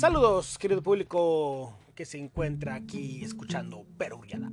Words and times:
Saludos, 0.00 0.56
querido 0.56 0.80
público 0.80 1.74
que 1.94 2.06
se 2.06 2.16
encuentra 2.16 2.74
aquí 2.74 3.22
escuchando 3.22 3.84
Peruriada. 3.98 4.50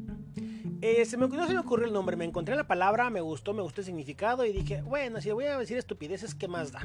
Eh, 0.82 1.06
se 1.06 1.16
me, 1.16 1.30
no 1.30 1.48
se 1.48 1.54
me 1.54 1.60
ocurrió 1.60 1.88
el 1.88 1.94
nombre, 1.94 2.18
me 2.18 2.26
encontré 2.26 2.54
la 2.58 2.68
palabra, 2.68 3.10
me 3.10 3.22
gustó, 3.22 3.54
me 3.54 3.62
gustó 3.62 3.80
el 3.80 3.86
significado 3.86 4.44
y 4.44 4.52
dije, 4.52 4.82
bueno, 4.82 5.22
si 5.22 5.32
voy 5.32 5.46
a 5.46 5.58
decir 5.58 5.78
estupideces, 5.78 6.36
¿qué 6.36 6.50
más 6.50 6.74
da? 6.74 6.82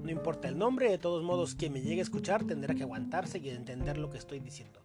No 0.00 0.12
importa 0.12 0.46
el 0.46 0.56
nombre, 0.56 0.88
de 0.88 0.98
todos 0.98 1.24
modos, 1.24 1.56
quien 1.56 1.72
me 1.72 1.82
llegue 1.82 1.98
a 1.98 2.04
escuchar 2.04 2.44
tendrá 2.44 2.72
que 2.76 2.84
aguantarse 2.84 3.40
y 3.40 3.48
entender 3.48 3.98
lo 3.98 4.10
que 4.10 4.18
estoy 4.18 4.38
diciendo. 4.38 4.80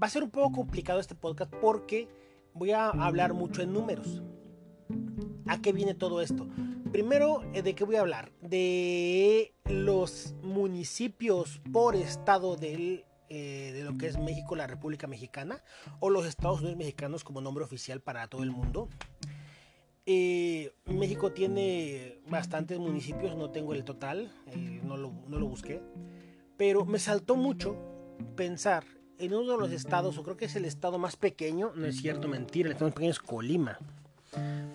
Va 0.00 0.06
a 0.06 0.10
ser 0.10 0.22
un 0.22 0.30
poco 0.30 0.52
complicado 0.52 1.00
este 1.00 1.16
podcast 1.16 1.52
porque 1.60 2.06
voy 2.54 2.70
a 2.70 2.90
hablar 2.90 3.34
mucho 3.34 3.62
en 3.62 3.72
números. 3.72 4.22
¿A 5.48 5.60
qué 5.60 5.72
viene 5.72 5.94
todo 5.94 6.22
esto? 6.22 6.46
Primero, 6.92 7.42
eh, 7.54 7.62
¿de 7.62 7.74
qué 7.74 7.84
voy 7.84 7.96
a 7.96 8.00
hablar? 8.00 8.32
De 8.42 9.54
los 9.64 10.34
municipios 10.42 11.62
por 11.72 11.96
estado 11.96 12.54
eh, 12.60 13.72
de 13.72 13.82
lo 13.82 13.96
que 13.96 14.08
es 14.08 14.18
México, 14.18 14.54
la 14.56 14.66
República 14.66 15.06
Mexicana, 15.06 15.64
o 16.00 16.10
los 16.10 16.26
Estados 16.26 16.60
Unidos 16.60 16.76
mexicanos 16.76 17.24
como 17.24 17.40
nombre 17.40 17.64
oficial 17.64 18.02
para 18.02 18.28
todo 18.28 18.42
el 18.42 18.50
mundo. 18.50 18.90
Eh, 20.04 20.74
México 20.84 21.32
tiene 21.32 22.20
bastantes 22.28 22.78
municipios, 22.78 23.36
no 23.36 23.50
tengo 23.50 23.72
el 23.72 23.84
total, 23.84 24.30
no, 24.84 24.98
lo, 24.98 25.14
no 25.28 25.38
lo 25.38 25.46
busqué, 25.46 25.80
pero 26.58 26.84
me 26.84 26.98
saltó 26.98 27.36
mucho 27.36 27.74
pensar 28.36 28.84
en 29.18 29.32
uno 29.32 29.52
de 29.52 29.58
los 29.58 29.72
estados, 29.72 30.18
o 30.18 30.22
creo 30.24 30.36
que 30.36 30.44
es 30.44 30.56
el 30.56 30.66
estado 30.66 30.98
más 30.98 31.16
pequeño, 31.16 31.72
no 31.74 31.86
es 31.86 31.96
cierto, 31.96 32.28
mentira, 32.28 32.66
el 32.66 32.72
estado 32.72 32.90
más 32.90 32.96
pequeño 32.96 33.12
es 33.12 33.20
Colima. 33.20 33.78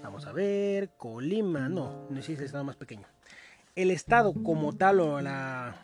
Vamos 0.03 0.25
a 0.25 0.31
ver, 0.31 0.89
Colima, 0.97 1.69
no, 1.69 2.07
no 2.09 2.19
es 2.19 2.29
el 2.29 2.41
estado 2.41 2.63
más 2.63 2.75
pequeño. 2.75 3.05
El 3.75 3.91
estado 3.91 4.33
como 4.33 4.73
tal 4.73 4.99
o 4.99 5.21
la 5.21 5.75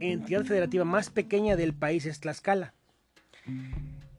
entidad 0.00 0.44
federativa 0.44 0.84
más 0.84 1.10
pequeña 1.10 1.56
del 1.56 1.74
país 1.74 2.06
es 2.06 2.20
Tlaxcala. 2.20 2.74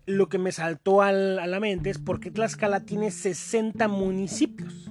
Lo 0.06 0.30
que 0.30 0.38
me 0.38 0.52
saltó 0.52 1.02
a 1.02 1.12
la 1.12 1.60
mente 1.60 1.90
es 1.90 1.98
porque 1.98 2.32
Tlaxcala 2.32 2.82
tiene 2.82 3.12
60 3.12 3.88
municipios. 3.88 4.90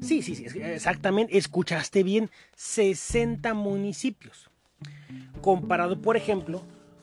Sí, 0.00 0.22
sí, 0.22 0.34
sí, 0.34 0.46
exactamente, 0.60 1.36
escuchaste 1.36 2.02
bien, 2.02 2.30
60 2.56 3.52
municipios. 3.54 4.50
Comparado, 5.42 6.00
por 6.00 6.16
ejemplo, 6.16 6.62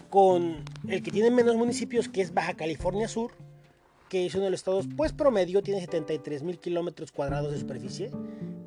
con 0.10 0.64
el 0.88 1.04
que 1.04 1.12
tiene 1.12 1.30
menos 1.30 1.56
municipios, 1.56 2.10
que 2.10 2.22
es 2.22 2.34
Baja 2.34 2.56
California 2.56 3.08
Sur, 3.08 3.34
que 4.10 4.26
es 4.26 4.36
uno 4.36 4.46
de 4.46 4.52
los 4.52 4.60
estados, 4.60 4.88
pues 4.96 5.14
promedio, 5.14 5.62
tiene 5.62 5.82
73 5.82 6.44
mil 6.44 6.60
kilómetros 6.60 7.12
cuadrados 7.12 7.52
de 7.52 7.60
superficie 7.60 8.12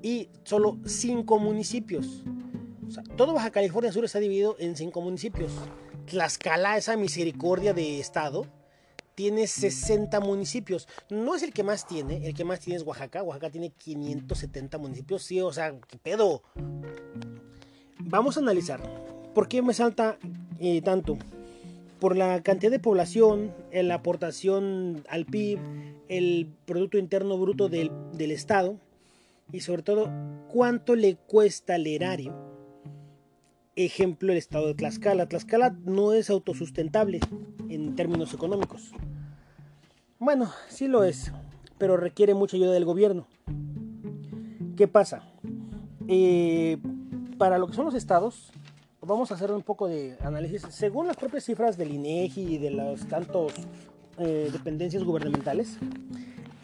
y 0.02 0.28
solo 0.44 0.78
5 0.84 1.38
municipios. 1.38 2.24
O 2.88 3.16
todo 3.16 3.34
Baja 3.34 3.50
California 3.50 3.92
Sur 3.92 4.05
está 4.05 4.18
dividido 4.18 4.56
en 4.58 4.77
5 4.77 5.00
municipios. 5.00 5.52
Tlaxcala, 6.06 6.77
esa 6.77 6.96
misericordia 6.96 7.72
de 7.72 8.00
estado, 8.00 8.46
tiene 9.14 9.46
60 9.46 10.18
municipios. 10.20 10.88
No 11.11 11.34
es 11.34 11.42
el 11.42 11.52
que 11.52 11.62
más 11.62 11.86
tiene, 11.86 12.27
el 12.27 12.34
que 12.34 12.44
más 12.44 12.61
tiene 12.61 12.78
es 12.78 12.83
Oaxaca. 12.84 13.22
Oaxaca 13.22 13.50
tiene 13.50 13.70
570 13.70 14.78
municipios. 14.78 15.22
Sí, 15.22 15.41
o 15.41 15.52
sea, 15.52 15.78
¿qué 15.86 15.98
pedo? 15.98 16.42
Vamos 17.98 18.36
a 18.36 18.41
analizar. 18.41 18.80
¿Por 19.34 19.46
qué 19.46 19.62
me 19.62 19.74
salta 19.74 20.18
eh, 20.58 20.83
tanto? 20.83 21.18
Por 22.00 22.16
la 22.16 22.42
cantidad 22.42 22.72
de 22.72 22.78
población, 22.78 23.52
la 23.72 23.94
aportación 23.94 25.04
al 25.08 25.26
PIB, 25.26 25.58
el 26.08 26.50
Producto 26.64 26.98
Interno 26.98 27.38
Bruto 27.38 27.68
del, 27.68 27.92
Estado 28.18 28.76
y 29.52 29.60
sobre 29.60 29.82
todo 29.82 30.10
cuánto 30.48 30.96
le 30.96 31.16
cuesta 31.16 31.74
al 31.74 31.86
erario. 31.86 32.34
Ejemplo, 33.76 34.32
el 34.32 34.38
estado 34.38 34.66
de 34.66 34.74
Tlaxcala. 34.74 35.28
Tlaxcala 35.28 35.76
no 35.84 36.12
es 36.12 36.30
autosustentable 36.30 37.20
en 37.68 37.94
términos 37.94 38.34
económicos. 38.34 38.92
Bueno, 40.18 40.50
sí 40.68 40.89
lo 40.89 41.05
es, 41.05 41.33
pero 41.78 41.96
requiere 41.96 42.34
mucha 42.34 42.56
ayuda 42.56 42.72
del 42.72 42.84
gobierno. 42.84 43.27
¿Qué 44.77 44.89
pasa? 44.89 45.22
Eh, 46.08 46.78
para 47.39 47.58
lo 47.58 47.68
que 47.68 47.74
son 47.74 47.84
los 47.84 47.94
estados, 47.94 48.52
vamos 49.02 49.30
a 49.30 49.34
hacer 49.34 49.50
un 49.52 49.62
poco 49.62 49.88
de 49.88 50.16
análisis. 50.20 50.62
Según 50.70 51.06
las 51.06 51.16
propias 51.16 51.44
cifras 51.44 51.77
del 51.77 51.92
INEGI 51.92 52.55
y 52.55 52.58
de 52.58 52.70
las 52.70 53.06
tantos 53.08 53.52
eh, 54.18 54.50
dependencias 54.52 55.05
gubernamentales, 55.05 55.78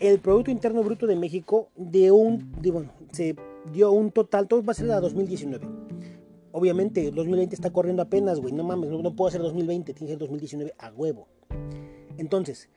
el 0.00 0.19
Producto 0.19 0.50
Interno 0.50 0.82
Bruto 0.82 1.06
de 1.06 1.16
México 1.16 1.70
de 1.76 2.10
un, 2.10 2.52
se 3.12 3.36
dio 3.72 3.92
un 3.92 4.10
total, 4.10 4.46
todo 4.46 4.62
va 4.62 4.72
a 4.72 4.75
ser 4.75 4.91
a 4.91 5.00
2019. 5.00 5.66
Obviamente, 6.52 7.10
2020 7.10 7.54
está 7.54 7.70
corriendo 7.70 8.02
apenas, 8.02 8.41
güey, 8.41 8.52
no 8.52 8.64
mames, 8.64 8.91
no, 8.91 9.02
no 9.02 9.14
puedo 9.14 9.28
hacer 9.28 9.42
2020, 9.42 9.92
tiene 9.92 10.06
que 10.06 10.12
ser 10.12 10.19
2019 10.19 10.75
a 10.78 10.91
huevo. 10.91 11.28
Entonces, 12.19 12.69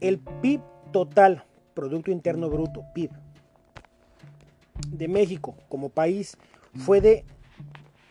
el 0.00 0.18
PIB 0.18 0.60
total, 0.92 1.44
Producto 1.74 2.10
Interno 2.10 2.50
Bruto, 2.50 2.84
PIB, 2.94 3.10
de 4.90 5.08
México 5.08 5.54
como 5.68 5.88
país 5.88 6.36
fue 6.74 7.00
de 7.00 7.24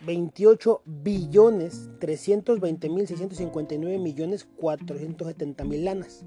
28 0.01 0.81
billones 0.85 1.89
320 1.99 2.89
mil 2.89 3.07
659 3.07 3.97
millones 3.97 4.47
470 4.57 5.63
mil 5.63 5.85
lanas. 5.85 6.25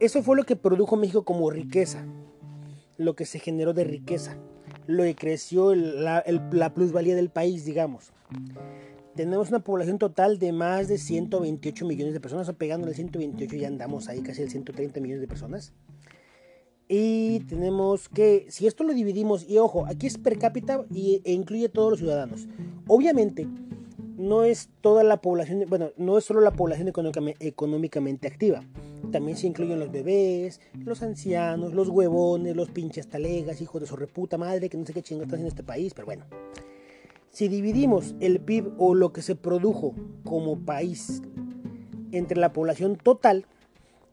Eso 0.00 0.22
fue 0.22 0.36
lo 0.36 0.44
que 0.44 0.56
produjo 0.56 0.96
México 0.96 1.24
como 1.24 1.50
riqueza, 1.50 2.06
lo 2.96 3.14
que 3.14 3.26
se 3.26 3.38
generó 3.38 3.74
de 3.74 3.84
riqueza, 3.84 4.38
lo 4.86 5.02
que 5.02 5.14
creció 5.14 5.74
la, 5.74 6.24
la 6.52 6.74
plusvalía 6.74 7.14
del 7.14 7.28
país, 7.28 7.64
digamos. 7.64 8.12
Tenemos 9.14 9.50
una 9.50 9.60
población 9.60 9.98
total 9.98 10.38
de 10.38 10.52
más 10.52 10.88
de 10.88 10.96
128 10.96 11.84
millones 11.84 12.14
de 12.14 12.20
personas, 12.20 12.48
o 12.48 12.54
pegándole 12.54 12.94
128 12.94 13.56
ya 13.56 13.68
andamos 13.68 14.08
ahí 14.08 14.22
casi 14.22 14.40
el 14.40 14.50
130 14.50 15.00
millones 15.00 15.20
de 15.20 15.28
personas. 15.28 15.74
Y 16.92 17.38
tenemos 17.48 18.08
que, 18.08 18.46
si 18.48 18.66
esto 18.66 18.82
lo 18.82 18.92
dividimos, 18.92 19.48
y 19.48 19.58
ojo, 19.58 19.86
aquí 19.86 20.08
es 20.08 20.18
per 20.18 20.40
cápita 20.40 20.84
y, 20.92 21.22
e 21.24 21.32
incluye 21.32 21.68
todos 21.68 21.90
los 21.90 22.00
ciudadanos. 22.00 22.48
Obviamente, 22.88 23.46
no 24.18 24.42
es 24.42 24.70
toda 24.80 25.04
la 25.04 25.20
población, 25.20 25.64
bueno, 25.68 25.92
no 25.96 26.18
es 26.18 26.24
solo 26.24 26.40
la 26.40 26.50
población 26.50 26.92
económicamente 27.38 28.26
activa. 28.26 28.64
También 29.12 29.36
se 29.36 29.46
incluyen 29.46 29.78
los 29.78 29.92
bebés, 29.92 30.60
los 30.84 31.00
ancianos, 31.04 31.74
los 31.74 31.88
huevones, 31.88 32.56
los 32.56 32.70
pinches 32.70 33.08
talegas, 33.08 33.60
hijos 33.60 33.80
de 33.80 33.86
su 33.86 33.94
reputa 33.94 34.36
madre, 34.36 34.68
que 34.68 34.76
no 34.76 34.84
sé 34.84 34.92
qué 34.92 35.00
chingados 35.00 35.28
están 35.28 35.42
en 35.42 35.46
este 35.46 35.62
país, 35.62 35.94
pero 35.94 36.06
bueno. 36.06 36.24
Si 37.30 37.46
dividimos 37.46 38.16
el 38.18 38.40
PIB 38.40 38.72
o 38.78 38.96
lo 38.96 39.12
que 39.12 39.22
se 39.22 39.36
produjo 39.36 39.94
como 40.24 40.58
país 40.58 41.22
entre 42.10 42.36
la 42.36 42.52
población 42.52 42.96
total, 42.96 43.46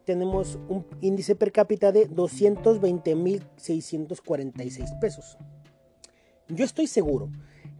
tenemos 0.07 0.57
un 0.69 0.85
índice 1.01 1.35
per 1.35 1.51
cápita 1.51 1.91
de 1.91 2.09
220.646 2.09 4.99
pesos. 4.99 5.37
Yo 6.47 6.63
estoy 6.63 6.87
seguro 6.87 7.29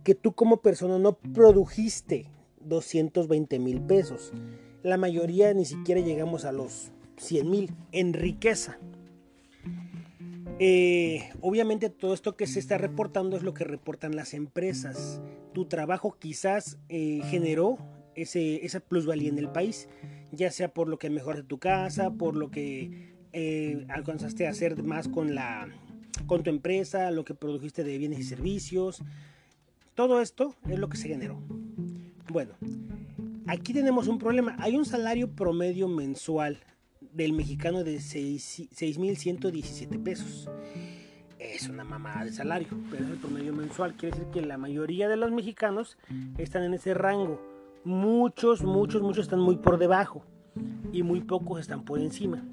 que 0.03 0.13
tú 0.13 0.33
como 0.33 0.57
persona 0.57 0.99
no 0.99 1.13
produjiste 1.13 2.29
220 2.59 3.59
mil 3.59 3.79
pesos. 3.79 4.33
La 4.83 4.97
mayoría 4.97 5.53
ni 5.53 5.63
siquiera 5.63 6.01
llegamos 6.01 6.43
a 6.43 6.51
los 6.51 6.91
100 7.15 7.49
mil 7.49 7.73
en 7.93 8.11
riqueza. 8.11 8.77
Eh, 10.59 11.29
obviamente 11.39 11.89
todo 11.89 12.13
esto 12.13 12.35
que 12.35 12.45
se 12.45 12.59
está 12.59 12.77
reportando 12.77 13.37
es 13.37 13.43
lo 13.43 13.53
que 13.53 13.63
reportan 13.63 14.17
las 14.17 14.33
empresas. 14.33 15.21
Tu 15.53 15.63
trabajo 15.63 16.17
quizás 16.19 16.77
eh, 16.89 17.21
generó 17.29 17.77
ese, 18.17 18.65
esa 18.65 18.81
plusvalía 18.81 19.29
en 19.29 19.37
el 19.37 19.49
país, 19.49 19.87
ya 20.31 20.51
sea 20.51 20.73
por 20.73 20.89
lo 20.89 20.99
que 20.99 21.09
de 21.09 21.43
tu 21.43 21.59
casa, 21.59 22.11
por 22.11 22.35
lo 22.35 22.51
que 22.51 23.13
eh, 23.31 23.85
alcanzaste 23.89 24.45
a 24.47 24.49
hacer 24.49 24.83
más 24.83 25.07
con, 25.07 25.35
la, 25.35 25.69
con 26.25 26.43
tu 26.43 26.49
empresa, 26.49 27.11
lo 27.11 27.23
que 27.23 27.35
produjiste 27.35 27.83
de 27.83 27.97
bienes 27.97 28.19
y 28.19 28.23
servicios. 28.23 29.01
Todo 29.93 30.21
esto 30.21 30.55
es 30.67 30.79
lo 30.79 30.89
que 30.89 30.97
se 30.97 31.07
generó. 31.07 31.39
Bueno, 32.29 32.55
aquí 33.45 33.71
tenemos 33.73 34.07
un 34.07 34.17
problema. 34.17 34.55
Hay 34.59 34.75
un 34.75 34.85
salario 34.85 35.31
promedio 35.31 35.87
mensual 35.87 36.57
del 37.13 37.33
mexicano 37.33 37.83
de 37.83 37.97
6.117 37.97 40.03
pesos. 40.03 40.49
Es 41.39 41.69
una 41.69 41.83
mamada 41.83 42.25
de 42.25 42.31
salario, 42.31 42.69
pero 42.89 43.05
es 43.05 43.11
el 43.11 43.17
promedio 43.17 43.53
mensual. 43.53 43.95
Quiere 43.95 44.17
decir 44.17 44.31
que 44.33 44.41
la 44.41 44.57
mayoría 44.57 45.07
de 45.07 45.17
los 45.17 45.31
mexicanos 45.31 45.99
están 46.37 46.63
en 46.63 46.73
ese 46.73 46.95
rango 46.95 47.56
muchos, 47.83 48.63
muchos, 48.63 49.01
muchos 49.01 49.23
están 49.23 49.39
muy 49.39 49.57
por 49.57 49.77
debajo 49.77 50.23
y 50.91 51.03
muy 51.03 51.21
pocos 51.21 51.59
están 51.59 51.83
por 51.83 51.99
encima. 51.99 52.43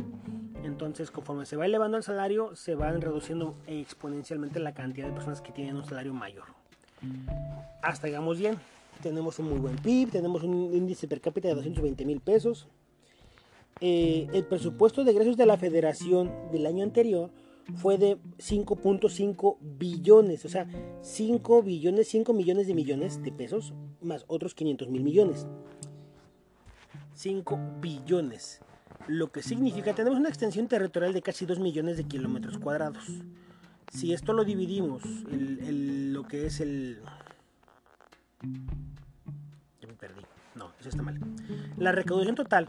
Entonces, 0.63 1.11
conforme 1.11 1.47
se 1.47 1.57
va 1.57 1.67
elevando 1.67 1.97
el 1.97 2.03
salario, 2.03 2.57
se 2.57 2.75
van 2.75 3.01
reduciendo 3.01 3.55
exponencialmente 3.67 4.61
la 4.61 4.73
cantidad 4.73 5.07
de 5.07 5.13
personas 5.13 5.41
que 5.41 5.53
tienen 5.53 5.77
un 5.77 5.85
salario 5.85 6.15
mayor. 6.15 6.45
Hasta 7.83 8.07
llegamos 8.07 8.39
bien. 8.39 8.57
Tenemos 9.03 9.39
un 9.39 9.51
muy 9.51 9.59
buen 9.59 9.77
PIB, 9.77 10.11
tenemos 10.11 10.43
un 10.43 10.75
índice 10.75 11.07
per 11.07 11.21
cápita 11.21 11.49
de 11.49 11.55
220 11.55 12.05
mil 12.07 12.21
pesos. 12.21 12.69
Eh, 13.81 14.29
el 14.33 14.45
presupuesto 14.45 15.05
de 15.05 15.11
egresos 15.11 15.37
de 15.37 15.47
la 15.47 15.59
federación 15.59 16.33
del 16.53 16.67
año 16.67 16.85
anterior 16.85 17.31
fue 17.77 17.99
de 17.99 18.19
5.5 18.39 19.59
billones, 19.61 20.45
o 20.45 20.49
sea, 20.49 20.67
5 21.03 21.63
billones, 21.63 22.09
5 22.09 22.33
millones 22.33 22.67
de 22.67 22.75
millones 22.75 23.23
de 23.23 23.33
pesos, 23.33 23.75
más 24.03 24.25
otros 24.29 24.55
500 24.55 24.89
mil 24.91 25.03
millones. 25.03 25.47
5 27.15 27.59
billones, 27.81 28.61
lo 29.07 29.31
que 29.33 29.43
significa, 29.43 29.95
tenemos 29.95 30.19
una 30.19 30.29
extensión 30.29 30.69
territorial 30.69 31.13
de 31.13 31.23
casi 31.23 31.47
2 31.47 31.59
millones 31.59 31.97
de 31.97 32.05
kilómetros 32.05 32.59
cuadrados. 32.59 33.05
Si 33.93 34.13
esto 34.13 34.33
lo 34.33 34.45
dividimos, 34.45 35.03
lo 35.31 36.27
que 36.27 36.47
es 36.47 36.61
el... 36.61 37.01
No, 40.55 40.71
eso 40.79 40.89
está 40.89 41.03
mal. 41.03 41.21
La 41.77 41.93
recaudación 41.93 42.37
total, 42.37 42.69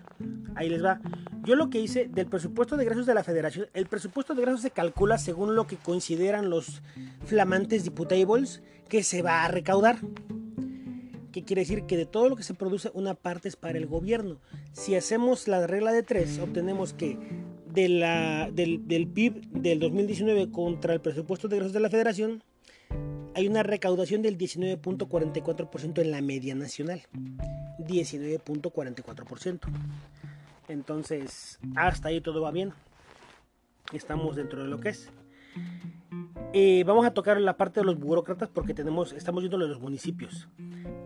ahí 0.56 0.70
les 0.70 0.84
va. 0.84 1.00
Yo 1.44 1.56
lo 1.56 1.70
que 1.70 1.80
hice 1.80 2.08
del 2.08 2.26
presupuesto 2.26 2.78
de 2.78 2.84
egresos 2.84 3.06
de 3.06 3.14
la 3.14 3.24
federación, 3.24 3.68
el 3.74 3.86
presupuesto 3.86 4.34
de 4.34 4.42
egresos 4.42 4.62
se 4.62 4.72
calcula 4.72 5.18
según 5.18 5.56
lo 5.56 5.68
que 5.68 5.78
consideran 5.78 6.50
los 6.50 6.82
flamantes 7.26 7.84
diputables 7.84 8.64
que 8.90 9.04
se 9.04 9.22
va 9.22 9.44
a 9.44 9.48
recaudar. 9.48 10.00
¿Qué 11.32 11.44
quiere 11.44 11.62
decir? 11.62 11.84
Que 11.84 11.98
de 11.98 12.06
todo 12.06 12.30
lo 12.30 12.36
que 12.36 12.44
se 12.44 12.54
produce, 12.54 12.90
una 12.94 13.14
parte 13.14 13.50
es 13.50 13.56
para 13.56 13.78
el 13.78 13.86
gobierno. 13.86 14.40
Si 14.72 14.96
hacemos 14.96 15.48
la 15.48 15.68
regla 15.68 15.92
de 15.92 16.02
tres, 16.02 16.40
obtenemos 16.40 16.94
que 16.94 17.20
del, 17.68 18.00
del 18.56 19.08
PIB 19.08 19.42
del 19.52 19.80
2019 19.80 20.50
contra 20.52 20.94
el 20.94 21.02
presupuesto 21.02 21.48
de 21.48 21.58
egresos 21.58 21.74
de 21.74 21.82
la 21.82 21.90
federación, 21.90 22.42
hay 23.36 23.48
una 23.48 23.64
recaudación 23.64 24.22
del 24.22 24.38
19.44% 24.38 26.02
en 26.02 26.12
la 26.12 26.22
media 26.22 26.56
nacional. 26.56 27.02
19.44%. 27.80 29.60
Entonces, 30.70 31.60
hasta 31.76 32.08
ahí 32.08 32.22
todo 32.22 32.42
va 32.42 32.52
bien. 32.52 32.72
Estamos 33.92 34.38
dentro 34.38 34.64
de 34.64 34.70
lo 34.70 34.80
que 34.80 34.90
es. 34.90 35.10
Eh, 36.54 36.86
vamos 36.86 37.06
a 37.06 37.14
tocar 37.14 37.40
la 37.42 37.58
parte 37.58 37.82
de 37.82 37.86
los 37.86 38.00
burócratas 38.00 38.48
porque 38.48 38.74
tenemos, 38.74 39.12
estamos 39.12 39.44
viendo 39.44 39.58
los 39.58 39.82
municipios. 39.82 40.48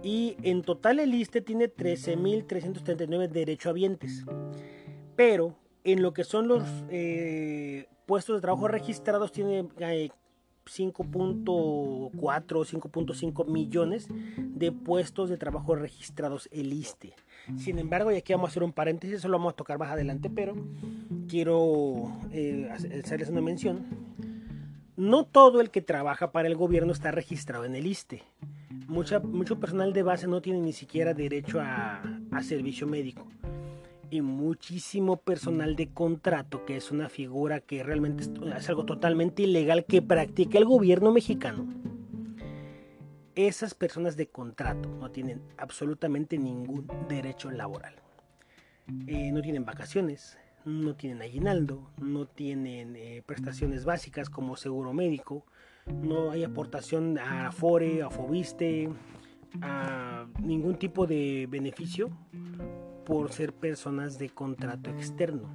Y 0.03 0.37
en 0.43 0.61
total 0.61 0.99
el 0.99 1.15
ISTE 1.15 1.41
tiene 1.41 1.67
13.339 1.67 3.27
derechohabientes. 3.29 4.23
Pero 5.15 5.57
en 5.83 6.03
lo 6.03 6.13
que 6.13 6.23
son 6.23 6.47
los 6.47 6.63
eh, 6.91 7.87
puestos 8.05 8.35
de 8.37 8.41
trabajo 8.41 8.67
registrados 8.67 9.31
tiene 9.31 9.67
5.4 10.65 11.49
o 11.49 12.11
5.5 12.11 13.47
millones 13.47 14.07
de 14.37 14.71
puestos 14.71 15.29
de 15.29 15.37
trabajo 15.37 15.75
registrados 15.75 16.49
el 16.51 16.73
ISTE. 16.73 17.13
Sin 17.57 17.79
embargo, 17.79 18.11
y 18.11 18.15
aquí 18.15 18.33
vamos 18.33 18.49
a 18.49 18.51
hacer 18.51 18.63
un 18.63 18.73
paréntesis, 18.73 19.17
eso 19.17 19.27
lo 19.27 19.37
vamos 19.37 19.53
a 19.53 19.55
tocar 19.55 19.79
más 19.79 19.91
adelante, 19.91 20.29
pero 20.29 20.55
quiero 21.27 22.11
eh, 22.31 22.69
hacerles 22.71 23.29
una 23.29 23.41
mención. 23.41 23.85
No 24.95 25.25
todo 25.25 25.61
el 25.61 25.71
que 25.71 25.81
trabaja 25.81 26.31
para 26.31 26.47
el 26.47 26.55
gobierno 26.55 26.91
está 26.91 27.11
registrado 27.11 27.65
en 27.65 27.75
el 27.75 27.87
ISTE. 27.87 28.23
Mucha, 28.87 29.19
mucho 29.19 29.59
personal 29.59 29.93
de 29.93 30.03
base 30.03 30.27
no 30.27 30.41
tiene 30.41 30.59
ni 30.59 30.73
siquiera 30.73 31.13
derecho 31.13 31.59
a, 31.61 32.01
a 32.31 32.43
servicio 32.43 32.85
médico 32.85 33.27
y 34.11 34.21
muchísimo 34.21 35.17
personal 35.17 35.75
de 35.75 35.89
contrato, 35.89 36.65
que 36.65 36.77
es 36.77 36.91
una 36.91 37.09
figura 37.09 37.59
que 37.59 37.83
realmente 37.83 38.23
es 38.55 38.69
algo 38.69 38.85
totalmente 38.85 39.43
ilegal 39.43 39.85
que 39.85 40.01
practica 40.01 40.57
el 40.57 40.65
gobierno 40.65 41.11
mexicano. 41.11 41.67
Esas 43.35 43.73
personas 43.73 44.17
de 44.17 44.27
contrato 44.27 44.89
no 44.89 45.11
tienen 45.11 45.41
absolutamente 45.57 46.37
ningún 46.37 46.87
derecho 47.07 47.51
laboral. 47.51 47.95
Eh, 49.07 49.31
no 49.31 49.41
tienen 49.41 49.65
vacaciones, 49.65 50.37
no 50.65 50.95
tienen 50.95 51.21
aguinaldo, 51.21 51.91
no 51.97 52.25
tienen 52.25 52.95
eh, 52.95 53.21
prestaciones 53.25 53.85
básicas 53.85 54.29
como 54.29 54.55
seguro 54.55 54.93
médico, 54.93 55.45
no 55.85 56.31
hay 56.31 56.43
aportación 56.43 57.17
a 57.17 57.47
Afore, 57.47 58.01
a 58.01 58.09
Fobiste, 58.09 58.89
a 59.61 60.27
ningún 60.41 60.75
tipo 60.75 61.07
de 61.07 61.47
beneficio 61.49 62.09
por 63.09 63.31
ser 63.31 63.53
personas 63.53 64.19
de 64.19 64.29
contrato 64.29 64.91
externo. 64.91 65.49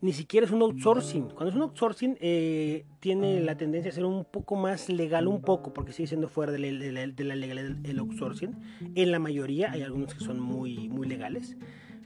Ni 0.00 0.14
siquiera 0.14 0.46
es 0.46 0.50
un 0.50 0.62
outsourcing. 0.62 1.28
Cuando 1.28 1.50
es 1.50 1.54
un 1.54 1.60
outsourcing, 1.60 2.16
eh, 2.22 2.86
tiene 3.00 3.42
la 3.42 3.54
tendencia 3.58 3.90
a 3.90 3.94
ser 3.94 4.06
un 4.06 4.24
poco 4.24 4.56
más 4.56 4.88
legal, 4.88 5.28
un 5.28 5.42
poco, 5.42 5.74
porque 5.74 5.92
sigue 5.92 6.06
siendo 6.06 6.26
fuera 6.26 6.52
de 6.52 6.58
la, 6.58 7.06
de 7.06 7.24
la 7.24 7.34
legalidad 7.34 7.76
el 7.84 7.98
outsourcing. 7.98 8.56
En 8.94 9.12
la 9.12 9.18
mayoría, 9.18 9.72
hay 9.72 9.82
algunos 9.82 10.14
que 10.14 10.24
son 10.24 10.40
muy, 10.40 10.88
muy 10.88 11.06
legales, 11.06 11.58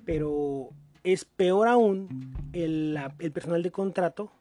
pero 0.05 0.71
es 1.05 1.25
peor 1.25 1.69
aún 1.69 2.35
el, 2.53 2.99
el 3.21 3.31
personal 3.31 3.63
de 3.63 3.71
contrato 3.71 4.33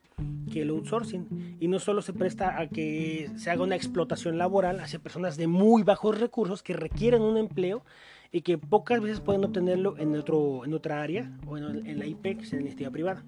que 0.52 0.64
el 0.64 0.72
outsourcing. 0.72 1.58
Y 1.60 1.68
no 1.68 1.78
solo 1.78 2.02
se 2.02 2.14
presta 2.14 2.60
a 2.60 2.70
que 2.70 3.30
se 3.36 3.52
haga 3.52 3.62
una 3.62 3.76
explotación 3.76 4.40
laboral 4.40 4.80
hacia 4.80 4.98
personas 4.98 5.38
de 5.38 5.46
muy 5.46 5.84
bajos 5.84 6.20
recursos 6.20 6.64
que 6.64 6.74
requieren 6.74 7.22
un 7.22 7.38
empleo 7.38 7.84
y 8.32 8.42
que 8.42 8.58
pocas 8.58 9.02
veces 9.02 9.20
pueden 9.20 9.44
obtenerlo 9.44 9.98
en, 9.98 10.16
otro, 10.16 10.64
en 10.66 10.74
otra 10.74 11.02
área 11.02 11.32
o 11.48 11.58
en, 11.58 12.00
la 12.00 12.06
IP, 12.06 12.22
que 12.22 12.44
es 12.44 12.54
en 12.54 12.60
la 12.60 12.62
iniciativa 12.62 12.92
privada. 12.92 13.24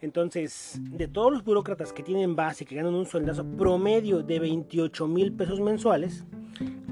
Entonces, 0.00 0.80
de 0.80 1.08
todos 1.08 1.32
los 1.32 1.44
burócratas 1.44 1.92
que 1.92 2.02
tienen 2.02 2.34
base, 2.34 2.64
que 2.64 2.74
ganan 2.74 2.94
un 2.94 3.06
sueldazo 3.06 3.44
promedio 3.44 4.22
de 4.22 4.38
28 4.38 5.06
mil 5.06 5.32
pesos 5.32 5.60
mensuales, 5.60 6.24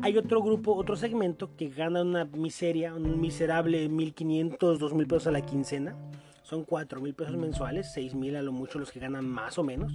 hay 0.03 0.17
otro 0.17 0.43
grupo, 0.43 0.75
otro 0.75 0.97
segmento 0.97 1.57
que 1.57 1.69
gana 1.69 2.03
una 2.03 2.25
miseria, 2.25 2.95
un 2.95 3.21
miserable 3.21 3.91
1.500, 3.91 4.59
2.000 4.59 5.07
pesos 5.07 5.27
a 5.27 5.33
la 5.33 5.41
quincena. 5.41 5.97
Son 6.43 6.65
4 6.65 7.01
mil 7.01 7.15
pesos 7.15 7.37
mensuales, 7.37 7.93
6 7.93 8.15
mil 8.15 8.37
a 8.37 8.43
lo 8.43 8.53
mucho 8.53 8.79
los 8.79 8.91
que 8.91 9.01
ganan 9.01 9.29
más 9.29 9.59
o 9.59 9.65
menos 9.65 9.93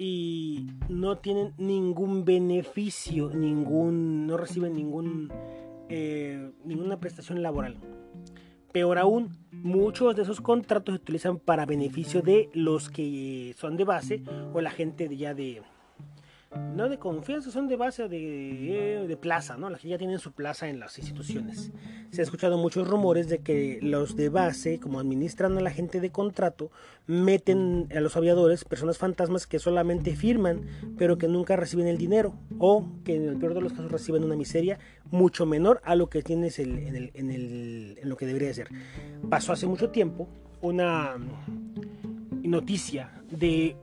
y 0.00 0.70
no 0.88 1.18
tienen 1.18 1.52
ningún 1.58 2.24
beneficio, 2.24 3.30
ningún, 3.34 4.28
no 4.28 4.36
reciben 4.36 4.74
ningún, 4.74 5.30
eh, 5.88 6.52
ninguna 6.64 7.00
prestación 7.00 7.42
laboral. 7.42 7.76
Peor 8.72 8.98
aún, 8.98 9.36
muchos 9.50 10.14
de 10.14 10.22
esos 10.22 10.40
contratos 10.40 10.94
se 10.94 11.00
utilizan 11.00 11.38
para 11.40 11.66
beneficio 11.66 12.22
de 12.22 12.48
los 12.54 12.90
que 12.90 13.54
son 13.58 13.76
de 13.76 13.84
base 13.84 14.22
o 14.54 14.60
la 14.60 14.70
gente 14.70 15.14
ya 15.16 15.34
de, 15.34 15.62
no 16.56 16.88
de 16.88 16.98
confianza, 16.98 17.50
son 17.50 17.68
de 17.68 17.76
base 17.76 18.08
de, 18.08 19.04
de 19.06 19.16
plaza, 19.16 19.56
¿no? 19.56 19.68
Las 19.68 19.80
que 19.80 19.88
ya 19.88 19.98
tienen 19.98 20.18
su 20.18 20.32
plaza 20.32 20.68
en 20.68 20.80
las 20.80 20.98
instituciones. 20.98 21.72
Se 22.10 22.22
ha 22.22 22.24
escuchado 22.24 22.56
muchos 22.56 22.88
rumores 22.88 23.28
de 23.28 23.40
que 23.40 23.78
los 23.82 24.16
de 24.16 24.30
base, 24.30 24.80
como 24.80 24.98
administran 24.98 25.58
a 25.58 25.60
la 25.60 25.70
gente 25.70 26.00
de 26.00 26.10
contrato, 26.10 26.70
meten 27.06 27.88
a 27.94 28.00
los 28.00 28.16
aviadores 28.16 28.64
personas 28.64 28.96
fantasmas 28.96 29.46
que 29.46 29.58
solamente 29.58 30.16
firman, 30.16 30.62
pero 30.96 31.18
que 31.18 31.28
nunca 31.28 31.56
reciben 31.56 31.86
el 31.86 31.98
dinero, 31.98 32.34
o 32.58 32.86
que 33.04 33.16
en 33.16 33.28
el 33.28 33.36
peor 33.36 33.54
de 33.54 33.60
los 33.60 33.72
casos 33.72 33.92
reciben 33.92 34.24
una 34.24 34.36
miseria 34.36 34.78
mucho 35.10 35.44
menor 35.44 35.82
a 35.84 35.96
lo 35.96 36.08
que 36.08 36.22
tienes 36.22 36.58
en 36.58 37.10
lo 38.02 38.16
que 38.16 38.26
debería 38.26 38.54
ser. 38.54 38.68
Pasó 39.28 39.52
hace 39.52 39.66
mucho 39.66 39.90
tiempo 39.90 40.28
una 40.62 41.16
noticia 42.42 43.22
de 43.30 43.76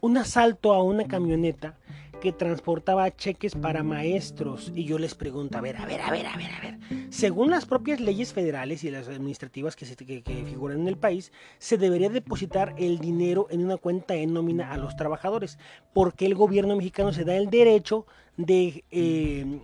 un 0.00 0.16
asalto 0.16 0.72
a 0.72 0.82
una 0.82 1.04
camioneta 1.04 1.76
que 2.20 2.32
transportaba 2.32 3.10
cheques 3.10 3.54
para 3.54 3.82
maestros. 3.82 4.70
Y 4.74 4.84
yo 4.84 4.98
les 4.98 5.14
pregunto, 5.14 5.58
a 5.58 5.60
ver, 5.60 5.76
a 5.78 5.86
ver, 5.86 6.00
a 6.02 6.10
ver, 6.10 6.26
a 6.26 6.36
ver, 6.36 6.50
a 6.52 6.60
ver. 6.60 6.78
Según 7.10 7.50
las 7.50 7.66
propias 7.66 7.98
leyes 7.98 8.32
federales 8.32 8.84
y 8.84 8.90
las 8.90 9.08
administrativas 9.08 9.74
que, 9.74 9.86
se, 9.86 9.96
que, 9.96 10.22
figuran 10.22 10.80
en 10.80 10.88
el 10.88 10.96
país, 10.96 11.32
se 11.58 11.78
debería 11.78 12.10
depositar 12.10 12.74
el 12.78 12.98
dinero 12.98 13.46
en 13.50 13.64
una 13.64 13.78
cuenta 13.78 14.14
en 14.14 14.34
nómina 14.34 14.70
a 14.70 14.76
los 14.76 14.96
trabajadores. 14.96 15.58
Porque 15.92 16.26
el 16.26 16.34
gobierno 16.34 16.76
mexicano 16.76 17.12
se 17.12 17.24
da 17.24 17.34
el 17.36 17.50
derecho 17.50 18.06
de 18.36 18.84
eh, 18.90 19.60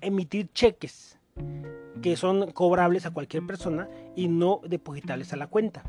emitir 0.00 0.50
cheques 0.52 1.18
que 2.02 2.16
son 2.16 2.52
cobrables 2.52 3.06
a 3.06 3.10
cualquier 3.10 3.46
persona 3.46 3.88
y 4.16 4.28
no 4.28 4.60
depositables 4.64 5.32
a 5.32 5.36
la 5.36 5.46
cuenta. 5.46 5.84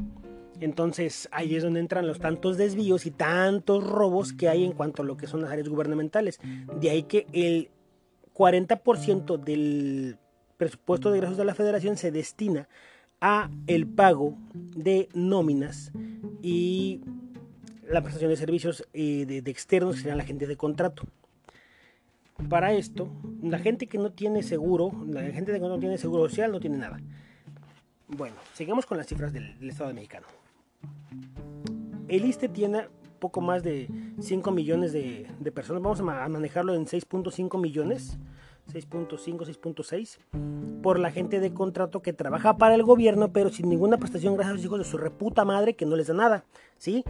Entonces 0.60 1.30
ahí 1.32 1.56
es 1.56 1.64
donde 1.64 1.80
entran 1.80 2.08
los 2.08 2.20
tantos 2.20 2.58
desvíos 2.58 3.06
y 3.06 3.12
tantos 3.12 3.84
robos 3.84 4.34
que 4.34 4.50
hay 4.50 4.64
en 4.66 4.74
cuanto 4.74 5.04
a 5.04 5.06
lo 5.06 5.18
que 5.18 5.28
son 5.28 5.42
las 5.42 5.52
áreas 5.52 5.70
gubernamentales. 5.70 6.40
De 6.80 6.90
ahí 6.90 7.04
que 7.04 7.28
el 7.34 7.70
40% 8.34 9.38
del 9.38 10.18
presupuesto 10.58 11.12
de 11.12 11.18
ingresos 11.18 11.38
de 11.38 11.46
la 11.46 11.56
federación 11.56 11.98
se 11.98 12.12
destina 12.12 12.68
a 13.22 13.50
el 13.68 13.88
pago 13.88 14.38
de 14.54 15.10
nóminas 15.14 15.92
y 16.42 17.02
la 17.90 18.02
prestación 18.02 18.30
de 18.30 18.38
servicios 18.38 18.88
eh, 18.94 19.26
de, 19.26 19.52
externos 19.52 19.96
que 19.96 20.02
serán 20.04 20.18
la 20.18 20.24
gente 20.24 20.48
de 20.48 20.56
contrato. 20.56 21.04
Para 22.48 22.72
esto, 22.74 23.10
la 23.42 23.60
gente 23.60 23.88
que 23.88 23.98
no 23.98 24.12
tiene 24.12 24.44
seguro, 24.44 24.92
la 25.08 25.22
gente 25.32 25.52
que 25.52 25.60
no 25.60 25.80
tiene 25.80 25.98
seguro 25.98 26.30
social 26.30 26.52
no 26.52 26.60
tiene 26.60 26.78
nada. 26.78 27.00
Bueno, 28.08 28.36
sigamos 28.54 28.86
con 28.86 28.98
las 28.98 29.08
cifras 29.08 29.34
del 29.34 29.70
Estado 29.70 29.94
mexicano. 29.94 30.28
El 32.08 32.26
ISTE 32.26 32.50
tiene 32.50 32.88
poco 33.20 33.42
más 33.42 33.64
de 33.64 33.90
5 34.20 34.52
millones 34.52 34.94
de, 34.94 35.28
personas. 35.54 35.84
Vamos 35.84 36.00
a 36.00 36.28
manejarlo 36.30 36.74
en 36.74 36.86
6.5 36.86 37.60
millones. 37.62 38.18
6.5, 38.70 39.46
6.6 39.46 40.82
por 40.82 41.00
la 41.00 41.12
gente 41.12 41.40
de 41.40 41.54
contrato 41.54 42.02
que 42.02 42.14
trabaja 42.14 42.58
para 42.58 42.76
el 42.76 42.84
gobierno, 42.84 43.32
pero 43.34 43.50
sin 43.50 43.70
ninguna 43.70 43.98
prestación 43.98 44.36
gracias 44.36 44.52
a 44.52 44.56
los 44.56 44.66
hijos 44.66 44.80
de 44.80 44.86
su 44.86 44.98
reputa 44.98 45.46
madre 45.46 45.76
que 45.76 45.86
no 45.86 45.96
les 45.96 46.08
da 46.08 46.14
nada. 46.14 46.46
¿Sí? 46.78 47.04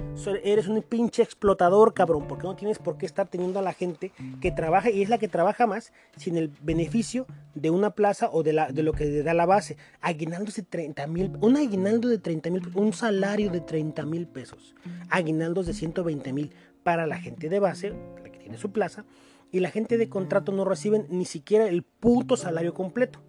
Eres 0.44 0.68
un 0.68 0.82
pinche 0.82 1.22
explotador, 1.22 1.94
cabrón, 1.94 2.28
porque 2.28 2.48
no 2.48 2.56
tienes 2.56 2.80
por 2.80 2.98
qué 2.98 3.06
estar 3.06 3.28
teniendo 3.28 3.60
a 3.60 3.62
la 3.62 3.74
gente 3.74 4.12
que 4.42 4.52
trabaja 4.52 4.90
y 4.90 5.04
es 5.04 5.10
la 5.10 5.20
que 5.20 5.28
trabaja 5.28 5.68
más 5.68 5.94
sin 6.18 6.38
el 6.38 6.52
beneficio 6.62 7.28
de 7.54 7.70
una 7.70 7.92
plaza 7.92 8.30
o 8.32 8.42
de, 8.42 8.54
la, 8.54 8.72
de 8.72 8.82
lo 8.82 8.94
que 8.94 9.06
le 9.06 9.22
da 9.22 9.36
la 9.36 9.46
base. 9.46 9.78
Aguinaldos 10.02 10.56
de 10.56 10.64
30 10.64 11.06
mil, 11.06 11.38
un 11.42 11.56
aguinaldo 11.56 12.08
de 12.08 12.18
30 12.18 12.50
mil, 12.50 12.68
un 12.74 12.94
salario 12.94 13.52
de 13.52 13.62
30 13.62 14.06
mil 14.06 14.28
pesos. 14.28 14.76
Aguinaldos 15.10 15.68
de 15.68 15.74
120 15.74 16.34
mil 16.34 16.52
para 16.82 17.06
la 17.06 17.18
gente 17.18 17.50
de 17.50 17.60
base, 17.60 17.94
la 18.24 18.32
que 18.32 18.40
tiene 18.40 18.58
su 18.58 18.72
plaza, 18.72 19.06
y 19.52 19.60
la 19.60 19.72
gente 19.72 19.98
de 19.98 20.10
contrato 20.10 20.52
no 20.52 20.66
reciben 20.66 21.08
ni 21.10 21.26
siquiera 21.26 21.68
el 21.68 21.84
puto 21.84 22.38
salario 22.38 22.74
completo. 22.74 23.20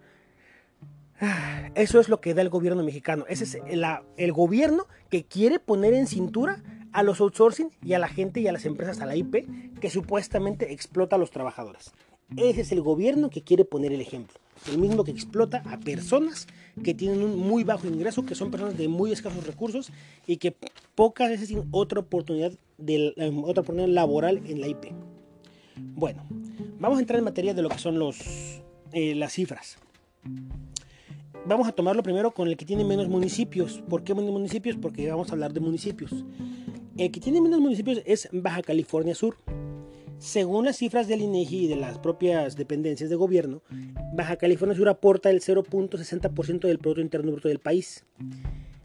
Eso 1.75 2.01
es 2.01 2.09
lo 2.09 2.21
que 2.21 2.35
da 2.35 2.43
el 2.43 2.49
gobierno 2.49 2.83
mexicano. 2.83 3.25
Ese 3.29 3.45
es 3.45 3.59
el 4.17 4.33
gobierno 4.33 4.87
que 5.11 5.25
quiere 5.25 5.59
poner 5.59 5.95
en 5.95 6.07
cintura 6.07 6.63
a 6.93 7.03
los 7.03 7.21
outsourcing 7.21 7.71
y 7.85 7.93
a 7.93 7.99
la 7.99 8.09
gente 8.09 8.41
y 8.41 8.49
a 8.49 8.53
las 8.53 8.65
empresas 8.65 9.01
a 9.01 9.07
la 9.07 9.17
IP 9.17 9.47
que 9.81 9.91
supuestamente 9.91 10.73
explota 10.73 11.17
a 11.17 11.19
los 11.19 11.31
trabajadores. 11.31 11.93
Ese 12.37 12.61
es 12.63 12.73
el 12.73 12.81
gobierno 12.81 13.29
que 13.29 13.43
quiere 13.43 13.65
poner 13.65 13.93
el 13.93 14.01
ejemplo. 14.01 14.37
El 14.71 14.79
mismo 14.79 15.05
que 15.05 15.11
explota 15.11 15.63
a 15.67 15.79
personas 15.81 16.47
que 16.85 16.95
tienen 16.95 17.23
un 17.23 17.39
muy 17.39 17.65
bajo 17.65 17.87
ingreso, 17.87 18.25
que 18.25 18.35
son 18.35 18.51
personas 18.51 18.77
de 18.77 18.89
muy 18.89 19.13
escasos 19.13 19.47
recursos 19.47 19.91
y 20.27 20.37
que 20.37 20.55
pocas 20.95 21.31
veces 21.31 21.49
tienen 21.49 21.69
otra 21.71 22.01
oportunidad, 22.01 22.53
de, 22.79 23.15
eh, 23.17 23.33
otra 23.43 23.63
oportunidad 23.63 23.89
laboral 23.89 24.43
en 24.47 24.61
la 24.61 24.69
IP. 24.69 24.93
Bueno, 25.95 26.25
vamos 26.79 26.99
a 26.99 27.01
entrar 27.01 27.19
en 27.19 27.25
materia 27.25 27.55
de 27.55 27.63
lo 27.63 27.69
que 27.69 27.79
son 27.79 27.99
los, 27.99 28.19
eh, 28.93 29.15
las 29.15 29.33
cifras. 29.33 29.79
Vamos 31.47 31.67
a 31.67 31.73
tomarlo 31.73 32.03
primero 32.03 32.33
con 32.33 32.49
el 32.49 32.57
que 32.57 32.65
tiene 32.65 32.85
menos 32.85 33.09
municipios. 33.09 33.83
¿Por 33.89 34.05
qué 34.05 34.15
menos 34.15 34.31
municipios? 34.31 34.77
Porque 34.77 35.11
vamos 35.11 35.31
a 35.31 35.33
hablar 35.33 35.53
de 35.53 35.61
municipios. 35.61 36.25
El 36.99 37.11
que 37.11 37.21
tiene 37.21 37.41
menos 37.41 37.61
municipios 37.61 38.03
es 38.05 38.29
Baja 38.33 38.63
California 38.63 39.15
Sur. 39.15 39.37
Según 40.19 40.67
las 40.67 40.77
cifras 40.77 41.09
del 41.09 41.23
INEGI 41.23 41.65
y 41.65 41.69
de 41.69 41.77
las 41.77 41.99
propias 41.99 42.55
dependencias 42.57 43.09
de 43.09 43.17
gobierno, 43.17 43.63
Baja 44.13 44.37
California 44.37 44.77
Sur 44.77 44.91
aporta 44.91 45.31
el 45.31 45.41
0.60% 45.41 46.61
del 46.61 46.79
Producto 46.79 47.01
Interno 47.01 47.33
Bruto 47.33 47.49
del 47.49 47.59
país. 47.59 48.05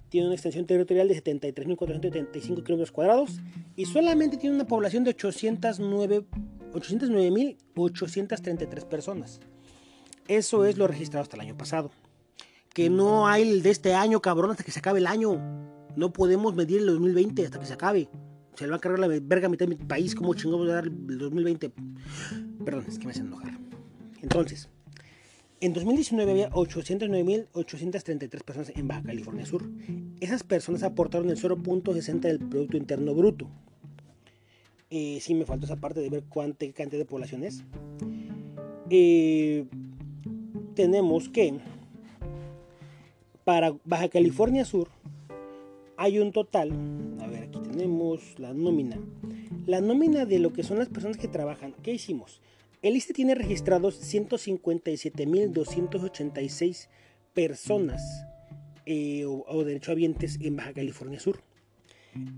Tiene 0.07 0.27
una 0.27 0.35
extensión 0.35 0.65
territorial 0.65 1.09
de 1.09 1.21
73.475 1.21 2.63
kilómetros 2.63 2.91
cuadrados 2.93 3.41
y 3.75 3.85
solamente 3.85 4.37
tiene 4.37 4.55
una 4.55 4.65
población 4.65 5.03
de 5.03 5.09
809 5.09 6.23
809.833 6.75 8.85
personas. 8.85 9.39
Eso 10.27 10.65
es 10.65 10.77
lo 10.77 10.87
registrado 10.87 11.23
hasta 11.23 11.37
el 11.37 11.41
año 11.41 11.57
pasado. 11.57 11.91
Que 12.73 12.89
no 12.89 13.27
hay 13.27 13.43
el 13.43 13.63
de 13.63 13.69
este 13.69 13.93
año, 13.93 14.21
cabrón, 14.21 14.51
hasta 14.51 14.63
que 14.63 14.71
se 14.71 14.79
acabe 14.79 14.99
el 14.99 15.07
año. 15.07 15.39
No 15.95 16.11
podemos 16.11 16.55
medir 16.55 16.81
el 16.81 16.87
2020 16.87 17.45
hasta 17.45 17.59
que 17.59 17.65
se 17.65 17.73
acabe. 17.73 18.09
Se 18.55 18.65
le 18.65 18.71
va 18.71 18.77
a 18.77 18.79
cargar 18.79 18.99
la 18.99 19.07
verga 19.07 19.49
mitad 19.49 19.65
de 19.65 19.75
mi 19.75 19.85
país. 19.85 20.15
¿Cómo 20.15 20.33
chingamos 20.33 20.67
a 20.69 20.73
dar 20.73 20.85
el 20.85 21.17
2020? 21.17 21.71
Perdón, 22.65 22.85
es 22.87 22.99
que 22.99 23.05
me 23.05 23.11
hacen 23.11 23.27
enojar. 23.27 23.57
Entonces, 24.21 24.69
en 25.61 25.73
2019 25.73 26.31
había 26.31 26.49
809.833 26.51 28.43
personas 28.43 28.71
en 28.75 28.87
Baja 28.87 29.03
California 29.03 29.45
Sur. 29.45 29.69
Esas 30.19 30.43
personas 30.43 30.83
aportaron 30.83 31.29
el 31.29 31.37
0.60 31.37 32.19
del 32.19 32.39
Producto 32.39 32.77
Interno 32.77 33.13
Bruto. 33.13 33.49
Eh, 34.97 35.19
sí 35.19 35.33
me 35.33 35.43
faltó 35.43 35.65
esa 35.65 35.75
parte 35.75 35.99
de 35.99 36.09
ver 36.09 36.23
cuánta 36.29 36.65
cantidad 36.71 37.01
de 37.01 37.05
población 37.05 37.43
es. 37.43 37.65
Eh, 38.89 39.65
tenemos 40.73 41.27
que 41.27 41.55
para 43.43 43.75
Baja 43.83 44.07
California 44.07 44.63
Sur 44.63 44.87
hay 45.97 46.19
un 46.19 46.31
total, 46.31 46.71
a 47.19 47.27
ver, 47.27 47.43
aquí 47.43 47.59
tenemos 47.59 48.39
la 48.39 48.53
nómina. 48.53 48.97
La 49.65 49.81
nómina 49.81 50.25
de 50.25 50.39
lo 50.39 50.53
que 50.53 50.63
son 50.63 50.77
las 50.77 50.87
personas 50.87 51.17
que 51.17 51.27
trabajan, 51.27 51.75
¿qué 51.83 51.91
hicimos? 51.91 52.39
El 52.81 52.95
ISTE 52.95 53.13
tiene 53.13 53.35
registrados 53.35 54.01
157.286 54.01 56.87
personas 57.33 58.25
eh, 58.85 59.25
o, 59.25 59.43
o 59.45 59.65
derechohabientes 59.65 60.39
en 60.39 60.55
Baja 60.55 60.71
California 60.71 61.19
Sur. 61.19 61.41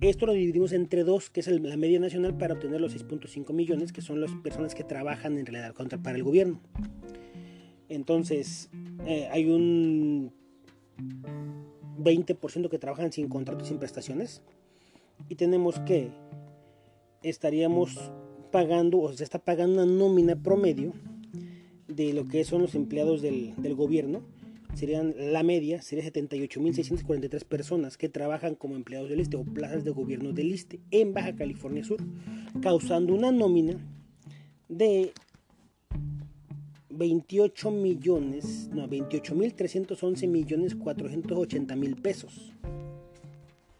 Esto 0.01 0.25
lo 0.25 0.33
dividimos 0.33 0.71
entre 0.73 1.03
dos, 1.03 1.29
que 1.29 1.39
es 1.39 1.47
la 1.47 1.77
media 1.77 1.99
nacional, 1.99 2.35
para 2.37 2.55
obtener 2.55 2.81
los 2.81 2.95
6.5 2.95 3.53
millones, 3.53 3.91
que 3.91 4.01
son 4.01 4.21
las 4.21 4.31
personas 4.43 4.73
que 4.73 4.83
trabajan 4.83 5.37
en 5.37 5.45
realidad 5.45 5.73
contra, 5.73 6.01
para 6.01 6.17
el 6.17 6.23
gobierno. 6.23 6.59
Entonces, 7.89 8.69
eh, 9.05 9.27
hay 9.31 9.49
un 9.49 10.33
20% 11.99 12.69
que 12.69 12.79
trabajan 12.79 13.11
sin 13.11 13.29
contrato 13.29 13.63
y 13.63 13.67
sin 13.67 13.77
prestaciones. 13.77 14.41
Y 15.29 15.35
tenemos 15.35 15.79
que 15.81 16.09
estaríamos 17.21 18.11
pagando, 18.51 18.99
o 18.99 19.13
se 19.13 19.23
está 19.23 19.39
pagando 19.39 19.83
una 19.83 19.91
nómina 19.91 20.35
promedio 20.35 20.93
de 21.87 22.13
lo 22.13 22.27
que 22.27 22.43
son 22.43 22.61
los 22.61 22.75
empleados 22.75 23.21
del 23.21 23.75
gobierno 23.75 24.23
serían 24.73 25.15
la 25.17 25.43
media, 25.43 25.81
sería 25.81 26.05
78.643 26.05 27.43
personas 27.45 27.97
que 27.97 28.09
trabajan 28.09 28.55
como 28.55 28.75
empleados 28.75 29.09
del 29.09 29.19
ISTE 29.19 29.37
o 29.37 29.43
plazas 29.43 29.83
de 29.83 29.91
gobierno 29.91 30.33
del 30.33 30.51
ISTE 30.51 30.79
en 30.91 31.13
Baja 31.13 31.35
California 31.35 31.83
Sur, 31.83 31.99
causando 32.61 33.13
una 33.13 33.31
nómina 33.31 33.77
de 34.69 35.13
28 36.89 37.71
millones, 37.71 38.69
no, 38.73 38.87
28.311 38.87 40.27
millones 40.27 40.75
480 40.75 41.75
mil 41.75 41.95
pesos. 41.95 42.53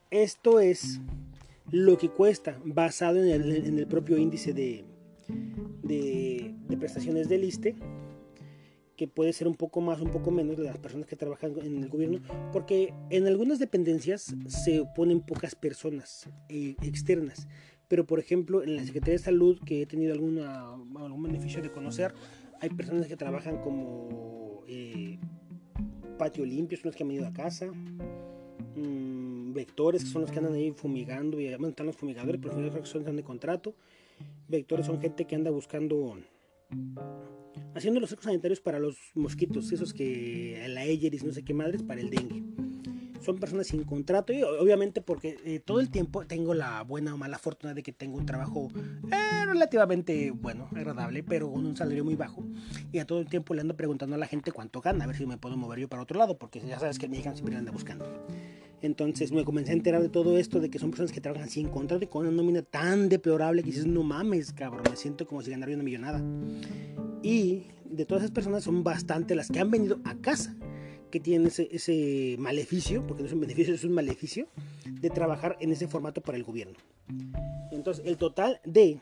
Esto 0.10 0.60
es 0.60 1.02
lo 1.72 1.98
que 1.98 2.10
cuesta 2.10 2.60
basado 2.64 3.24
en 3.24 3.80
el, 3.80 3.88
propio 3.88 4.18
índice 4.18 4.54
de, 4.54 4.86
de, 5.84 6.56
de 6.68 6.78
prestaciones 6.78 7.28
del 7.28 7.44
ISTE 7.44 7.76
que 8.98 9.08
puede 9.08 9.32
ser 9.32 9.48
un 9.48 9.54
poco 9.54 9.80
más, 9.80 10.02
un 10.02 10.10
poco 10.10 10.32
menos 10.32 10.58
de 10.58 10.64
las 10.64 10.78
personas 10.80 11.06
que 11.06 11.16
trabajan 11.16 11.54
en 11.62 11.84
el 11.84 11.88
gobierno, 11.88 12.20
porque 12.52 12.94
en 13.12 13.28
algunas 13.28 13.60
dependencias 13.60 14.36
se 14.48 14.84
ponen 14.96 15.22
pocas 15.22 15.54
personas 15.56 16.28
eh, 16.50 16.76
externas. 16.82 17.48
Pero, 17.88 18.06
por 18.06 18.20
ejemplo, 18.20 18.64
en 18.64 18.76
la 18.76 18.84
Secretaría 18.84 19.14
de 19.14 19.24
Salud, 19.24 19.60
que 19.64 19.84
he 19.84 19.86
tenido 19.86 20.14
alguna, 20.14 20.74
algún 20.96 21.24
beneficio 21.24 21.62
de 21.62 21.72
conocer, 21.72 22.14
hay 22.60 22.70
personas 22.70 23.08
que 23.08 23.16
trabajan 23.16 23.62
como 23.62 24.64
eh, 24.68 25.20
patio 26.18 26.44
limpio, 26.44 26.78
son 26.78 26.88
los 26.88 26.96
que 26.96 27.04
han 27.04 27.10
venido 27.10 27.28
a 27.28 27.34
casa, 27.34 27.68
mm, 27.68 29.54
vectores, 29.54 30.04
que 30.04 30.10
son 30.10 30.24
los 30.24 30.32
que 30.32 30.40
andan 30.40 30.56
ahí 30.56 30.72
fumigando, 30.72 31.40
y 31.40 31.48
bueno, 31.50 31.70
están 31.70 31.86
los 31.86 31.96
fumigadores, 31.96 32.42
pero 32.42 32.60
los 32.60 32.76
que 32.76 32.86
son 32.86 33.16
de 33.16 33.24
contrato. 33.24 33.76
Vectores 34.48 34.88
son 34.88 35.00
gente 35.00 35.26
que 35.26 35.36
anda 35.36 35.52
buscando 35.52 36.18
haciendo 37.76 38.00
los 38.00 38.10
cercos 38.10 38.26
sanitarios 38.26 38.60
para 38.60 38.80
los 38.80 38.98
mosquitos, 39.16 39.72
esos 39.72 39.94
que 39.94 40.66
la 40.70 40.84
Eyeris, 40.84 41.24
no 41.24 41.32
sé 41.32 41.44
qué 41.44 41.54
madres, 41.54 41.84
para 41.84 42.02
el 42.02 42.10
dengue. 42.10 42.44
Son 43.22 43.38
personas 43.40 43.68
sin 43.68 43.84
contrato 43.84 44.32
y 44.32 44.42
obviamente 44.44 45.02
porque 45.02 45.38
eh, 45.44 45.60
todo 45.60 45.80
el 45.80 45.90
tiempo 45.90 46.26
tengo 46.26 46.54
la 46.54 46.84
buena 46.84 47.14
o 47.14 47.18
mala 47.18 47.38
fortuna 47.38 47.74
de 47.74 47.84
que 47.84 47.92
tengo 47.92 48.18
un 48.18 48.26
trabajo 48.26 48.70
eh, 49.12 49.46
relativamente 49.46 50.32
bueno, 50.32 50.70
agradable, 50.74 51.24
pero 51.24 51.52
con 51.52 51.66
un 51.66 51.76
salario 51.76 52.06
muy 52.06 52.16
bajo. 52.16 52.44
Y 52.92 53.00
a 53.00 53.06
todo 53.06 53.20
el 53.20 53.28
tiempo 53.28 53.54
le 53.54 53.62
ando 53.62 53.76
preguntando 53.76 54.16
a 54.16 54.20
la 54.20 54.28
gente 54.28 54.52
cuánto 54.52 54.82
gana, 54.82 55.04
a 55.04 55.08
ver 55.08 55.18
si 55.18 55.26
me 55.26 55.38
puedo 55.38 55.58
mover 55.58 55.80
yo 55.80 55.90
para 55.90 56.04
otro 56.04 56.18
lado, 56.18 56.38
porque 56.38 56.62
ya 56.62 56.80
sabes 56.80 57.00
que 57.00 57.10
mi 57.10 57.18
hija 57.18 57.34
siempre 57.34 57.56
anda 57.56 57.72
buscando. 57.72 58.06
Entonces 58.82 59.32
me 59.32 59.44
comencé 59.44 59.72
a 59.72 59.74
enterar 59.74 60.02
de 60.02 60.10
todo 60.10 60.38
esto, 60.38 60.60
de 60.60 60.70
que 60.70 60.78
son 60.78 60.92
personas 60.92 61.12
que 61.12 61.22
trabajan 61.22 61.50
sin 61.50 61.68
contrato 61.70 62.04
y 62.04 62.08
con 62.08 62.28
una 62.28 62.36
nómina 62.36 62.62
tan 62.62 63.10
deplorable 63.10 63.64
que 63.64 63.72
dices, 63.72 63.88
no 63.88 64.04
mames, 64.04 64.54
cabrón, 64.54 64.84
me 64.90 64.96
siento 64.96 65.26
como 65.26 65.42
si 65.42 65.50
ganara 65.50 65.74
una 65.74 65.84
millonada. 65.84 66.24
Y 67.24 67.64
de 67.90 68.06
todas 68.06 68.24
esas 68.24 68.34
personas 68.34 68.64
son 68.64 68.84
bastante 68.84 69.34
las 69.34 69.50
que 69.50 69.60
han 69.60 69.72
venido 69.72 70.00
a 70.04 70.16
casa, 70.16 70.56
que 71.10 71.20
tienen 71.20 71.48
ese, 71.48 72.36
maleficio, 72.38 73.06
porque 73.08 73.24
no 73.24 73.28
es 73.28 73.34
un 73.34 73.40
beneficio, 73.40 73.74
es 73.74 73.84
un 73.84 73.94
maleficio, 73.94 74.48
de 74.86 75.10
trabajar 75.10 75.58
en 75.60 75.72
ese 75.72 75.88
formato 75.88 76.22
para 76.22 76.38
el 76.38 76.44
gobierno. 76.44 76.78
Entonces, 77.72 78.06
el 78.06 78.18
total 78.18 78.60
de 78.64 79.00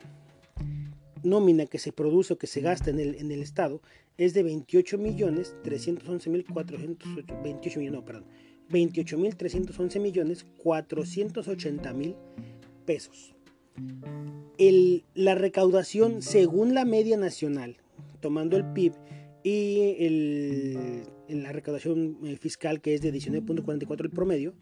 nómina 1.23 1.65
que 1.65 1.79
se 1.79 1.91
produce 1.91 2.33
o 2.33 2.37
que 2.37 2.47
se 2.47 2.61
gasta 2.61 2.91
en 2.91 2.99
el, 2.99 3.15
en 3.15 3.31
el 3.31 3.41
Estado 3.41 3.81
es 4.17 4.33
de 4.33 4.43
28 4.43 4.97
millones 4.97 5.55
311 5.63 6.29
mil 6.29 6.45
28 6.45 7.79
millones, 7.79 7.99
no, 7.99 8.05
perdón, 8.05 8.25
28 8.69 9.17
mil 9.17 9.35
311 9.35 9.99
millones 9.99 10.45
480 10.63 11.93
mil 11.93 12.15
pesos. 12.85 13.35
La 15.13 15.35
recaudación 15.35 16.21
según 16.21 16.73
la 16.73 16.85
media 16.85 17.17
nacional 17.17 17.75
tomando 18.21 18.55
el 18.57 18.65
PIB 18.73 18.93
y 19.43 19.95
el, 19.99 21.03
la 21.27 21.51
recaudación 21.51 22.17
eh, 22.23 22.37
fiscal 22.37 22.79
que 22.81 22.95
es 22.95 23.01
de 23.01 23.13
19.44 23.13 24.05
el 24.05 24.09
promedio, 24.09 24.55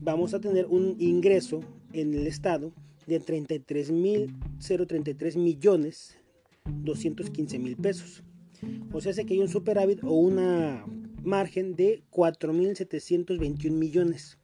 vamos 0.00 0.34
a 0.34 0.40
tener 0.40 0.66
un 0.66 0.94
ingreso 1.00 1.62
en 1.92 2.14
el 2.14 2.28
Estado 2.28 2.72
de 3.06 3.20
33.033 3.20 5.36
millones 5.36 6.16
215 6.64 7.58
mil 7.58 7.76
pesos. 7.76 8.22
O 8.92 9.00
sea, 9.00 9.10
hace 9.10 9.26
que 9.26 9.34
hay 9.34 9.40
un 9.40 9.48
superávit 9.48 10.04
o 10.04 10.12
una 10.12 10.86
margen 11.24 11.74
de 11.76 12.02
4.721 12.10 13.70
millones. 13.70 14.38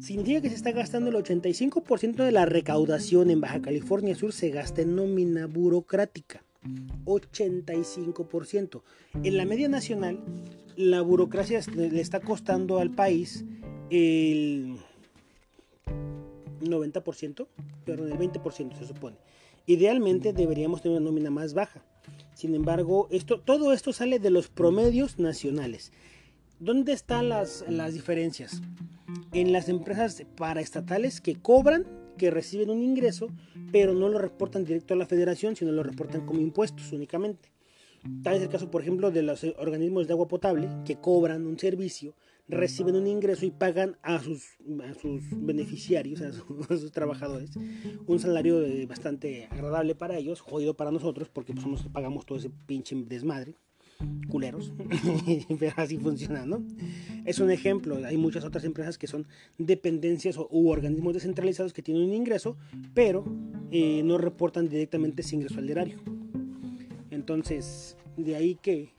Significa 0.00 0.40
que 0.40 0.50
se 0.50 0.54
está 0.54 0.72
gastando 0.72 1.10
el 1.10 1.16
85% 1.16 2.24
de 2.24 2.32
la 2.32 2.46
recaudación 2.46 3.30
en 3.30 3.40
Baja 3.40 3.60
California 3.60 4.14
Sur 4.14 4.32
se 4.32 4.50
gasta 4.50 4.82
en 4.82 4.94
nómina 4.94 5.46
burocrática. 5.46 6.44
85%. 7.04 8.82
En 9.22 9.36
la 9.36 9.44
media 9.44 9.68
nacional, 9.68 10.20
la 10.76 11.00
burocracia 11.00 11.60
le 11.74 12.00
está 12.00 12.20
costando 12.20 12.78
al 12.78 12.90
país 12.90 13.44
el 13.90 14.76
90%, 16.60 17.46
perdón, 17.84 18.12
el 18.12 18.18
20% 18.18 18.78
se 18.78 18.86
supone. 18.86 19.16
Idealmente 19.66 20.32
deberíamos 20.32 20.82
tener 20.82 20.98
una 20.98 21.06
nómina 21.06 21.30
más 21.30 21.54
baja. 21.54 21.82
Sin 22.38 22.54
embargo, 22.54 23.08
esto, 23.10 23.40
todo 23.40 23.72
esto 23.72 23.92
sale 23.92 24.20
de 24.20 24.30
los 24.30 24.46
promedios 24.46 25.18
nacionales. 25.18 25.90
¿Dónde 26.60 26.92
están 26.92 27.28
las, 27.28 27.64
las 27.68 27.94
diferencias? 27.94 28.62
En 29.32 29.50
las 29.50 29.68
empresas 29.68 30.22
paraestatales 30.36 31.20
que 31.20 31.34
cobran, 31.34 31.84
que 32.16 32.30
reciben 32.30 32.70
un 32.70 32.80
ingreso, 32.80 33.26
pero 33.72 33.92
no 33.92 34.08
lo 34.08 34.20
reportan 34.20 34.64
directo 34.64 34.94
a 34.94 34.96
la 34.96 35.06
federación, 35.06 35.56
sino 35.56 35.72
lo 35.72 35.82
reportan 35.82 36.26
como 36.26 36.38
impuestos 36.38 36.92
únicamente. 36.92 37.50
Tal 38.22 38.36
es 38.36 38.42
el 38.42 38.48
caso, 38.48 38.70
por 38.70 38.82
ejemplo, 38.82 39.10
de 39.10 39.22
los 39.22 39.42
organismos 39.42 40.06
de 40.06 40.12
agua 40.12 40.28
potable 40.28 40.68
que 40.84 40.94
cobran 40.94 41.44
un 41.44 41.58
servicio, 41.58 42.14
reciben 42.48 42.96
un 42.96 43.06
ingreso 43.06 43.44
y 43.44 43.50
pagan 43.50 43.96
a 44.02 44.20
sus, 44.20 44.56
sus 45.00 45.22
beneficiarios, 45.30 46.20
a, 46.22 46.32
sus 46.76 46.92
trabajadores, 46.92 47.50
un 48.06 48.18
salario 48.18 48.62
bastante 48.86 49.46
agradable 49.50 49.94
para 49.94 50.16
ellos, 50.16 50.40
jodido 50.40 50.74
para 50.74 50.90
nosotros, 50.90 51.28
porque 51.28 51.52
pues 51.52 51.62
somos 51.62 51.86
pagamos 51.92 52.26
todo 52.26 52.38
ese 52.38 52.50
pinche 52.66 52.96
desmadre, 52.96 53.54
culeros, 54.28 54.72
pero 55.58 55.72
así 55.76 55.98
funciona, 55.98 56.46
¿no? 56.46 56.64
Es 57.24 57.40
un 57.40 57.50
ejemplo, 57.50 57.96
hay 58.04 58.16
muchas 58.16 58.44
otras 58.44 58.64
empresas 58.64 58.96
que 58.96 59.06
son 59.06 59.26
dependencias 59.58 60.38
u 60.38 60.68
organismos 60.68 61.14
descentralizados 61.14 61.72
que 61.72 61.82
tienen 61.82 62.04
un 62.04 62.14
ingreso, 62.14 62.56
pero 62.94 63.24
eh, 63.70 64.02
no 64.04 64.18
reportan 64.18 64.68
directamente 64.68 65.22
ese 65.22 65.36
ingreso 65.36 65.58
al 65.58 65.68
erario. 65.68 65.98
Entonces, 67.10 67.96
de 68.16 68.36
ahí 68.36 68.54
que 68.54 68.92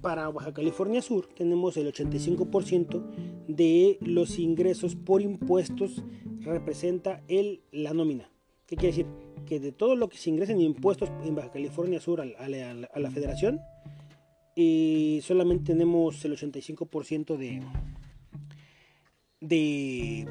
para 0.00 0.28
Baja 0.30 0.52
California 0.52 1.02
Sur 1.02 1.28
tenemos 1.28 1.76
el 1.76 1.92
85% 1.92 3.46
de 3.48 3.98
los 4.00 4.38
ingresos 4.38 4.94
por 4.94 5.22
impuestos 5.22 6.02
representa 6.40 7.22
el, 7.28 7.62
la 7.72 7.92
nómina. 7.92 8.30
¿Qué 8.66 8.76
quiere 8.76 8.96
decir? 8.96 9.06
Que 9.46 9.60
de 9.60 9.72
todo 9.72 9.96
lo 9.96 10.08
que 10.08 10.18
se 10.18 10.30
ingresa 10.30 10.52
en 10.52 10.60
impuestos 10.60 11.10
en 11.24 11.34
Baja 11.34 11.50
California 11.50 12.00
Sur 12.00 12.20
a, 12.20 12.48
la 12.48 13.10
federación, 13.10 13.60
y 14.54 15.20
solamente 15.22 15.72
tenemos 15.72 16.24
el 16.24 16.36
85% 16.36 17.36
de, 17.36 17.62
de 19.40 20.26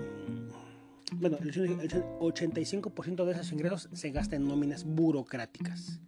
bueno, 1.14 1.38
el 1.38 1.54
85% 1.54 3.26
de 3.26 3.32
esos 3.32 3.52
ingresos 3.54 3.90
se 3.94 4.12
gasta 4.12 4.36
en 4.36 4.48
nóminas 4.48 4.84
burocráticas. 4.84 6.02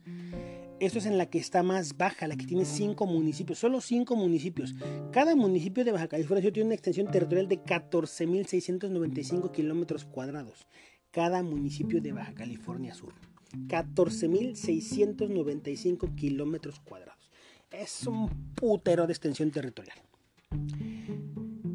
Esto 0.80 1.00
es 1.00 1.06
en 1.06 1.18
la 1.18 1.26
que 1.26 1.40
está 1.40 1.62
más 1.62 1.98
baja, 1.98 2.26
la 2.28 2.38
que 2.38 2.46
tiene 2.46 2.64
5 2.64 3.06
municipios, 3.06 3.60
solo 3.60 3.82
5 3.82 4.16
municipios. 4.16 4.76
Cada 5.12 5.36
municipio 5.36 5.84
de 5.84 5.92
Baja 5.92 6.08
California 6.08 6.42
Sur 6.42 6.54
tiene 6.54 6.68
una 6.68 6.76
extensión 6.76 7.12
territorial 7.12 7.50
de 7.50 7.62
14.695 7.62 9.52
kilómetros 9.52 10.06
cuadrados. 10.06 10.68
Cada 11.12 11.44
municipio 11.44 12.00
de 12.02 12.14
Baja 12.14 12.34
California 12.34 12.94
Sur. 12.94 13.14
14.695 13.68 16.16
kilómetros 16.16 16.80
cuadrados. 16.80 17.30
Es 17.72 18.08
un 18.08 18.30
putero 18.56 19.06
de 19.06 19.12
extensión 19.12 19.52
territorial. 19.52 19.98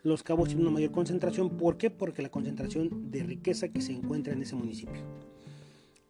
Los 0.04 0.24
Cabos 0.24 0.48
tienen 0.48 0.66
una 0.66 0.74
mayor 0.74 0.92
concentración, 0.92 1.58
¿por 1.58 1.78
qué? 1.78 1.90
Porque 1.90 2.22
la 2.22 2.30
concentración 2.30 3.12
de 3.12 3.24
riqueza 3.24 3.70
que 3.70 3.82
se 3.82 3.94
encuentra 3.94 4.34
en 4.34 4.42
ese 4.42 4.56
municipio. 4.56 5.02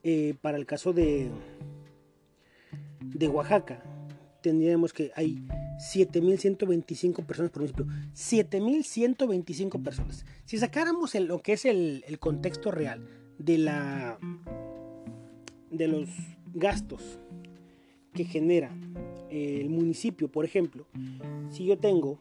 Eh, 0.04 0.36
para 0.42 0.58
el 0.58 0.66
caso 0.66 0.94
de, 0.94 1.30
de 3.02 3.28
Oaxaca, 3.28 3.84
tendríamos 4.42 4.94
que 4.94 5.12
hay 5.16 5.44
7.125 5.78 7.26
personas 7.26 7.52
por 7.52 7.62
municipio. 7.62 7.86
7.125 8.14 9.84
personas. 9.84 10.26
Si 10.46 10.58
sacáramos 10.58 11.14
lo 11.16 11.42
que 11.42 11.54
es 11.54 11.66
el, 11.66 12.04
contexto 12.20 12.72
real 12.72 13.08
de, 13.38 13.58
la, 13.58 14.20
de 15.70 15.88
los 15.88 16.10
gastos 16.54 17.20
que 18.14 18.26
genera 18.26 18.76
el 19.30 19.70
municipio, 19.70 20.30
por 20.30 20.46
ejemplo, 20.46 20.88
si 21.50 21.66
yo 21.66 21.78
tengo 21.78 22.20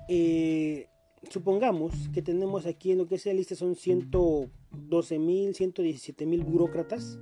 Eh, 0.08 0.88
supongamos 1.30 1.92
que 2.12 2.22
tenemos 2.22 2.66
aquí 2.66 2.90
en 2.90 2.98
lo 2.98 3.06
que 3.06 3.18
sea 3.18 3.32
lista 3.32 3.54
son 3.54 3.76
112 3.76 5.18
mil, 5.20 5.54
117 5.54 6.26
mil 6.26 6.42
burócratas. 6.42 7.20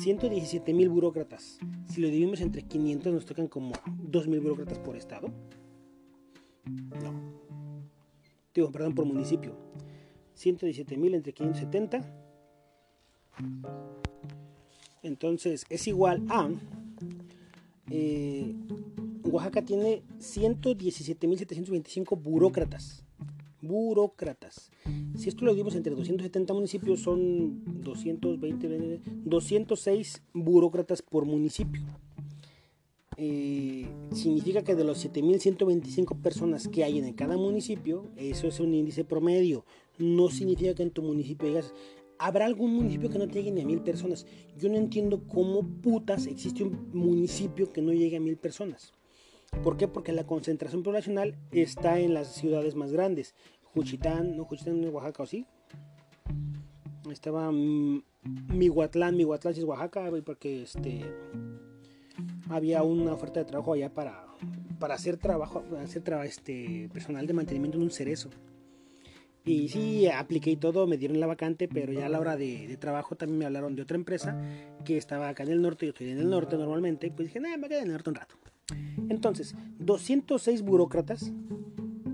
117 0.00 0.72
mil 0.72 0.88
burócratas. 0.88 1.58
Si 1.88 2.00
lo 2.00 2.06
dividimos 2.06 2.40
entre 2.40 2.62
500 2.62 3.12
nos 3.12 3.26
tocan 3.26 3.48
como 3.48 3.72
2 4.04 4.28
mil 4.28 4.38
burócratas 4.38 4.78
por 4.78 4.96
estado. 4.96 5.32
No, 6.64 7.12
digo, 8.54 8.70
perdón, 8.70 8.94
por 8.94 9.04
municipio. 9.04 9.56
117.000 10.36 11.14
entre 11.14 11.32
570 11.32 12.04
Entonces 15.02 15.64
es 15.68 15.86
igual 15.86 16.24
a... 16.28 16.48
Eh, 17.90 18.54
Oaxaca 19.24 19.62
tiene 19.62 20.02
117.725 20.18 22.20
burócratas. 22.20 23.04
Burócratas. 23.60 24.72
Si 25.16 25.28
esto 25.28 25.44
lo 25.44 25.52
dividimos 25.52 25.76
entre 25.76 25.94
270 25.94 26.54
municipios, 26.54 27.00
son 27.00 27.62
220, 27.82 29.00
206 29.24 30.22
burócratas 30.32 31.02
por 31.02 31.24
municipio. 31.24 31.82
Eh, 33.24 33.86
significa 34.12 34.64
que 34.64 34.74
de 34.74 34.82
los 34.82 35.06
7.125 35.06 36.20
personas 36.20 36.66
que 36.66 36.82
hay 36.82 36.98
en 36.98 37.12
cada 37.12 37.36
municipio, 37.36 38.10
eso 38.16 38.48
es 38.48 38.58
un 38.58 38.74
índice 38.74 39.04
promedio. 39.04 39.64
No 39.96 40.28
significa 40.28 40.74
que 40.74 40.82
en 40.82 40.90
tu 40.90 41.02
municipio 41.02 41.46
digas, 41.46 41.72
habrá 42.18 42.46
algún 42.46 42.74
municipio 42.74 43.10
que 43.10 43.20
no 43.20 43.26
llegue 43.26 43.52
ni 43.52 43.60
a 43.60 43.64
mil 43.64 43.80
personas. 43.80 44.26
Yo 44.58 44.68
no 44.70 44.76
entiendo 44.76 45.22
cómo 45.28 45.62
putas 45.62 46.26
existe 46.26 46.64
un 46.64 46.90
municipio 46.92 47.72
que 47.72 47.80
no 47.80 47.92
llegue 47.92 48.16
a 48.16 48.20
mil 48.20 48.38
personas. 48.38 48.92
¿Por 49.62 49.76
qué? 49.76 49.86
Porque 49.86 50.10
la 50.10 50.26
concentración 50.26 50.82
poblacional 50.82 51.36
está 51.52 52.00
en 52.00 52.14
las 52.14 52.34
ciudades 52.34 52.74
más 52.74 52.90
grandes. 52.90 53.36
Juchitán, 53.72 54.36
no, 54.36 54.46
Juchitán 54.46 54.82
es 54.82 54.92
Oaxaca, 54.92 55.22
¿o 55.22 55.26
sí? 55.26 55.46
Estaba 57.08 57.52
Mihuatlán, 57.52 59.16
Mihuatlán 59.16 59.54
es 59.54 59.62
Oaxaca, 59.62 60.10
porque 60.24 60.62
este 60.62 61.04
había 62.48 62.82
una 62.82 63.12
oferta 63.12 63.40
de 63.40 63.46
trabajo 63.46 63.72
allá 63.72 63.92
para, 63.92 64.26
para 64.78 64.94
hacer 64.94 65.16
trabajo, 65.16 65.64
hacer 65.82 66.02
este 66.24 66.88
personal 66.92 67.26
de 67.26 67.32
mantenimiento 67.34 67.78
en 67.78 67.84
un 67.84 67.90
cerezo. 67.90 68.30
Y 69.44 69.68
sí, 69.68 70.06
apliqué 70.06 70.50
y 70.50 70.56
todo, 70.56 70.86
me 70.86 70.98
dieron 70.98 71.18
la 71.18 71.26
vacante, 71.26 71.66
pero 71.66 71.92
ya 71.92 72.06
a 72.06 72.08
la 72.08 72.20
hora 72.20 72.36
de, 72.36 72.76
trabajo 72.78 73.16
también 73.16 73.38
me 73.38 73.44
hablaron 73.44 73.74
de 73.74 73.82
otra 73.82 73.96
empresa 73.96 74.40
que 74.84 74.96
estaba 74.96 75.28
acá 75.28 75.42
en 75.42 75.50
el 75.50 75.62
norte, 75.62 75.86
yo 75.86 75.90
estoy 75.90 76.10
en 76.10 76.18
el 76.18 76.30
norte 76.30 76.56
normalmente, 76.56 77.10
pues 77.10 77.28
dije, 77.28 77.40
nada, 77.40 77.56
me 77.56 77.68
quedé 77.68 77.78
en 77.78 77.86
el 77.86 77.92
norte 77.92 78.10
un 78.10 78.16
rato. 78.16 78.36
Entonces, 79.08 79.56
206 79.80 80.62
burócratas, 80.62 81.32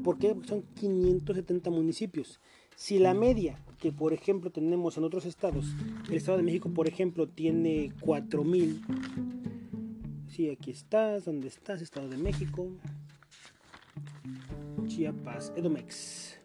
¿por 0.02 0.18
qué? 0.18 0.34
Porque 0.34 0.48
son 0.48 0.62
570 0.74 1.68
municipios. 1.68 2.40
Si 2.76 2.98
la 2.98 3.12
media 3.12 3.58
que, 3.78 3.92
por 3.92 4.12
ejemplo, 4.12 4.50
tenemos 4.50 4.96
en 4.96 5.04
otros 5.04 5.26
estados, 5.26 5.66
el 6.08 6.16
Estado 6.16 6.38
de 6.38 6.44
México, 6.44 6.70
por 6.70 6.88
ejemplo, 6.88 7.28
tiene 7.28 7.92
4000, 8.00 8.80
aquí 10.46 10.70
estás, 10.70 11.24
¿dónde 11.24 11.48
estás? 11.48 11.82
Estado 11.82 12.08
de 12.08 12.16
México, 12.16 12.68
Chiapas, 14.86 15.52
Edomex 15.56 16.38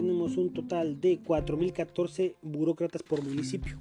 tenemos 0.00 0.36
un 0.36 0.52
total 0.52 1.00
de 1.00 1.20
4.014 1.20 2.36
burócratas 2.40 3.02
por 3.02 3.20
municipio. 3.20 3.78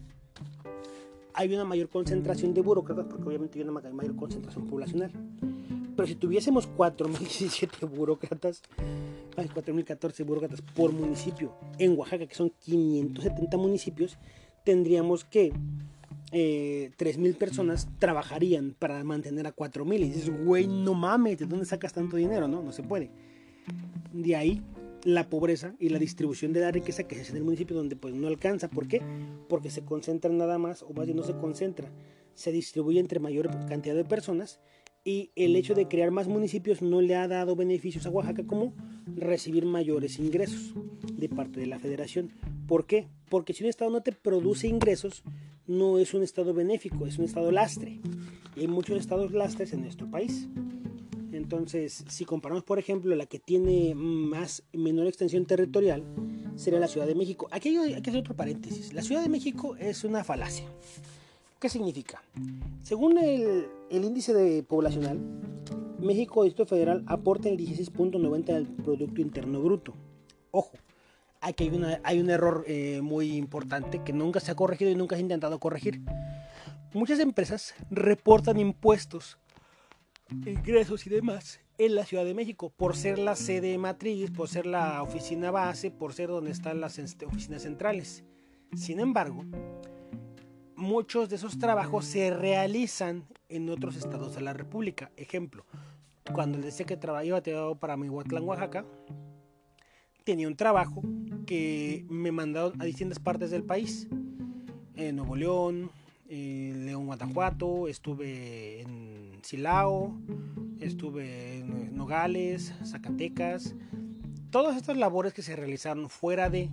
Hay 1.34 1.54
una 1.54 1.64
mayor 1.64 1.90
concentración 1.90 2.56
de 2.56 2.62
burócratas 2.62 3.06
porque 3.06 3.28
obviamente 3.28 3.60
hay 3.60 3.68
una 3.68 3.80
mayor 3.92 4.16
concentración 4.16 4.66
poblacional. 4.66 5.12
Pero 5.96 6.08
si 6.08 6.16
tuviésemos 6.16 6.68
4.017 6.76 7.88
burócratas, 7.96 8.64
hay 9.36 9.48
4.014 9.48 10.26
burócratas 10.26 10.64
por 10.64 10.92
municipio 10.92 11.54
en 11.78 11.96
Oaxaca, 11.96 12.26
que 12.26 12.34
son 12.34 12.52
570 12.62 13.58
municipios, 13.58 14.18
tendríamos 14.64 15.24
que 15.24 15.54
eh, 16.32 16.92
3.000 16.98 17.36
personas 17.36 17.88
trabajarían 18.00 18.76
para 18.78 19.04
mantener 19.04 19.48
a 19.48 19.56
4.000. 19.56 19.96
Y 19.96 20.10
dices, 20.10 20.46
güey, 20.46 20.68
no 20.68 20.94
mames, 20.94 21.40
¿de 21.40 21.46
dónde 21.46 21.66
sacas 21.66 21.94
tanto 21.94 22.18
dinero? 22.18 22.48
No, 22.48 22.62
no 22.62 22.72
se 22.72 22.84
puede. 22.84 23.10
De 24.14 24.36
ahí 24.36 24.62
la 25.04 25.30
pobreza 25.30 25.76
y 25.80 25.90
la 25.90 26.00
distribución 26.00 26.54
de 26.54 26.62
la 26.62 26.72
riqueza 26.72 27.04
que 27.04 27.16
se 27.16 27.22
hace 27.22 27.32
en 27.32 27.38
el 27.38 27.44
municipio 27.44 27.76
donde 27.76 27.96
pues 27.96 28.14
no 28.14 28.28
alcanza. 28.28 28.70
¿Por 28.70 28.88
qué? 28.88 29.02
Porque 29.48 29.70
se 29.70 29.86
concentra 29.86 30.32
nada 30.32 30.58
más, 30.58 30.84
o 30.84 30.94
más 30.94 31.06
bien 31.06 31.18
no 31.18 31.24
se 31.24 31.36
concentra, 31.38 31.92
se 32.34 32.52
distribuye 32.52 33.00
entre 33.00 33.20
mayor 33.20 33.50
cantidad 33.68 33.96
de 33.96 34.06
personas 34.06 34.60
y 35.08 35.32
el 35.38 35.56
hecho 35.56 35.74
de 35.74 35.88
crear 35.88 36.12
más 36.12 36.28
municipios 36.28 36.82
no 36.82 37.00
le 37.00 37.16
ha 37.16 37.30
dado 37.30 37.56
beneficios 37.56 38.06
a 38.06 38.10
Oaxaca 38.10 38.46
como 38.46 38.74
recibir 39.16 39.66
mayores 39.66 40.20
ingresos 40.20 40.74
de 41.14 41.30
parte 41.30 41.62
de 41.62 41.66
la 41.66 41.80
federación. 41.80 42.34
¿Por 42.68 42.86
qué? 42.86 43.08
Porque 43.30 43.54
si 43.54 43.64
un 43.64 43.70
estado 43.70 43.90
no 43.90 44.02
te 44.02 44.12
produce 44.12 44.68
ingresos, 44.68 45.24
no 45.66 45.98
es 45.98 46.14
un 46.14 46.24
estado 46.24 46.54
benéfico, 46.54 47.08
es 47.08 47.18
un 47.20 47.24
estado 47.24 47.52
lastre. 47.52 48.02
Y 48.58 48.60
hay 48.60 48.68
muchos 48.68 49.00
estados 49.00 49.32
lastres 49.32 49.72
en 49.72 49.84
nuestro 49.84 50.12
país. 50.12 50.50
Entonces, 51.32 52.04
si 52.10 52.26
comparamos, 52.26 52.66
por 52.66 52.78
ejemplo, 52.78 53.16
la 53.16 53.28
que 53.28 53.40
tiene 53.40 53.96
más 53.96 54.64
menor 54.74 55.08
extensión 55.08 55.46
territorial, 55.46 56.04
sería 56.58 56.82
la 56.82 56.90
Ciudad 56.90 57.08
de 57.08 57.16
México. 57.16 57.48
Aquí 57.52 57.78
hay, 57.78 58.02
que 58.02 58.10
hacer 58.10 58.20
otro 58.20 58.36
paréntesis. 58.36 58.92
La 58.92 59.04
Ciudad 59.04 59.24
de 59.24 59.30
México 59.30 59.78
es 59.78 60.04
una 60.04 60.26
falacia. 60.26 60.66
¿Qué 61.60 61.70
significa? 61.70 62.22
Según 62.84 63.18
el, 63.18 63.68
índice 63.90 64.32
de 64.34 64.62
poblacional, 64.62 65.20
México, 66.00 66.44
Distrito 66.44 66.68
Federal, 66.68 67.04
aporta 67.08 67.50
el 67.50 67.58
16.90 67.58 68.46
del 68.46 68.68
Producto 68.68 69.22
Interno 69.22 69.60
Bruto. 69.62 69.96
Ojo, 70.52 70.74
aquí 71.42 71.64
hay, 71.64 71.76
una, 71.76 72.00
hay 72.04 72.20
un 72.20 72.30
error 72.30 72.64
eh, 72.68 73.02
muy 73.02 73.36
importante 73.36 74.04
que 74.04 74.14
nunca 74.14 74.40
se 74.40 74.52
ha 74.52 74.56
corregido 74.56 74.92
y 74.92 74.96
nunca 74.96 75.16
se 75.16 75.22
ha 75.22 75.24
intentado 75.24 75.60
corregir. 75.60 76.02
Muchas 76.94 77.20
empresas 77.20 77.74
reportan 77.90 78.60
impuestos 78.60 79.40
ingresos 80.30 81.08
y 81.08 81.10
demás 81.10 81.60
en 81.80 81.96
la 81.96 82.06
Ciudad 82.06 82.26
de 82.26 82.34
México, 82.34 82.72
por 82.76 82.96
ser 82.96 83.18
la 83.18 83.36
sede 83.36 83.78
matriz, 83.78 84.30
por 84.32 84.48
ser 84.48 84.66
la 84.66 85.02
oficina 85.02 85.52
base, 85.52 85.92
por 85.92 86.14
ser 86.14 86.30
donde 86.30 86.52
están 86.52 86.82
las 86.82 87.00
este, 87.00 87.26
oficinas 87.26 87.64
centrales. 87.64 88.24
Sin 88.76 89.00
embargo, 89.00 89.46
muchos 90.78 91.28
de 91.30 91.36
esos 91.36 91.58
trabajos 91.58 92.06
se 92.06 92.30
realizan 92.30 93.26
en 93.50 93.70
otros 93.70 93.98
estados 93.98 94.36
de 94.36 94.42
la 94.42 94.54
República. 94.54 95.12
Ejemplo, 95.18 95.66
cuando 96.34 96.58
les 96.58 96.68
decía 96.68 96.86
que 96.86 96.96
trabajaba 96.96 97.76
para 97.76 97.98
Mihuatlán, 97.98 98.44
Oaxaca, 98.48 98.86
tenía 100.24 100.48
un 100.48 100.56
trabajo 100.56 101.02
que 101.46 102.06
me 102.10 102.32
mandaron 102.32 102.80
a 102.82 102.86
distintas 102.86 103.20
partes 103.20 103.50
del 103.50 103.64
país. 103.64 104.08
En 104.96 105.16
Nuevo 105.16 105.36
León, 105.36 105.92
en 106.30 106.86
León, 106.86 107.06
Guanajuato, 107.06 107.88
estuve 107.88 108.82
en 108.82 109.40
Silao, 109.42 110.18
estuve 110.80 111.60
en 111.60 111.96
Nogales, 111.96 112.74
Zacatecas. 112.84 113.76
Todas 114.52 114.78
estas 114.78 114.98
labores 114.98 115.34
que 115.34 115.42
se 115.42 115.56
realizaron 115.56 116.10
fuera 116.10 116.50
de 116.50 116.70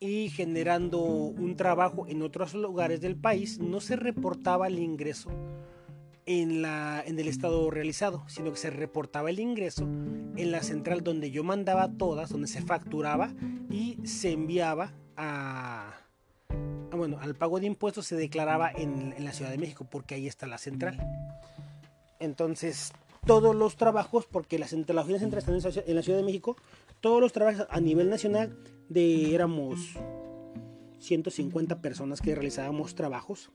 y 0.00 0.30
generando 0.30 1.00
un 1.00 1.56
trabajo 1.56 2.06
en 2.06 2.22
otros 2.22 2.54
lugares 2.54 3.00
del 3.00 3.16
país, 3.16 3.58
no 3.58 3.80
se 3.80 3.96
reportaba 3.96 4.68
el 4.68 4.78
ingreso 4.78 5.30
en, 6.26 6.62
la, 6.62 7.02
en 7.04 7.18
el 7.18 7.26
estado 7.26 7.70
realizado, 7.70 8.22
sino 8.28 8.52
que 8.52 8.58
se 8.58 8.70
reportaba 8.70 9.30
el 9.30 9.40
ingreso 9.40 9.84
en 9.84 10.52
la 10.52 10.62
central 10.62 11.02
donde 11.02 11.30
yo 11.30 11.42
mandaba 11.42 11.88
todas, 11.88 12.30
donde 12.30 12.48
se 12.48 12.62
facturaba 12.62 13.32
y 13.70 13.98
se 14.04 14.32
enviaba 14.32 14.92
a, 15.16 15.94
bueno, 16.92 17.18
al 17.20 17.34
pago 17.34 17.60
de 17.60 17.66
impuestos 17.66 18.06
se 18.06 18.16
declaraba 18.16 18.70
en, 18.70 19.14
la 19.24 19.32
Ciudad 19.32 19.50
de 19.50 19.58
México, 19.58 19.86
porque 19.90 20.14
ahí 20.14 20.26
está 20.26 20.46
la 20.46 20.58
central. 20.58 20.98
Entonces, 22.20 22.92
todos 23.26 23.54
los 23.54 23.76
trabajos, 23.76 24.26
porque 24.26 24.58
las, 24.58 24.72
la 24.72 25.00
oficina 25.00 25.18
central 25.18 25.38
están 25.38 25.82
en 25.86 25.94
la 25.94 26.02
Ciudad 26.02 26.18
de 26.18 26.24
México, 26.24 26.56
todos 27.00 27.20
los 27.20 27.32
trabajos 27.32 27.66
a 27.70 27.80
nivel 27.80 28.10
nacional 28.10 28.56
de 28.88 29.34
éramos 29.34 29.96
150 30.98 31.80
personas 31.80 32.20
que 32.20 32.34
realizábamos 32.34 32.94
trabajos. 32.94 33.50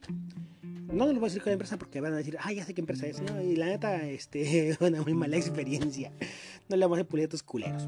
No 0.61 1.07
les 1.07 1.15
voy 1.15 1.25
a 1.25 1.29
decir 1.29 1.41
qué 1.41 1.51
empresa 1.51 1.77
porque 1.77 2.01
van 2.01 2.13
a 2.13 2.17
decir, 2.17 2.37
ah, 2.39 2.51
ya 2.51 2.65
sé 2.65 2.73
qué 2.73 2.81
empresa 2.81 3.07
es. 3.07 3.21
y 3.43 3.55
la 3.55 3.65
neta, 3.65 4.07
este, 4.07 4.77
una 4.81 5.01
muy 5.01 5.13
mala 5.13 5.37
experiencia. 5.37 6.11
No 6.69 6.75
le 6.75 6.85
vamos 6.85 6.97
a 6.97 7.01
hacer 7.01 7.07
pulitos 7.07 7.43
culeros. 7.43 7.87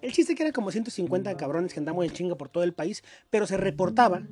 El 0.00 0.12
chiste 0.12 0.34
que 0.34 0.44
eran 0.44 0.52
como 0.52 0.70
150 0.70 1.36
cabrones 1.36 1.72
que 1.72 1.80
andamos 1.80 2.04
en 2.04 2.12
chinga 2.12 2.36
por 2.36 2.48
todo 2.48 2.62
el 2.62 2.72
país, 2.72 3.02
pero 3.30 3.46
se 3.46 3.56
reportaba 3.56 4.22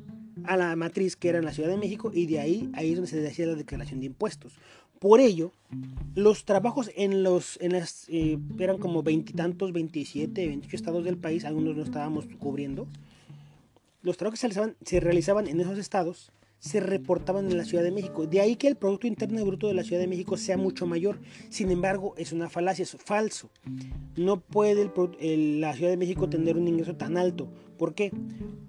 a 0.44 0.56
la 0.56 0.76
matriz 0.76 1.16
que 1.16 1.28
era 1.28 1.38
en 1.38 1.44
la 1.44 1.52
Ciudad 1.52 1.68
de 1.68 1.76
México 1.76 2.12
y 2.14 2.26
de 2.26 2.38
ahí, 2.38 2.70
ahí 2.74 2.90
es 2.90 2.96
donde 2.96 3.10
se 3.10 3.26
hacía 3.26 3.46
la 3.46 3.54
declaración 3.56 3.98
de 3.98 4.06
impuestos. 4.06 4.54
Por 4.98 5.20
ello, 5.20 5.52
los 6.14 6.44
trabajos 6.44 6.90
en 6.96 7.22
los, 7.22 7.58
en 7.60 7.72
las, 7.72 8.06
eh, 8.08 8.38
eran 8.58 8.78
como 8.78 9.02
veintitantos, 9.02 9.72
27, 9.72 10.46
28 10.46 10.76
estados 10.76 11.04
del 11.04 11.16
país, 11.16 11.44
algunos 11.44 11.76
no 11.76 11.82
estábamos 11.82 12.26
cubriendo. 12.38 12.86
Los 14.02 14.16
trabajos 14.16 14.40
que 14.40 14.48
se 14.48 14.48
realizaban, 14.48 14.76
se 14.84 15.00
realizaban 15.00 15.48
en 15.48 15.60
esos 15.60 15.78
estados 15.78 16.32
se 16.58 16.80
reportaban 16.80 17.50
en 17.50 17.56
la 17.56 17.64
Ciudad 17.64 17.84
de 17.84 17.90
México. 17.90 18.26
De 18.26 18.40
ahí 18.40 18.56
que 18.56 18.66
el 18.66 18.76
Producto 18.76 19.06
Interno 19.06 19.44
Bruto 19.44 19.68
de 19.68 19.74
la 19.74 19.84
Ciudad 19.84 20.00
de 20.00 20.08
México 20.08 20.36
sea 20.36 20.56
mucho 20.56 20.86
mayor. 20.86 21.20
Sin 21.48 21.70
embargo, 21.70 22.14
es 22.16 22.32
una 22.32 22.48
falacia, 22.48 22.82
es 22.82 22.96
falso. 23.04 23.50
No 24.16 24.40
puede 24.40 24.90
la 25.20 25.74
Ciudad 25.74 25.90
de 25.90 25.96
México 25.96 26.28
tener 26.28 26.56
un 26.56 26.66
ingreso 26.66 26.96
tan 26.96 27.16
alto. 27.16 27.48
¿Por 27.78 27.94
qué? 27.94 28.10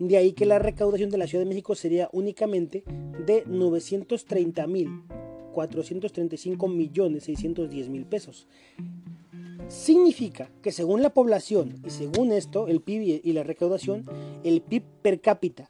De 0.00 0.16
ahí 0.16 0.32
que 0.32 0.46
la 0.46 0.58
recaudación 0.58 1.10
de 1.10 1.18
la 1.18 1.28
Ciudad 1.28 1.44
de 1.44 1.48
México 1.48 1.76
sería 1.76 2.08
únicamente 2.10 2.82
de 3.24 3.44
930 3.46 4.66
mil 4.66 4.88
435 5.52 6.66
millones 6.66 7.22
610 7.22 7.88
mil 7.88 8.04
pesos. 8.04 8.48
Significa 9.68 10.50
que 10.62 10.72
según 10.72 11.02
la 11.02 11.10
población 11.10 11.74
y 11.84 11.90
según 11.90 12.32
esto, 12.32 12.68
el 12.68 12.80
PIB 12.80 13.20
y 13.24 13.32
la 13.32 13.42
recaudación, 13.42 14.06
el 14.44 14.62
PIB 14.62 14.84
per 15.02 15.20
cápita 15.20 15.68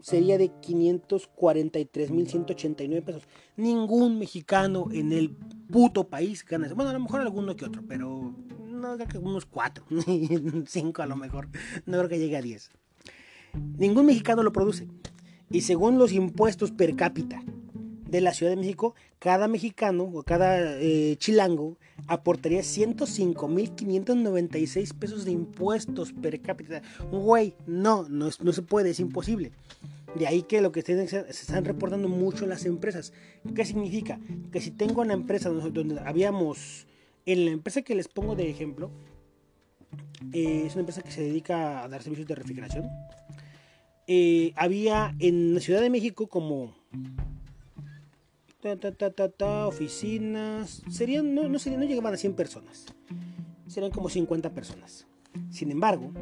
sería 0.00 0.38
de 0.38 0.50
543.189 0.50 3.02
pesos. 3.02 3.24
Ningún 3.56 4.18
mexicano 4.18 4.88
en 4.92 5.12
el 5.12 5.36
puto 5.70 6.08
país 6.08 6.44
gana 6.44 6.66
eso. 6.66 6.74
Bueno, 6.74 6.90
a 6.90 6.94
lo 6.94 7.00
mejor 7.00 7.20
alguno 7.20 7.56
que 7.56 7.64
otro, 7.64 7.82
pero 7.86 8.34
no 8.58 8.96
creo 8.96 9.08
que 9.08 9.18
unos 9.18 9.46
4, 9.46 9.84
5 10.66 11.02
a 11.02 11.06
lo 11.06 11.16
mejor. 11.16 11.48
No 11.86 11.96
creo 11.98 12.08
que 12.08 12.18
llegue 12.18 12.36
a 12.36 12.42
10. 12.42 12.70
Ningún 13.78 14.06
mexicano 14.06 14.42
lo 14.42 14.52
produce. 14.52 14.88
Y 15.50 15.62
según 15.62 15.98
los 15.98 16.12
impuestos 16.12 16.72
per 16.72 16.94
cápita 16.94 17.42
de 18.08 18.20
la 18.20 18.34
Ciudad 18.34 18.50
de 18.50 18.56
México, 18.56 18.96
cada 19.18 19.48
mexicano 19.48 20.04
o 20.04 20.22
cada 20.22 20.78
eh, 20.80 21.16
chilango 21.18 21.76
aportaría 22.06 22.60
105.596 22.60 24.94
pesos 24.94 25.24
de 25.24 25.32
impuestos 25.32 26.12
per 26.12 26.40
cápita. 26.40 26.82
Güey, 27.10 27.54
no, 27.66 28.08
no, 28.08 28.28
no, 28.40 28.52
se 28.52 28.62
puede, 28.62 28.90
es 28.90 29.00
imposible. 29.00 29.50
De 30.14 30.26
ahí 30.26 30.42
que 30.42 30.62
lo 30.62 30.72
que 30.72 30.82
se 30.82 31.02
están 31.28 31.64
reportando 31.64 32.08
mucho 32.08 32.46
las 32.46 32.64
empresas. 32.64 33.12
¿Qué 33.54 33.66
significa? 33.66 34.18
Que 34.50 34.60
si 34.60 34.70
tengo 34.70 35.02
una 35.02 35.14
empresa 35.14 35.50
donde 35.50 36.00
habíamos, 36.00 36.86
en 37.26 37.44
la 37.44 37.50
empresa 37.50 37.82
que 37.82 37.94
les 37.94 38.08
pongo 38.08 38.34
de 38.34 38.48
ejemplo, 38.48 38.90
eh, 40.32 40.62
es 40.66 40.74
una 40.74 40.80
empresa 40.80 41.02
que 41.02 41.10
se 41.10 41.22
dedica 41.22 41.84
a 41.84 41.88
dar 41.88 42.02
servicios 42.02 42.26
de 42.26 42.34
refrigeración. 42.34 42.88
Eh, 44.06 44.52
había 44.56 45.14
en 45.18 45.54
la 45.54 45.60
Ciudad 45.60 45.82
de 45.82 45.90
México 45.90 46.28
como 46.28 46.74
oficinas. 49.68 50.82
Serían, 50.90 51.34
no, 51.34 51.48
no, 51.48 51.58
serían, 51.58 51.80
no 51.80 51.86
llegaban 51.86 52.14
a 52.14 52.16
100 52.16 52.34
personas. 52.34 52.86
Serían 53.66 53.92
como 53.92 54.08
50 54.08 54.50
personas. 54.52 55.06
Sin 55.50 55.70
embargo, 55.70 56.12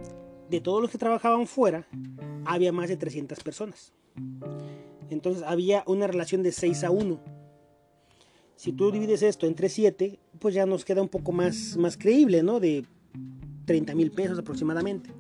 de 0.51 0.61
todos 0.61 0.83
los 0.83 0.91
que 0.91 0.99
trabajaban 0.99 1.47
fuera, 1.47 1.87
había 2.45 2.73
más 2.73 2.89
de 2.89 2.97
300 2.97 3.43
personas. 3.43 3.93
Entonces 5.09 5.43
había 5.45 5.83
una 5.87 6.07
relación 6.07 6.43
de 6.43 6.53
6 6.53 6.85
a 6.85 6.91
1. 6.91 7.21
Si 8.57 8.73
tú 8.73 8.91
divides 8.91 9.23
esto 9.23 9.47
entre 9.47 9.69
7, 9.69 10.19
pues 10.39 10.55
ya 10.55 10.67
nos 10.67 10.85
queda 10.85 11.03
un 11.03 11.09
poco 11.09 11.33
más, 11.33 11.77
más 11.77 11.97
creíble, 11.97 12.43
¿no? 12.43 12.61
De 12.61 12.85
30 13.67 13.95
mil 13.95 14.11
pesos 14.11 14.39
aproximadamente. 14.39 15.11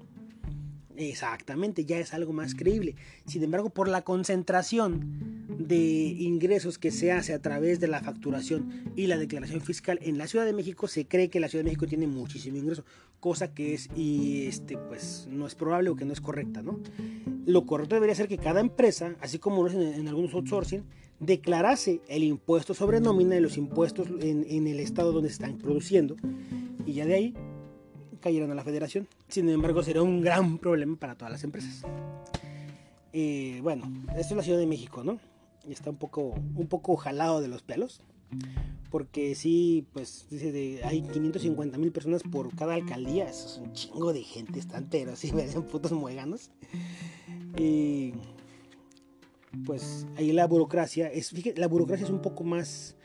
Exactamente, 0.96 1.84
ya 1.84 1.98
es 1.98 2.14
algo 2.14 2.32
más 2.32 2.54
creíble. 2.54 2.96
Sin 3.26 3.42
embargo, 3.42 3.70
por 3.70 3.88
la 3.88 4.02
concentración 4.02 5.45
de 5.66 5.76
ingresos 5.76 6.78
que 6.78 6.90
se 6.90 7.10
hace 7.10 7.34
a 7.34 7.40
través 7.40 7.80
de 7.80 7.88
la 7.88 8.00
facturación 8.00 8.92
y 8.94 9.08
la 9.08 9.16
declaración 9.16 9.60
fiscal 9.60 9.98
en 10.02 10.16
la 10.16 10.28
Ciudad 10.28 10.44
de 10.44 10.52
México, 10.52 10.86
se 10.86 11.06
cree 11.06 11.28
que 11.28 11.40
la 11.40 11.48
Ciudad 11.48 11.64
de 11.64 11.70
México 11.70 11.86
tiene 11.86 12.06
muchísimo 12.06 12.56
ingreso, 12.56 12.84
cosa 13.18 13.52
que 13.52 13.74
es 13.74 13.88
y 13.96 14.46
este 14.46 14.78
pues 14.78 15.26
no 15.30 15.46
es 15.46 15.54
probable 15.54 15.90
o 15.90 15.96
que 15.96 16.04
no 16.04 16.12
es 16.12 16.20
correcta, 16.20 16.62
¿no? 16.62 16.78
Lo 17.46 17.66
correcto 17.66 17.96
debería 17.96 18.14
ser 18.14 18.28
que 18.28 18.38
cada 18.38 18.60
empresa, 18.60 19.16
así 19.20 19.38
como 19.38 19.62
lo 19.62 19.68
hacen 19.68 19.82
en, 19.82 20.06
algunos 20.06 20.34
outsourcing, 20.34 20.84
declarase 21.18 22.00
el 22.08 22.22
impuesto 22.22 22.72
sobre 22.74 23.00
nómina 23.00 23.36
y 23.36 23.40
los 23.40 23.56
impuestos 23.56 24.08
en, 24.20 24.66
el 24.66 24.78
estado 24.78 25.12
donde 25.12 25.28
están 25.30 25.58
produciendo 25.58 26.16
y 26.84 26.92
ya 26.92 27.06
de 27.06 27.14
ahí 27.14 27.34
cayeran 28.20 28.50
a 28.50 28.54
la 28.54 28.62
federación. 28.62 29.08
Sin 29.28 29.48
embargo, 29.48 29.82
será 29.82 30.02
un 30.02 30.20
gran 30.20 30.58
problema 30.58 30.96
para 30.96 31.16
todas 31.16 31.32
las 31.32 31.44
empresas. 31.44 31.82
Eh, 33.12 33.60
bueno, 33.62 33.90
esto 34.16 34.34
es 34.34 34.36
la 34.36 34.42
Ciudad 34.42 34.58
de 34.58 34.66
México, 34.66 35.02
¿no? 35.02 35.18
Y 35.66 35.72
está 35.72 35.90
un 35.90 35.96
poco, 35.96 36.34
un 36.54 36.66
poco 36.68 36.96
jalado 36.96 37.40
de 37.40 37.48
los 37.48 37.62
pelos. 37.62 38.00
Porque 38.90 39.34
sí, 39.34 39.86
pues 39.92 40.26
dice 40.30 40.52
de, 40.52 40.80
hay 40.84 41.02
550 41.02 41.76
mil 41.78 41.92
personas 41.92 42.22
por 42.22 42.54
cada 42.54 42.74
alcaldía. 42.74 43.28
Eso 43.28 43.46
es 43.46 43.58
un 43.58 43.72
chingo 43.72 44.12
de 44.12 44.22
gente, 44.22 44.58
están 44.58 44.88
pero 44.90 45.12
así, 45.12 45.30
ven 45.34 45.50
putos 45.64 45.92
mueganos. 45.92 46.50
Y 47.58 48.14
pues 49.64 50.06
ahí 50.16 50.32
la 50.32 50.46
burocracia, 50.46 51.08
es, 51.08 51.30
fíjate, 51.30 51.58
la 51.58 51.68
burocracia 51.68 52.04
es 52.04 52.10
un 52.10 52.20
poco 52.20 52.44
más, 52.44 52.96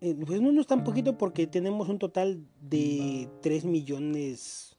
eh, 0.00 0.14
pues 0.26 0.40
no, 0.40 0.52
no 0.52 0.60
es 0.60 0.66
tan 0.66 0.84
poquito 0.84 1.16
porque 1.16 1.46
tenemos 1.46 1.88
un 1.88 1.98
total 1.98 2.44
de 2.60 3.28
3 3.40 3.64
millones 3.64 4.74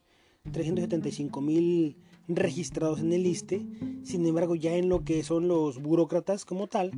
375 0.52 1.42
mil 1.42 1.98
registrados 2.28 3.00
en 3.00 3.14
el 3.14 3.26
ISTE. 3.26 3.66
Sin 4.04 4.26
embargo, 4.26 4.56
ya 4.56 4.76
en 4.76 4.90
lo 4.90 5.04
que 5.04 5.24
son 5.24 5.48
los 5.48 5.82
burócratas 5.82 6.46
como 6.46 6.68
tal, 6.68 6.92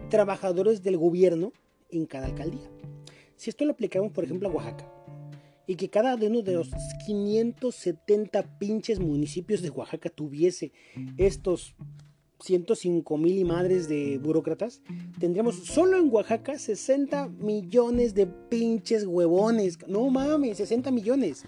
trabajadores 0.09 0.83
del 0.83 0.97
gobierno 0.97 1.53
en 1.91 2.07
cada 2.07 2.27
alcaldía. 2.27 2.71
Si 3.37 3.51
esto 3.51 3.65
lo 3.65 3.73
aplicamos, 3.73 4.13
por 4.13 4.25
ejemplo, 4.25 4.49
a 4.49 4.53
Oaxaca, 4.53 4.91
y 5.67 5.77
que 5.77 5.89
cada 5.89 6.17
uno 6.17 6.43
de 6.43 6.55
los 6.55 6.71
570 7.07 8.59
pinches 8.59 8.99
municipios 8.99 9.63
de 9.63 9.71
Oaxaca 9.71 10.11
tuviese 10.11 10.73
estos 11.17 11.77
105 12.41 13.19
mil 13.19 13.39
y 13.39 13.45
madres 13.45 13.89
de 13.89 14.19
burócratas, 14.19 14.83
tendríamos 15.19 15.57
solo 15.57 15.99
en 15.99 16.13
Oaxaca 16.13 16.59
60 16.59 17.29
millones 17.29 18.15
de 18.15 18.27
pinches 18.27 19.07
huevones. 19.07 19.79
No 19.87 20.09
mames, 20.11 20.57
60 20.57 20.91
millones. 20.91 21.45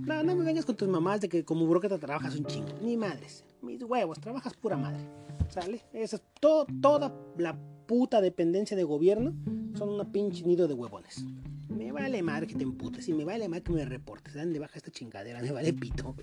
No, 0.00 0.22
no 0.22 0.36
me 0.36 0.44
vengas 0.44 0.64
con 0.64 0.76
tus 0.76 0.88
mamás 0.88 1.20
de 1.20 1.28
que 1.28 1.44
como 1.44 1.66
burócrata 1.66 1.98
trabajas 1.98 2.36
un 2.36 2.46
chingo. 2.46 2.68
Ni 2.82 2.96
madres. 2.96 3.44
Mis 3.62 3.82
huevos, 3.82 4.20
trabajas 4.20 4.54
pura 4.54 4.76
madre. 4.76 5.00
¿Sale? 5.48 5.82
Esa 5.92 6.16
es 6.16 6.22
toda 6.40 7.12
la 7.36 7.58
puta 7.86 8.20
dependencia 8.20 8.76
de 8.76 8.84
gobierno. 8.84 9.34
Son 9.76 9.88
una 9.88 10.10
pinche 10.10 10.44
nido 10.44 10.68
de 10.68 10.74
huevones. 10.74 11.24
Me 11.68 11.92
vale 11.92 12.22
madre 12.22 12.46
que 12.46 12.54
te 12.54 12.62
emputes 12.62 13.08
y 13.08 13.12
me 13.12 13.24
vale 13.24 13.48
madre 13.48 13.62
que 13.62 13.72
me 13.72 13.84
reportes. 13.84 14.34
¿Dónde 14.34 14.58
baja 14.58 14.76
esta 14.76 14.90
chingadera? 14.90 15.40
Me 15.42 15.52
vale 15.52 15.72
pito. 15.72 16.14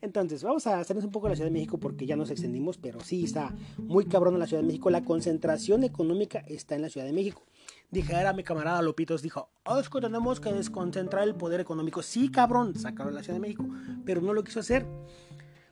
Entonces, 0.00 0.42
vamos 0.44 0.66
a 0.66 0.78
hacernos 0.78 1.04
un 1.04 1.10
poco 1.10 1.26
de 1.26 1.30
la 1.30 1.36
Ciudad 1.36 1.50
de 1.50 1.54
México 1.54 1.78
porque 1.78 2.06
ya 2.06 2.14
nos 2.14 2.30
extendimos, 2.30 2.78
pero 2.78 3.00
sí 3.00 3.24
está 3.24 3.54
muy 3.78 4.04
cabrón 4.04 4.34
en 4.34 4.40
la 4.40 4.46
Ciudad 4.46 4.62
de 4.62 4.66
México. 4.68 4.90
La 4.90 5.04
concentración 5.04 5.82
económica 5.82 6.38
está 6.46 6.76
en 6.76 6.82
la 6.82 6.88
Ciudad 6.88 7.06
de 7.06 7.12
México 7.12 7.42
dijera 7.90 8.32
mi 8.32 8.42
camarada 8.42 8.82
Lopitos, 8.82 9.22
dijo, 9.22 9.50
oh, 9.64 9.78
es 9.78 9.88
que 9.88 10.00
tenemos 10.00 10.40
que 10.40 10.52
desconcentrar 10.52 11.24
el 11.24 11.34
poder 11.34 11.60
económico. 11.60 12.02
Sí, 12.02 12.30
cabrón, 12.30 12.74
sacaron 12.76 13.14
la 13.14 13.22
Ciudad 13.22 13.36
de 13.36 13.40
México, 13.40 13.66
pero 14.04 14.20
no 14.20 14.34
lo 14.34 14.44
quiso 14.44 14.60
hacer. 14.60 14.86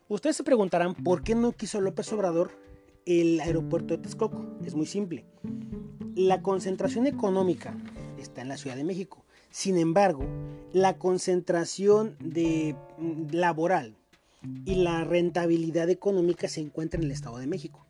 Ustedes 0.08 0.36
se 0.36 0.44
preguntarán 0.44 0.94
por 0.94 1.22
qué 1.22 1.34
no 1.34 1.52
quiso 1.52 1.80
López 1.80 2.12
Obrador 2.12 2.52
el 3.06 3.40
aeropuerto 3.40 3.94
de 3.94 4.02
Texcoco. 4.02 4.46
Es 4.64 4.74
muy 4.74 4.86
simple. 4.86 5.24
La 6.14 6.42
concentración 6.42 7.06
económica 7.06 7.74
está 8.18 8.42
en 8.42 8.48
la 8.48 8.56
Ciudad 8.56 8.76
de 8.76 8.84
México. 8.84 9.24
Sin 9.50 9.78
embargo, 9.78 10.24
la 10.72 10.98
concentración 10.98 12.16
de, 12.20 12.76
mm, 12.98 13.34
laboral 13.34 13.96
y 14.64 14.76
la 14.76 15.04
rentabilidad 15.04 15.88
económica 15.90 16.48
se 16.48 16.60
encuentra 16.60 16.98
en 16.98 17.06
el 17.06 17.12
Estado 17.12 17.38
de 17.38 17.46
México. 17.46 17.85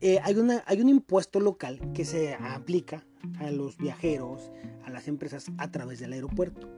Eh, 0.00 0.18
hay, 0.22 0.36
una, 0.36 0.62
hay 0.66 0.80
un 0.80 0.88
impuesto 0.88 1.40
local 1.40 1.80
que 1.94 2.04
se 2.04 2.34
aplica 2.34 3.06
a 3.38 3.50
los 3.50 3.76
viajeros, 3.78 4.52
a 4.84 4.90
las 4.90 5.08
empresas 5.08 5.46
a 5.58 5.70
través 5.70 5.98
del 6.00 6.12
aeropuerto. 6.12 6.68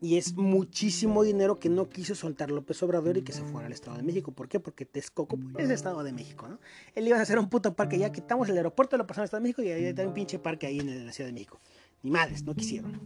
Y 0.00 0.16
es 0.16 0.36
muchísimo 0.36 1.24
dinero 1.24 1.58
que 1.58 1.68
no 1.68 1.88
quiso 1.88 2.14
soltar 2.14 2.50
López 2.50 2.80
Obrador 2.84 3.16
y 3.16 3.22
que 3.22 3.32
se 3.32 3.42
fuera 3.42 3.66
al 3.66 3.72
Estado 3.72 3.96
de 3.96 4.04
México. 4.04 4.30
¿Por 4.30 4.48
qué? 4.48 4.60
Porque 4.60 4.84
Texcoco 4.84 5.36
pues, 5.36 5.64
es 5.64 5.70
Estado 5.70 6.04
de 6.04 6.12
México, 6.12 6.46
¿no? 6.46 6.60
Él 6.94 7.08
iba 7.08 7.18
a 7.18 7.22
hacer 7.22 7.36
un 7.38 7.48
puto 7.48 7.74
parque, 7.74 7.98
ya 7.98 8.12
quitamos 8.12 8.48
el 8.48 8.56
aeropuerto, 8.56 8.96
lo 8.96 9.08
pasamos 9.08 9.22
al 9.22 9.24
Estado 9.24 9.42
de 9.42 9.48
México 9.48 9.62
y 9.62 9.70
ahí 9.70 9.84
está 9.86 10.06
un 10.06 10.14
pinche 10.14 10.38
parque 10.38 10.68
ahí 10.68 10.78
en 10.78 11.04
la 11.04 11.12
Ciudad 11.12 11.28
de 11.28 11.32
México. 11.32 11.60
Ni 12.04 12.10
madres, 12.10 12.44
no 12.44 12.54
quisieron. 12.54 13.00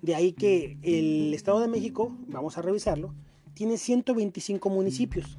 De 0.00 0.14
ahí 0.14 0.32
que 0.32 0.78
el 0.82 1.34
Estado 1.34 1.60
de 1.60 1.68
México, 1.68 2.16
vamos 2.26 2.56
a 2.56 2.62
revisarlo, 2.62 3.14
tiene 3.52 3.76
125 3.76 4.70
municipios 4.70 5.36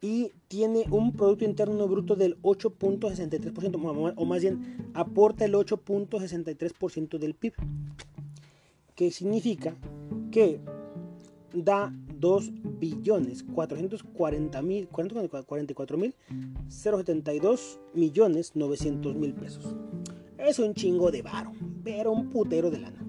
y 0.00 0.32
tiene 0.46 0.84
un 0.90 1.12
Producto 1.12 1.44
Interno 1.44 1.88
Bruto 1.88 2.14
del 2.14 2.40
8.63%, 2.42 4.14
o 4.16 4.24
más 4.24 4.42
bien 4.42 4.90
aporta 4.94 5.44
el 5.44 5.54
8.63% 5.54 7.18
del 7.18 7.34
PIB 7.34 7.54
que 8.94 9.12
significa 9.12 9.76
que 10.32 10.60
da 11.52 11.94
2 12.18 12.50
billones 12.80 13.44
440 13.44 14.60
mil 14.62 14.88
44 14.88 15.98
mil 15.98 16.14
072 16.68 17.80
millones 17.94 18.56
900 18.56 19.14
mil 19.14 19.34
pesos. 19.34 19.76
Es 20.36 20.58
un 20.58 20.74
chingo 20.74 21.12
de 21.12 21.22
varo, 21.22 21.52
pero 21.84 22.10
un 22.10 22.28
putero 22.28 22.70
de 22.70 22.80
lana 22.80 23.06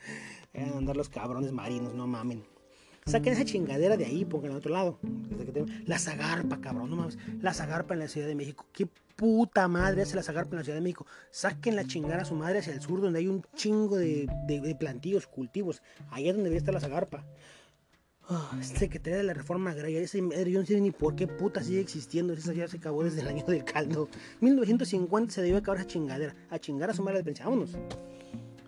andar 0.54 0.96
los 0.96 1.08
cabrones 1.08 1.52
marinos, 1.52 1.94
no 1.94 2.06
mamen. 2.06 2.44
Saquen 3.06 3.34
esa 3.34 3.44
chingadera 3.44 3.98
de 3.98 4.06
ahí, 4.06 4.24
pongan 4.24 4.52
al 4.52 4.58
otro 4.58 4.72
lado. 4.72 4.98
La 5.84 5.98
Zagarpa, 5.98 6.60
cabrón, 6.60 6.88
no 6.88 6.96
mames. 6.96 7.18
La 7.42 7.52
Zagarpa 7.52 7.92
en 7.92 8.00
la 8.00 8.08
Ciudad 8.08 8.26
de 8.26 8.34
México. 8.34 8.64
¿Qué 8.72 8.88
puta 9.14 9.68
madre 9.68 10.02
hace 10.02 10.16
la 10.16 10.22
Zagarpa 10.22 10.52
en 10.52 10.58
la 10.58 10.64
Ciudad 10.64 10.78
de 10.78 10.82
México? 10.82 11.06
Saquen 11.30 11.76
la 11.76 11.86
chingada 11.86 12.22
a 12.22 12.24
su 12.24 12.34
madre 12.34 12.60
hacia 12.60 12.72
el 12.72 12.80
sur, 12.80 13.02
donde 13.02 13.18
hay 13.18 13.28
un 13.28 13.44
chingo 13.54 13.96
de, 13.96 14.26
de, 14.46 14.74
plantillos, 14.74 15.26
cultivos. 15.26 15.82
Ahí 16.10 16.28
es 16.28 16.34
donde 16.34 16.48
debe 16.48 16.58
estar 16.58 16.72
la 16.72 16.80
Zagarpa. 16.80 17.26
Oh, 18.26 18.50
Secretaría 18.62 19.18
de 19.18 19.24
la 19.24 19.34
Reforma 19.34 19.72
Agraria, 19.72 20.00
ese 20.00 20.18
yo 20.18 20.60
no 20.60 20.64
sé 20.64 20.80
ni 20.80 20.90
por 20.90 21.14
qué 21.14 21.26
puta 21.26 21.62
sigue 21.62 21.80
existiendo, 21.80 22.32
esa 22.32 22.54
ya 22.54 22.66
se 22.66 22.78
acabó 22.78 23.04
desde 23.04 23.20
el 23.20 23.28
año 23.28 23.44
del 23.44 23.64
caldo. 23.64 24.08
1950 24.40 25.30
se 25.30 25.42
debió 25.42 25.58
acabar 25.58 25.80
esa 25.80 25.86
chingadera, 25.86 26.34
a 26.48 26.58
chingar 26.58 26.88
a 26.88 26.94
su 26.94 27.02
madre 27.02 27.22
de 27.22 27.32
vámonos. 27.32 27.76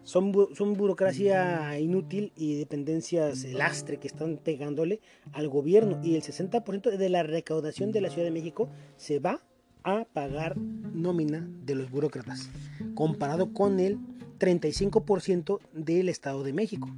Son, 0.03 0.33
son 0.55 0.75
burocracia 0.75 1.81
inútil 1.81 2.33
y 2.37 2.59
dependencias 2.59 3.45
lastre 3.45 3.97
que 3.97 4.07
están 4.07 4.37
pegándole 4.37 5.01
al 5.33 5.49
gobierno 5.49 6.01
y 6.05 6.16
el 6.16 6.23
60% 6.23 6.97
de 6.97 7.09
la 7.09 7.23
recaudación 7.23 7.92
de 7.92 8.03
la 8.03 8.11
Ciudad 8.11 8.27
de 8.27 8.33
México 8.33 8.69
se 8.99 9.21
va 9.21 9.42
a 9.85 10.05
pagar 10.05 10.59
nómina 10.59 11.49
de 11.64 11.77
los 11.77 11.90
burócratas, 11.90 12.51
comparado 12.95 13.55
con 13.55 13.81
el 13.81 13.99
35% 14.38 15.61
del 15.73 16.11
Estado 16.11 16.45
de 16.45 16.53
México. 16.53 16.90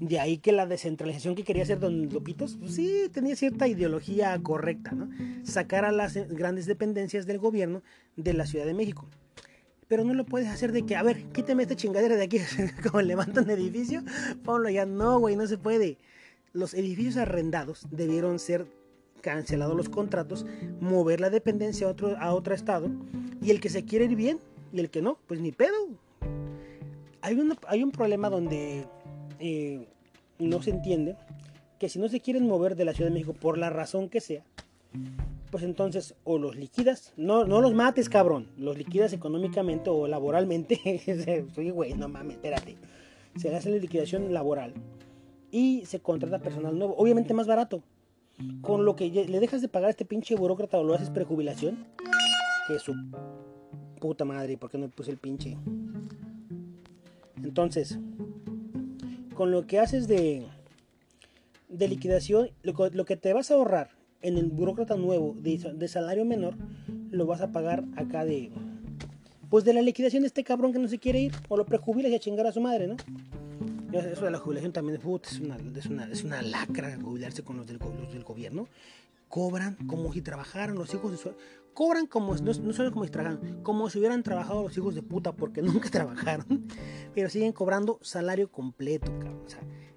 De 0.00 0.20
ahí 0.20 0.38
que 0.38 0.52
la 0.52 0.66
descentralización 0.66 1.34
que 1.34 1.44
quería 1.44 1.62
hacer 1.62 1.78
Don 1.78 2.08
Lopitos, 2.12 2.56
pues 2.58 2.74
sí, 2.74 3.08
tenía 3.12 3.36
cierta 3.36 3.68
ideología 3.68 4.38
correcta, 4.42 4.92
¿no? 4.92 5.08
Sacar 5.44 5.84
a 5.84 5.92
las 5.92 6.14
grandes 6.28 6.66
dependencias 6.66 7.26
del 7.26 7.38
gobierno 7.38 7.82
de 8.16 8.34
la 8.34 8.46
Ciudad 8.46 8.66
de 8.66 8.74
México. 8.74 9.06
Pero 9.88 10.04
no 10.04 10.14
lo 10.14 10.26
puedes 10.26 10.48
hacer 10.48 10.72
de 10.72 10.84
que, 10.84 10.96
a 10.96 11.02
ver, 11.02 11.24
quíteme 11.32 11.62
esta 11.62 11.76
chingadera 11.76 12.16
de 12.16 12.24
aquí, 12.24 12.40
como 12.82 13.00
levantan 13.02 13.44
un 13.44 13.50
edificio, 13.50 14.02
ponlo 14.44 14.68
ya. 14.68 14.84
No, 14.84 15.20
güey, 15.20 15.36
no 15.36 15.46
se 15.46 15.58
puede. 15.58 15.98
Los 16.52 16.74
edificios 16.74 17.16
arrendados 17.16 17.86
debieron 17.90 18.38
ser 18.38 18.66
cancelados 19.20 19.76
los 19.76 19.88
contratos, 19.88 20.46
mover 20.80 21.20
la 21.20 21.30
dependencia 21.30 21.86
a 21.86 21.90
otro, 21.90 22.16
a 22.18 22.34
otro 22.34 22.54
estado, 22.54 22.90
y 23.42 23.50
el 23.50 23.60
que 23.60 23.68
se 23.68 23.84
quiere 23.84 24.06
ir 24.06 24.16
bien, 24.16 24.40
y 24.72 24.80
el 24.80 24.90
que 24.90 25.02
no, 25.02 25.18
pues 25.26 25.40
ni 25.40 25.52
pedo. 25.52 25.74
Hay, 27.22 27.38
hay 27.68 27.82
un 27.82 27.90
problema 27.90 28.30
donde 28.30 28.86
eh, 29.38 29.86
no 30.38 30.62
se 30.62 30.70
entiende 30.70 31.16
que 31.78 31.88
si 31.88 31.98
no 31.98 32.08
se 32.08 32.20
quieren 32.20 32.46
mover 32.46 32.76
de 32.76 32.84
la 32.84 32.92
Ciudad 32.92 33.10
de 33.10 33.14
México 33.14 33.34
por 33.34 33.58
la 33.58 33.70
razón 33.70 34.08
que 34.08 34.20
sea, 34.20 34.44
pues 35.50 35.62
entonces 35.62 36.14
o 36.24 36.38
los 36.38 36.56
liquidas, 36.56 37.12
no, 37.16 37.44
no 37.44 37.60
los 37.60 37.74
mates, 37.74 38.08
cabrón, 38.08 38.48
los 38.56 38.76
liquidas 38.76 39.12
económicamente 39.12 39.90
o 39.90 40.06
laboralmente. 40.06 40.80
Oye, 41.56 41.70
güey, 41.70 41.94
no 41.94 42.08
mames, 42.08 42.36
espérate. 42.36 42.76
Se 43.36 43.54
hace 43.54 43.70
la 43.70 43.76
liquidación 43.76 44.32
laboral 44.32 44.74
y 45.50 45.84
se 45.86 46.00
contrata 46.00 46.38
personal 46.38 46.78
nuevo, 46.78 46.94
obviamente 46.96 47.34
más 47.34 47.46
barato. 47.46 47.82
Con 48.60 48.84
lo 48.84 48.96
que 48.96 49.08
le 49.08 49.40
dejas 49.40 49.62
de 49.62 49.68
pagar 49.68 49.86
a 49.88 49.90
este 49.90 50.04
pinche 50.04 50.34
burócrata 50.34 50.78
o 50.78 50.84
lo 50.84 50.94
haces 50.94 51.08
prejubilación, 51.08 51.86
que 52.68 52.78
su 52.78 52.94
puta 53.98 54.26
madre, 54.26 54.58
¿por 54.58 54.70
qué 54.70 54.76
no 54.76 54.88
puse 54.90 55.10
el 55.10 55.16
pinche? 55.16 55.56
Entonces, 57.42 57.98
con 59.36 59.50
lo 59.50 59.66
que 59.66 59.78
haces 59.78 60.08
de, 60.08 60.46
de 61.68 61.88
liquidación, 61.88 62.50
lo, 62.62 63.04
que 63.04 63.16
te 63.16 63.32
vas 63.32 63.50
a 63.50 63.54
ahorrar 63.54 63.90
en 64.22 64.38
el 64.38 64.46
burócrata 64.46 64.96
nuevo 64.96 65.36
de, 65.38 65.88
salario 65.88 66.24
menor, 66.24 66.54
lo 67.10 67.26
vas 67.26 67.42
a 67.42 67.52
pagar 67.52 67.84
acá 67.96 68.24
de, 68.24 68.50
Pues 69.50 69.64
de 69.64 69.74
la 69.74 69.82
liquidación 69.82 70.22
de 70.22 70.28
este 70.28 70.42
cabrón 70.42 70.72
que 70.72 70.78
no 70.78 70.88
se 70.88 70.98
quiere 70.98 71.20
ir, 71.20 71.32
o 71.48 71.56
lo 71.56 71.66
prejubila 71.66 72.08
y 72.08 72.14
a 72.14 72.18
chingar 72.18 72.46
a 72.46 72.52
su 72.52 72.60
madre, 72.60 72.88
¿no? 72.88 72.96
Eso 73.92 74.24
de 74.24 74.30
la 74.30 74.38
jubilación 74.38 74.72
también 74.72 74.98
es, 74.98 75.38
una, 75.38 75.56
es, 75.56 75.86
una, 75.86 76.04
es 76.10 76.24
una 76.24 76.42
lacra 76.42 76.98
jubilarse 77.00 77.42
con 77.42 77.56
los 77.56 77.66
del, 77.66 77.78
los 77.78 78.12
del 78.12 78.24
gobierno. 78.24 78.68
Cobran 79.28 79.76
como 79.86 80.12
si 80.12 80.22
trabajaran 80.22 80.76
los 80.76 80.92
hijos 80.92 81.12
de 81.12 81.18
su... 81.18 81.32
Cobran 81.76 82.06
como, 82.06 82.34
no, 82.34 82.52
no 82.54 82.90
como 82.90 83.04
si 83.04 83.10
como 83.62 83.90
si 83.90 83.98
hubieran 83.98 84.22
trabajado 84.22 84.62
los 84.62 84.78
hijos 84.78 84.94
de 84.94 85.02
puta 85.02 85.32
porque 85.32 85.60
nunca 85.62 85.90
trabajaron, 85.90 86.66
pero 87.14 87.28
siguen 87.28 87.52
cobrando 87.52 87.98
salario 88.00 88.50
completo, 88.50 89.12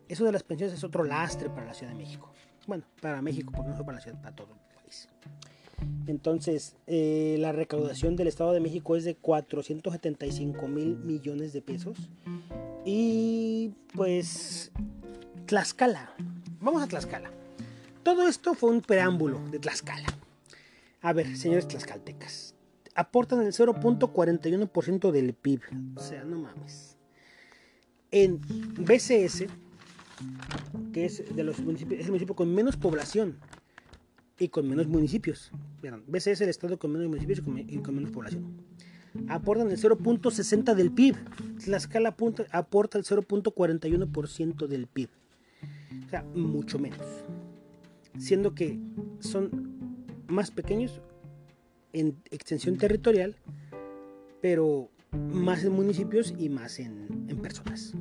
eso 0.09 0.25
de 0.25 0.33
las 0.33 0.43
pensiones 0.43 0.75
es 0.75 0.83
otro 0.83 1.05
lastre 1.05 1.49
para 1.49 1.67
la 1.67 1.73
Ciudad 1.73 1.93
de 1.93 1.97
México. 1.97 2.33
Bueno, 2.67 2.83
para 3.01 3.21
México, 3.21 3.53
porque 3.55 3.69
no 3.69 3.75
solo 3.75 3.85
para 3.85 3.99
la 3.99 4.03
ciudad, 4.03 4.21
para 4.21 4.35
todo 4.35 4.49
el 4.51 4.75
país. 4.75 5.07
Entonces, 6.05 6.75
eh, 6.85 7.37
la 7.39 7.53
recaudación 7.53 8.17
del 8.17 8.27
Estado 8.27 8.51
de 8.51 8.59
México 8.59 8.97
es 8.97 9.05
de 9.05 9.15
475 9.15 10.67
mil 10.67 10.97
millones 10.97 11.53
de 11.53 11.61
pesos. 11.61 11.97
Y 12.83 13.71
pues, 13.93 14.73
Tlaxcala. 15.45 16.13
Vamos 16.59 16.83
a 16.83 16.87
Tlaxcala. 16.87 17.31
Todo 18.03 18.27
esto 18.27 18.53
fue 18.53 18.71
un 18.71 18.81
preámbulo 18.81 19.39
de 19.49 19.59
Tlaxcala. 19.59 20.07
A 21.01 21.13
ver, 21.13 21.37
señores 21.37 21.67
tlaxcaltecas. 21.67 22.55
Aportan 22.95 23.41
el 23.41 23.53
0.41% 23.53 25.11
del 25.11 25.33
PIB. 25.33 25.61
O 25.95 26.01
sea, 26.01 26.23
no 26.25 26.39
mames. 26.39 26.97
En 28.11 28.41
BCS, 28.41 29.45
que 30.91 31.05
es 31.05 31.35
de 31.35 31.43
los 31.43 31.59
municipios, 31.59 32.01
es 32.01 32.05
el 32.07 32.11
municipio 32.11 32.35
con 32.35 32.53
menos 32.53 32.75
población 32.75 33.39
y 34.37 34.49
con 34.49 34.67
menos 34.67 34.87
municipios. 34.87 35.51
BCS 36.07 36.27
es 36.27 36.41
el 36.41 36.49
estado 36.49 36.77
con 36.77 36.91
menos 36.91 37.07
municipios 37.07 37.39
y 37.67 37.77
con, 37.77 37.95
menos 37.95 38.11
población. 38.11 38.61
Aportan 39.29 39.71
el 39.71 39.79
0.60 39.79 40.75
del 40.75 40.91
PIB. 40.91 41.15
Tlaxcala 41.63 42.09
aporta 42.09 42.97
el 42.97 43.05
0.41% 43.05 44.67
del 44.67 44.87
PIB. 44.87 45.09
O 46.05 46.09
sea, 46.09 46.23
mucho 46.23 46.77
menos. 46.77 46.99
Siendo 48.17 48.53
que 48.53 48.79
son 49.19 49.78
más 50.29 50.51
pequeños 50.51 51.01
en 51.93 52.21
extensión 52.31 52.77
territorial, 52.77 53.35
pero 54.41 54.89
más 55.11 55.63
en 55.63 55.73
municipios 55.73 56.33
y 56.37 56.49
más 56.49 56.79
en, 56.79 57.25
en 57.27 57.37
personas. 57.41 57.93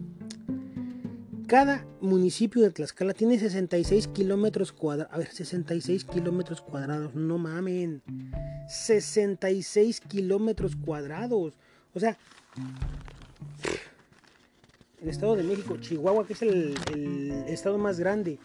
Cada 1.49 1.87
municipio 2.03 2.61
de 2.61 2.71
Tlaxcala 2.71 3.15
tiene 3.15 3.39
66 3.39 4.09
kilómetros 4.09 4.71
cuadrados. 4.71 5.15
A 5.15 5.17
ver, 5.17 5.33
66 5.33 6.05
kilómetros 6.05 6.61
cuadrados. 6.61 7.15
No 7.15 7.39
mamen. 7.39 8.03
66 8.69 10.03
kilómetros 10.03 10.77
cuadrados. 10.77 11.55
O 11.95 12.01
sea, 12.01 12.19
el 15.01 15.09
Estado 15.09 15.37
de 15.37 15.43
México, 15.43 15.79
Chihuahua, 15.79 16.27
que 16.27 16.35
es 16.35 16.43
el, 16.43 16.75
el 16.93 17.33
estado 17.49 17.79
más 17.79 17.99
grande, 17.99 18.39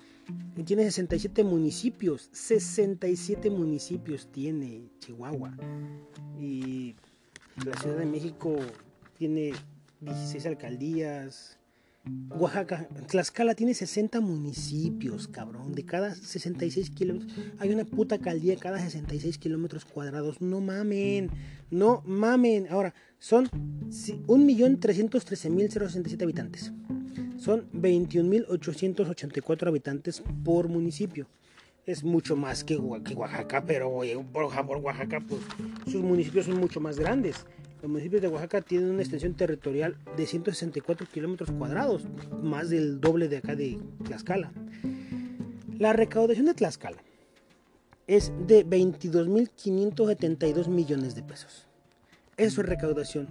tiene 0.66 0.84
67 0.84 1.44
municipios. 1.44 2.30
67 2.32 3.50
municipios 3.50 4.28
tiene 4.32 4.90
Chihuahua. 5.00 5.56
Y 6.40 6.96
la 7.66 7.78
Ciudad 7.78 7.98
de 7.98 8.06
México 8.06 8.56
tiene 9.18 9.54
16 10.02 10.46
alcaldías, 10.46 11.60
Oaxaca, 12.38 12.89
Tlaxcala 13.08 13.56
tiene 13.56 13.74
60 13.74 14.20
municipios, 14.20 15.30
cabrón. 15.30 15.74
De 15.74 15.86
cada 15.86 16.14
66 16.14 16.89
kilómetros. 16.89 17.32
Hay 17.60 17.72
una 17.72 17.86
puta 17.86 18.16
alcaldía 18.16 18.58
cada 18.58 18.78
66 18.80 19.38
kilómetros 19.38 19.86
cuadrados. 19.86 20.41
No 20.41 20.60
mamen. 20.60 21.30
No 21.70 22.04
mamen. 22.06 22.68
Ahora, 22.70 22.93
son 23.20 23.47
1.313.067 23.49 26.22
habitantes. 26.22 26.74
Son 27.38 27.72
21.884 27.72 29.68
habitantes 29.68 30.22
por 30.43 30.68
municipio. 30.68 31.28
Es 31.86 32.04
mucho 32.04 32.36
más 32.36 32.64
que, 32.64 32.78
Oaxaca, 32.78 33.64
pero 33.66 34.01
por, 34.32 34.51
por 34.66 34.78
Oaxaca, 34.78 35.22
pues 35.22 35.41
sus 35.86 36.01
municipios 36.01 36.47
son 36.47 36.60
mucho 36.60 36.80
más 36.80 36.97
grandes. 36.97 37.45
Los 37.84 37.92
municipios 37.92 38.22
de 38.22 38.30
Oaxaca 38.30 38.62
tienen 38.62 38.92
una 38.92 39.02
extensión 39.02 39.34
territorial 39.34 39.98
de 40.16 40.26
164 40.26 41.06
kilómetros 41.06 41.52
cuadrados, 41.52 42.06
más 42.42 42.70
del 42.70 43.02
doble 43.02 43.28
de 43.28 43.36
acá 43.36 43.58
de 43.58 43.78
Tlaxcala. 44.06 44.54
La 45.80 45.92
recaudación 45.92 46.46
de 46.46 46.54
Tlaxcala 46.54 47.04
es 48.08 48.32
de 48.48 48.66
22.572 48.66 50.70
millones 50.70 51.14
de 51.14 51.24
pesos. 51.24 51.68
Es 52.38 52.54
su 52.54 52.64
recaudación. 52.64 53.28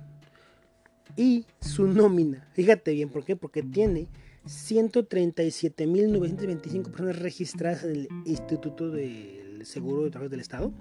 Y 1.17 1.47
su 1.63 1.87
nómina, 1.87 2.47
fíjate 2.53 2.93
bien, 2.93 3.09
¿por 3.09 3.25
qué? 3.25 3.37
Porque 3.37 3.63
tiene 3.63 4.07
137.925 4.45 6.91
personas 6.91 7.19
registradas 7.21 7.85
en 7.85 7.91
el 7.91 8.07
Instituto 8.27 8.91
del 8.91 9.65
Seguro 9.65 10.05
de 10.05 10.11
Trabajo 10.11 10.29
del 10.29 10.41
Estado. 10.41 10.75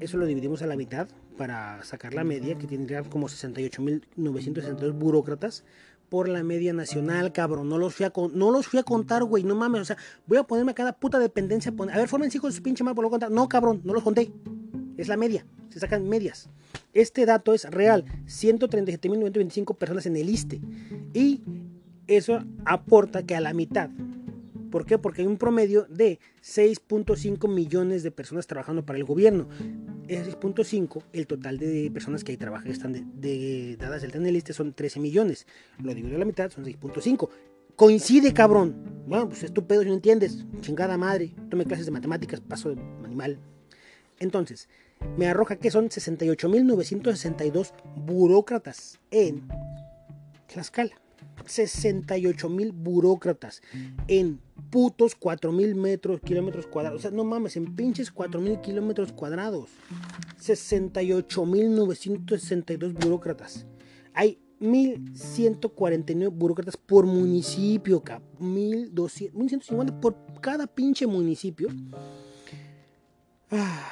Eso 0.00 0.16
lo 0.16 0.24
dividimos 0.24 0.62
a 0.62 0.66
la 0.66 0.76
mitad, 0.76 1.10
para 1.36 1.82
sacar 1.84 2.14
la 2.14 2.24
media, 2.24 2.56
que 2.56 2.66
tendría 2.66 3.02
como 3.02 3.28
68.962 3.28 4.92
burócratas 4.92 5.64
por 6.08 6.28
la 6.28 6.42
media 6.42 6.72
nacional, 6.72 7.32
cabrón. 7.32 7.68
No 7.68 7.78
los 7.78 7.94
fui 7.94 8.06
a, 8.06 8.12
no 8.32 8.50
los 8.50 8.66
fui 8.66 8.78
a 8.78 8.82
contar, 8.82 9.24
güey. 9.24 9.42
No 9.42 9.54
mames, 9.54 9.82
o 9.82 9.84
sea, 9.84 9.96
voy 10.26 10.38
a 10.38 10.44
ponerme 10.44 10.72
a 10.72 10.74
cada 10.74 10.92
puta 10.92 11.18
dependencia. 11.18 11.72
A 11.76 11.96
ver, 11.96 12.08
formen 12.08 12.30
hijos 12.32 12.52
de 12.52 12.56
su 12.56 12.62
pinche 12.62 12.84
madre, 12.84 12.96
por 12.96 13.04
lo 13.04 13.10
contar. 13.10 13.30
No, 13.30 13.48
cabrón, 13.48 13.80
no 13.84 13.92
los 13.92 14.02
conté. 14.02 14.30
Es 14.96 15.08
la 15.08 15.16
media. 15.16 15.44
Se 15.70 15.80
sacan 15.80 16.08
medias. 16.08 16.48
Este 16.92 17.26
dato 17.26 17.52
es 17.52 17.64
real. 17.70 18.04
137.925 18.26 19.76
personas 19.76 20.06
en 20.06 20.16
el 20.16 20.30
ISTE. 20.30 20.60
Y 21.12 21.42
eso 22.06 22.44
aporta 22.64 23.24
que 23.24 23.34
a 23.34 23.40
la 23.40 23.54
mitad 23.54 23.90
¿Por 24.74 24.86
qué? 24.86 24.98
Porque 24.98 25.22
hay 25.22 25.28
un 25.28 25.36
promedio 25.36 25.86
de 25.88 26.18
6.5 26.42 27.48
millones 27.48 28.02
de 28.02 28.10
personas 28.10 28.48
trabajando 28.48 28.84
para 28.84 28.98
el 28.98 29.04
gobierno. 29.04 29.46
Ese 30.08 30.32
6.5, 30.38 31.02
el 31.12 31.26
total 31.26 31.58
de 31.58 31.90
personas 31.92 32.24
que 32.24 32.32
hay 32.32 32.38
trabajan 32.38 32.70
están 32.70 32.92
de, 32.92 33.76
dadas 33.78 34.02
el 34.02 34.32
lista 34.32 34.52
son 34.52 34.72
13 34.74 35.00
millones. 35.00 35.46
Lo 35.82 35.94
digo 35.94 36.08
de 36.08 36.18
la 36.18 36.24
mitad, 36.24 36.50
son 36.50 36.64
6.5. 36.64 37.28
Coincide, 37.76 38.32
cabrón. 38.32 39.04
Bueno, 39.06 39.28
pues 39.28 39.42
estúpido 39.42 39.82
si 39.82 39.88
no 39.88 39.94
entiendes. 39.94 40.44
Chingada 40.60 40.96
madre. 40.96 41.34
Tome 41.50 41.64
clases 41.64 41.86
de 41.86 41.92
matemáticas, 41.92 42.40
paso 42.40 42.68
de 42.74 42.80
animal. 43.04 43.38
Entonces, 44.18 44.68
me 45.16 45.26
arroja 45.26 45.56
que 45.56 45.70
son 45.70 45.88
68.962 45.88 47.72
burócratas 47.96 49.00
en 49.10 49.48
Tlaxcala. 50.46 51.03
68 51.44 52.48
mil 52.48 52.72
burócratas 52.72 53.62
en 54.08 54.40
putos 54.70 55.14
4 55.14 55.52
mil 55.52 55.74
metros, 55.74 56.20
kilómetros 56.20 56.66
cuadrados. 56.66 57.00
O 57.00 57.02
sea, 57.02 57.10
no 57.10 57.24
mames, 57.24 57.56
en 57.56 57.74
pinches 57.76 58.10
4 58.10 58.40
mil 58.40 58.60
kilómetros 58.60 59.12
cuadrados. 59.12 59.70
68 60.38 61.46
mil 61.46 61.74
962 61.74 62.94
burócratas. 62.94 63.66
Hay 64.14 64.38
1149 64.60 66.34
burócratas 66.34 66.76
por 66.76 67.06
municipio, 67.06 68.02
1150 68.38 70.00
por 70.00 70.16
cada 70.40 70.66
pinche 70.66 71.06
municipio. 71.06 71.68
Ah. 73.50 73.90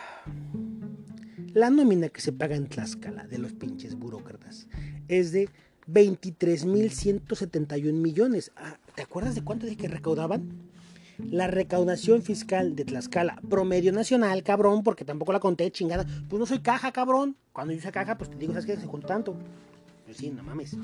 La 1.55 1.69
nómina 1.69 2.09
que 2.09 2.23
se 2.23 2.33
paga 2.33 2.57
en 2.57 2.67
Tlaxcala 2.67 3.27
de 3.27 3.39
los 3.39 3.53
pinches 3.53 3.95
burócratas 3.95 4.69
es 5.09 5.33
de 5.33 5.51
23.171 5.89 7.93
millones. 7.93 8.53
Ah, 8.57 8.77
¿Te 8.95 9.03
acuerdas 9.03 9.35
de 9.35 9.43
cuánto 9.43 9.67
dije 9.67 9.79
que 9.79 9.89
recaudaban? 9.89 10.71
La 11.19 11.47
recaudación 11.47 12.23
fiscal 12.23 12.75
de 12.75 12.85
Tlaxcala, 12.85 13.41
promedio 13.49 13.93
nacional, 13.93 14.43
cabrón, 14.43 14.83
porque 14.83 15.05
tampoco 15.05 15.33
la 15.33 15.41
conté, 15.41 15.71
chingada. 15.71 16.05
Pues 16.29 16.41
no 16.41 16.47
soy 16.47 16.61
caja, 16.61 16.93
cabrón. 16.93 17.37
Cuando 17.53 17.75
yo 17.75 17.81
soy 17.81 17.93
caja, 17.93 18.19
pues 18.19 18.31
te 18.31 18.37
digo, 18.37 18.53
¿sabes 18.53 18.67
qué? 18.67 18.77
Se 18.77 18.87
con 18.87 19.03
tanto. 19.03 19.37
Pues 20.05 20.17
sí, 20.17 20.31
no 20.31 20.43
mames. 20.43 20.77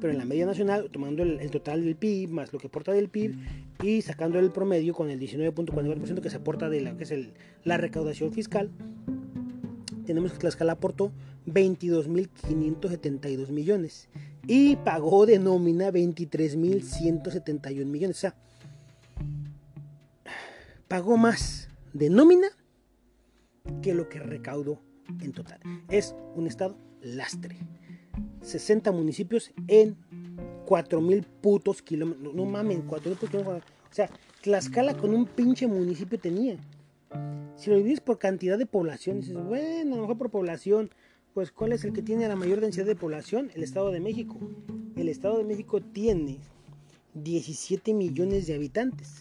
Pero 0.00 0.12
en 0.12 0.18
la 0.18 0.24
media 0.24 0.46
nacional, 0.46 0.88
tomando 0.90 1.22
el, 1.22 1.50
total 1.50 1.84
del 1.84 1.96
PIB, 1.96 2.30
más 2.30 2.52
lo 2.52 2.58
que 2.58 2.68
aporta 2.68 2.92
del 2.92 3.08
PIB, 3.08 3.36
y 3.82 4.02
sacando 4.02 4.38
el 4.38 4.50
promedio 4.50 4.94
con 4.94 5.10
el 5.10 5.20
19.49% 5.20 6.20
que 6.20 6.30
se 6.30 6.36
aporta 6.36 6.70
de 6.70 6.80
la 6.80 6.96
que 6.96 7.04
es 7.04 7.12
la 7.64 7.76
recaudación 7.76 8.32
fiscal, 8.32 8.70
tenemos 10.06 10.32
que 10.32 10.38
Tlaxcala 10.38 10.72
aportó 10.72 11.12
22.572 11.46 13.48
millones 13.48 14.08
y 14.46 14.76
pagó 14.76 15.24
de 15.26 15.38
nómina 15.38 15.90
23.171 15.90 17.86
millones. 17.86 18.16
O 18.16 18.20
sea, 18.20 18.34
pagó 20.88 21.16
más 21.16 21.68
de 21.92 22.10
nómina 22.10 22.48
que 23.82 23.94
lo 23.94 24.08
que 24.08 24.20
recaudó 24.20 24.80
en 25.20 25.32
total. 25.32 25.58
Es 25.88 26.14
un 26.34 26.46
estado 26.46 26.78
lastre. 27.00 27.56
60 28.42 28.92
municipios 28.92 29.52
en 29.66 29.96
4.000 30.66 31.24
putos 31.40 31.82
kilómetros. 31.82 32.34
No 32.34 32.44
mames, 32.44 32.78
4.000 32.78 32.86
putos 32.86 33.30
kilómetros. 33.30 33.62
O 33.90 33.94
sea, 33.94 34.10
Tlaxcala 34.42 34.96
con 34.96 35.14
un 35.14 35.26
pinche 35.26 35.66
municipio 35.66 36.20
tenía. 36.20 36.58
Si 37.56 37.70
lo 37.70 37.76
divides 37.76 38.00
por 38.00 38.18
cantidad 38.18 38.58
de 38.58 38.66
población, 38.66 39.20
dices, 39.20 39.42
bueno, 39.42 39.94
a 39.94 39.96
lo 39.96 40.02
mejor 40.02 40.18
por 40.18 40.30
población 40.30 40.90
pues 41.36 41.52
¿cuál 41.52 41.70
es 41.72 41.84
el 41.84 41.92
que 41.92 42.00
tiene 42.00 42.26
la 42.26 42.34
mayor 42.34 42.62
densidad 42.62 42.86
de 42.86 42.96
población? 42.96 43.50
El 43.54 43.62
Estado 43.62 43.90
de 43.90 44.00
México. 44.00 44.38
El 44.96 45.10
Estado 45.10 45.36
de 45.36 45.44
México 45.44 45.82
tiene 45.82 46.38
17 47.12 47.92
millones 47.92 48.46
de 48.46 48.54
habitantes. 48.54 49.16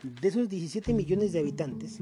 De 0.00 0.28
esos 0.28 0.48
17 0.48 0.94
millones 0.94 1.32
de 1.32 1.40
habitantes, 1.40 1.98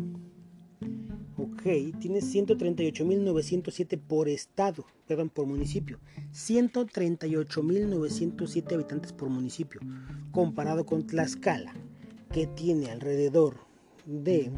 ok, 1.39 1.63
tiene 1.99 2.19
138.907 2.19 3.99
por 3.99 4.29
estado, 4.29 4.85
perdón, 5.07 5.31
por 5.31 5.47
municipio. 5.47 5.99
138.907 6.35 8.75
habitantes 8.75 9.15
por 9.15 9.31
municipio, 9.31 9.81
comparado 10.31 10.85
con 10.85 11.07
Tlaxcala, 11.07 11.73
que 12.31 12.47
tiene 12.47 12.91
alrededor 12.91 13.57
de 14.05 14.51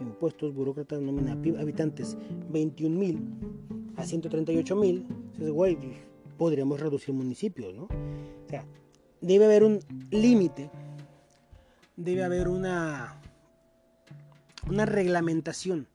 impuestos, 0.00 0.52
burócratas, 0.52 1.00
nómina, 1.00 1.38
habitantes, 1.60 2.16
21.000 2.50 3.51
a 3.96 4.04
138.000. 4.04 5.06
Entonces, 5.06 5.50
güey, 5.50 5.78
podríamos 6.38 6.80
reducir 6.80 7.14
municipios, 7.14 7.74
¿no? 7.74 7.84
O 7.84 8.48
sea, 8.48 8.64
debe 9.20 9.44
haber 9.44 9.64
un 9.64 9.80
límite, 10.10 10.70
debe 11.96 12.24
haber 12.24 12.48
una, 12.48 13.20
una 14.68 14.86
reglamentación 14.86 15.88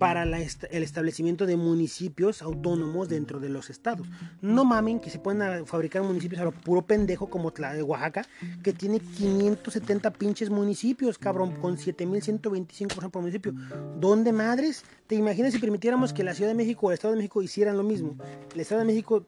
para 0.00 0.22
el 0.22 0.82
establecimiento 0.82 1.44
de 1.44 1.58
municipios 1.58 2.40
autónomos 2.40 3.10
dentro 3.10 3.38
de 3.38 3.50
los 3.50 3.68
estados. 3.68 4.06
No 4.40 4.64
mamen 4.64 4.98
que 4.98 5.10
se 5.10 5.18
pueden 5.18 5.66
fabricar 5.66 6.02
municipios 6.02 6.40
a 6.40 6.44
lo 6.44 6.52
puro 6.52 6.80
pendejo 6.80 7.28
como 7.28 7.52
la 7.58 7.74
de 7.74 7.82
Oaxaca, 7.82 8.26
que 8.62 8.72
tiene 8.72 8.98
570 8.98 10.10
pinches 10.14 10.48
municipios, 10.48 11.18
cabrón, 11.18 11.54
con 11.60 11.76
7125 11.76 13.10
por 13.10 13.20
municipio. 13.20 13.52
¿Dónde 13.98 14.32
madres? 14.32 14.84
¿Te 15.06 15.16
imaginas 15.16 15.52
si 15.52 15.58
permitiéramos 15.58 16.14
que 16.14 16.24
la 16.24 16.32
Ciudad 16.32 16.50
de 16.50 16.54
México 16.54 16.86
o 16.86 16.90
el 16.90 16.94
Estado 16.94 17.12
de 17.12 17.18
México 17.18 17.42
hicieran 17.42 17.76
lo 17.76 17.82
mismo? 17.82 18.16
El 18.54 18.60
Estado 18.60 18.78
de 18.78 18.86
México, 18.86 19.26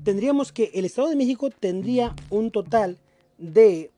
Tendríamos 0.03 0.51
que 0.51 0.73
el 0.75 0.85
Estado 0.85 1.11
de 1.11 1.15
México 1.15 1.49
tendría 1.51 2.17
un 2.29 2.51
total 2.51 2.99
de 3.39 3.93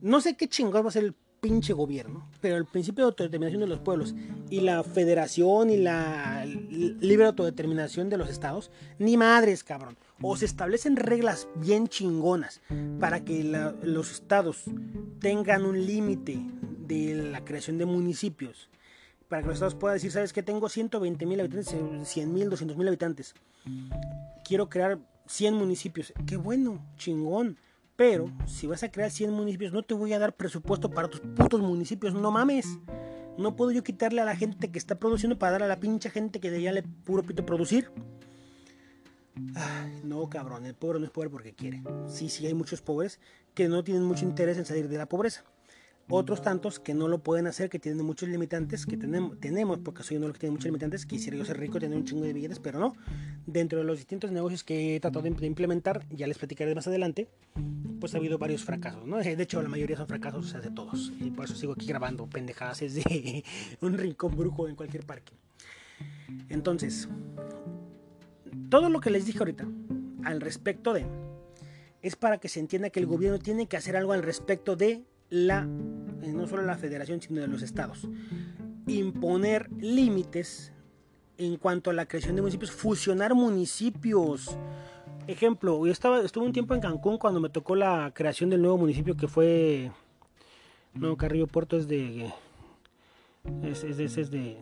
no 0.00 0.20
sé 0.20 0.36
qué 0.36 0.48
chingón 0.48 0.84
va 0.84 0.88
a 0.88 0.92
ser 0.92 1.04
el 1.04 1.14
pinche 1.44 1.74
gobierno, 1.74 2.26
pero 2.40 2.56
el 2.56 2.64
principio 2.64 3.04
de 3.04 3.08
autodeterminación 3.10 3.60
de 3.60 3.66
los 3.66 3.78
pueblos 3.78 4.14
y 4.48 4.60
la 4.60 4.82
federación 4.82 5.68
y 5.68 5.76
la 5.76 6.46
libre 6.46 7.26
autodeterminación 7.26 8.08
de 8.08 8.16
los 8.16 8.30
estados, 8.30 8.70
ni 8.98 9.18
madres, 9.18 9.62
cabrón. 9.62 9.98
O 10.22 10.38
se 10.38 10.46
establecen 10.46 10.96
reglas 10.96 11.46
bien 11.56 11.86
chingonas 11.86 12.62
para 12.98 13.26
que 13.26 13.44
los 13.82 14.10
estados 14.10 14.62
tengan 15.20 15.66
un 15.66 15.84
límite 15.84 16.40
de 16.86 17.14
la 17.14 17.44
creación 17.44 17.76
de 17.76 17.84
municipios, 17.84 18.70
para 19.28 19.42
que 19.42 19.48
los 19.48 19.56
estados 19.56 19.74
puedan 19.74 19.96
decir, 19.96 20.12
sabes 20.12 20.32
que 20.32 20.42
tengo 20.42 20.70
120 20.70 21.26
mil 21.26 21.40
habitantes, 21.40 21.76
100 22.04 22.32
mil, 22.32 22.48
200 22.48 22.74
mil 22.74 22.88
habitantes, 22.88 23.34
quiero 24.46 24.70
crear 24.70 24.98
100 25.26 25.52
municipios, 25.52 26.14
qué 26.26 26.38
bueno, 26.38 26.82
chingón 26.96 27.58
pero 27.96 28.30
si 28.46 28.66
vas 28.66 28.82
a 28.82 28.90
crear 28.90 29.10
100 29.10 29.30
municipios, 29.30 29.72
no 29.72 29.82
te 29.82 29.94
voy 29.94 30.12
a 30.12 30.18
dar 30.18 30.34
presupuesto 30.34 30.90
para 30.90 31.08
tus 31.08 31.20
putos 31.20 31.60
municipios, 31.60 32.14
no 32.14 32.30
mames. 32.30 32.78
No 33.36 33.56
puedo 33.56 33.72
yo 33.72 33.82
quitarle 33.82 34.20
a 34.20 34.24
la 34.24 34.36
gente 34.36 34.70
que 34.70 34.78
está 34.78 34.98
produciendo 34.98 35.38
para 35.38 35.52
dar 35.52 35.62
a 35.64 35.68
la 35.68 35.80
pincha 35.80 36.10
gente 36.10 36.40
que 36.40 36.50
de 36.50 36.62
ya 36.62 36.72
le 36.72 36.82
puro 36.82 37.22
pito 37.22 37.44
producir. 37.44 37.90
Ay, 39.56 40.00
no, 40.04 40.28
cabrón, 40.28 40.66
el 40.66 40.74
pobre 40.74 41.00
no 41.00 41.06
es 41.06 41.10
pobre 41.10 41.30
porque 41.30 41.52
quiere. 41.52 41.82
Sí, 42.06 42.28
sí, 42.28 42.46
hay 42.46 42.54
muchos 42.54 42.80
pobres 42.80 43.18
que 43.54 43.68
no 43.68 43.82
tienen 43.82 44.04
mucho 44.04 44.24
interés 44.24 44.56
en 44.58 44.64
salir 44.64 44.88
de 44.88 44.98
la 44.98 45.06
pobreza 45.06 45.44
otros 46.08 46.42
tantos 46.42 46.78
que 46.78 46.94
no 46.94 47.08
lo 47.08 47.22
pueden 47.22 47.46
hacer, 47.46 47.70
que 47.70 47.78
tienen 47.78 48.04
muchos 48.04 48.28
limitantes, 48.28 48.86
que 48.86 48.96
tenemos, 48.96 49.38
tenemos 49.40 49.78
porque 49.78 50.02
soy 50.02 50.18
uno 50.18 50.26
de 50.26 50.28
los 50.28 50.34
que 50.34 50.40
tiene 50.40 50.52
muchos 50.52 50.66
limitantes, 50.66 51.06
quisiera 51.06 51.36
yo 51.36 51.44
ser 51.44 51.58
rico, 51.58 51.78
tener 51.78 51.96
un 51.96 52.04
chingo 52.04 52.24
de 52.24 52.32
billetes, 52.32 52.58
pero 52.58 52.78
no. 52.78 52.94
Dentro 53.46 53.78
de 53.78 53.84
los 53.84 53.98
distintos 53.98 54.30
negocios 54.30 54.64
que 54.64 54.96
he 54.96 55.00
tratado 55.00 55.22
de 55.22 55.46
implementar, 55.46 56.04
ya 56.10 56.26
les 56.26 56.38
platicaré 56.38 56.74
más 56.74 56.86
adelante, 56.86 57.28
pues 58.00 58.14
ha 58.14 58.18
habido 58.18 58.38
varios 58.38 58.64
fracasos, 58.64 59.06
¿no? 59.06 59.16
De 59.16 59.42
hecho, 59.42 59.62
la 59.62 59.68
mayoría 59.68 59.96
son 59.96 60.06
fracasos, 60.06 60.46
o 60.46 60.48
sea, 60.48 60.60
de 60.60 60.70
todos. 60.70 61.12
Y 61.20 61.30
por 61.30 61.46
eso 61.46 61.54
sigo 61.54 61.72
aquí 61.72 61.86
grabando 61.86 62.26
pendejadas 62.26 62.80
desde 62.80 63.44
un 63.80 63.96
rincón 63.96 64.36
brujo 64.36 64.68
en 64.68 64.76
cualquier 64.76 65.06
parque. 65.06 65.32
Entonces, 66.48 67.08
todo 68.68 68.90
lo 68.90 69.00
que 69.00 69.10
les 69.10 69.24
dije 69.24 69.38
ahorita 69.38 69.66
al 70.24 70.40
respecto 70.40 70.92
de 70.92 71.06
es 72.02 72.16
para 72.16 72.38
que 72.38 72.48
se 72.48 72.60
entienda 72.60 72.90
que 72.90 73.00
el 73.00 73.06
gobierno 73.06 73.38
tiene 73.38 73.66
que 73.66 73.78
hacer 73.78 73.96
algo 73.96 74.12
al 74.12 74.22
respecto 74.22 74.76
de 74.76 75.02
la, 75.34 75.68
eh, 76.22 76.32
no 76.32 76.46
solo 76.46 76.62
la 76.62 76.76
federación, 76.76 77.20
sino 77.20 77.40
de 77.40 77.48
los 77.48 77.62
estados. 77.62 78.08
Imponer 78.86 79.68
límites 79.72 80.72
en 81.36 81.56
cuanto 81.56 81.90
a 81.90 81.92
la 81.92 82.06
creación 82.06 82.36
de 82.36 82.42
municipios, 82.42 82.70
fusionar 82.70 83.34
municipios. 83.34 84.56
Ejemplo, 85.26 85.84
yo 85.84 85.92
estaba, 85.92 86.20
estuve 86.20 86.46
un 86.46 86.52
tiempo 86.52 86.74
en 86.74 86.80
Cancún 86.80 87.18
cuando 87.18 87.40
me 87.40 87.48
tocó 87.48 87.74
la 87.74 88.12
creación 88.14 88.48
del 88.50 88.62
nuevo 88.62 88.78
municipio 88.78 89.16
que 89.16 89.26
fue. 89.26 89.90
No, 90.94 91.16
Carrillo 91.16 91.48
Puerto 91.48 91.76
es 91.76 91.88
de. 91.88 92.32
Es, 93.62 93.82
es, 93.82 93.98
es, 93.98 94.16
es 94.16 94.30
de. 94.30 94.58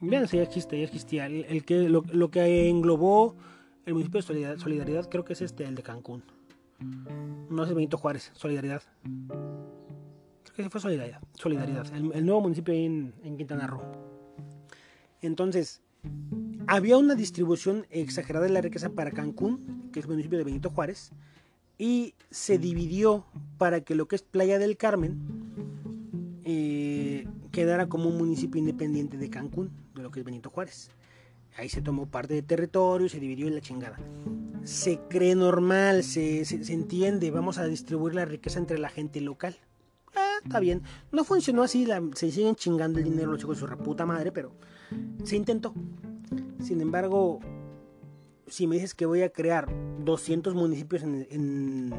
ya 0.00 0.42
existe, 0.42 0.78
ya 0.78 0.84
existía. 0.84 1.26
El, 1.26 1.64
que, 1.64 1.88
lo, 1.88 2.04
lo, 2.12 2.30
que 2.30 2.68
englobó 2.68 3.34
el 3.84 3.94
municipio 3.94 4.20
de 4.20 4.26
Solidaridad, 4.26 4.62
Solidaridad, 4.62 5.08
creo 5.08 5.24
que 5.24 5.32
es 5.32 5.42
este, 5.42 5.64
el 5.64 5.74
de 5.74 5.82
Cancún. 5.82 6.22
No 7.50 7.64
es 7.64 7.68
el 7.70 7.74
Benito 7.74 7.98
Juárez, 7.98 8.30
Solidaridad 8.34 8.82
que 10.64 10.70
fue 10.70 10.80
Solidaridad, 10.80 11.20
Solidaridad 11.34 11.86
el, 11.94 12.26
nuevo 12.26 12.40
municipio 12.42 12.74
en, 12.74 13.14
en 13.22 13.36
Quintana 13.36 13.66
Roo. 13.66 13.82
Entonces, 15.20 15.82
había 16.66 16.96
una 16.96 17.14
distribución 17.14 17.86
exagerada 17.90 18.46
de 18.46 18.52
la 18.52 18.60
riqueza 18.60 18.90
para 18.90 19.10
Cancún, 19.10 19.90
que 19.92 20.00
es 20.00 20.06
el 20.06 20.10
municipio 20.10 20.38
de 20.38 20.44
Benito 20.44 20.70
Juárez, 20.70 21.12
y 21.78 22.14
se 22.30 22.58
dividió 22.58 23.24
para 23.56 23.80
que 23.80 23.94
lo 23.94 24.08
que 24.08 24.16
es 24.16 24.22
Playa 24.22 24.58
del 24.58 24.76
Carmen 24.76 25.18
eh, 26.44 27.26
quedara 27.52 27.88
como 27.88 28.08
un 28.08 28.18
municipio 28.18 28.58
independiente 28.58 29.16
de 29.16 29.30
Cancún, 29.30 29.70
de 29.94 30.02
lo 30.02 30.10
que 30.10 30.20
es 30.20 30.26
Benito 30.26 30.50
Juárez. 30.50 30.90
Ahí 31.56 31.68
se 31.68 31.82
tomó 31.82 32.06
parte 32.06 32.34
de 32.34 32.42
territorio, 32.42 33.08
se 33.08 33.18
dividió 33.18 33.48
en 33.48 33.54
la 33.54 33.60
chingada. 33.60 33.98
Se 34.62 35.00
cree 35.08 35.34
normal, 35.34 36.04
se, 36.04 36.44
se, 36.44 36.62
se 36.62 36.72
entiende, 36.72 37.30
vamos 37.30 37.58
a 37.58 37.64
distribuir 37.64 38.14
la 38.14 38.24
riqueza 38.24 38.58
entre 38.58 38.78
la 38.78 38.88
gente 38.88 39.20
local 39.20 39.56
está 40.44 40.60
bien. 40.60 40.82
No 41.12 41.24
funcionó 41.24 41.62
así, 41.62 41.86
se 42.14 42.30
siguen 42.30 42.54
chingando 42.54 42.98
el 42.98 43.04
dinero 43.04 43.30
los 43.32 43.40
chicos 43.40 43.56
de 43.56 43.60
su 43.60 43.66
reputa 43.66 44.06
madre, 44.06 44.32
pero 44.32 44.52
se 45.24 45.36
intentó. 45.36 45.74
Sin 46.60 46.80
embargo, 46.80 47.40
si 48.46 48.66
me 48.66 48.76
dices 48.76 48.94
que 48.94 49.06
voy 49.06 49.22
a 49.22 49.30
crear 49.30 49.68
200 50.00 50.54
municipios 50.54 51.02
en, 51.02 51.92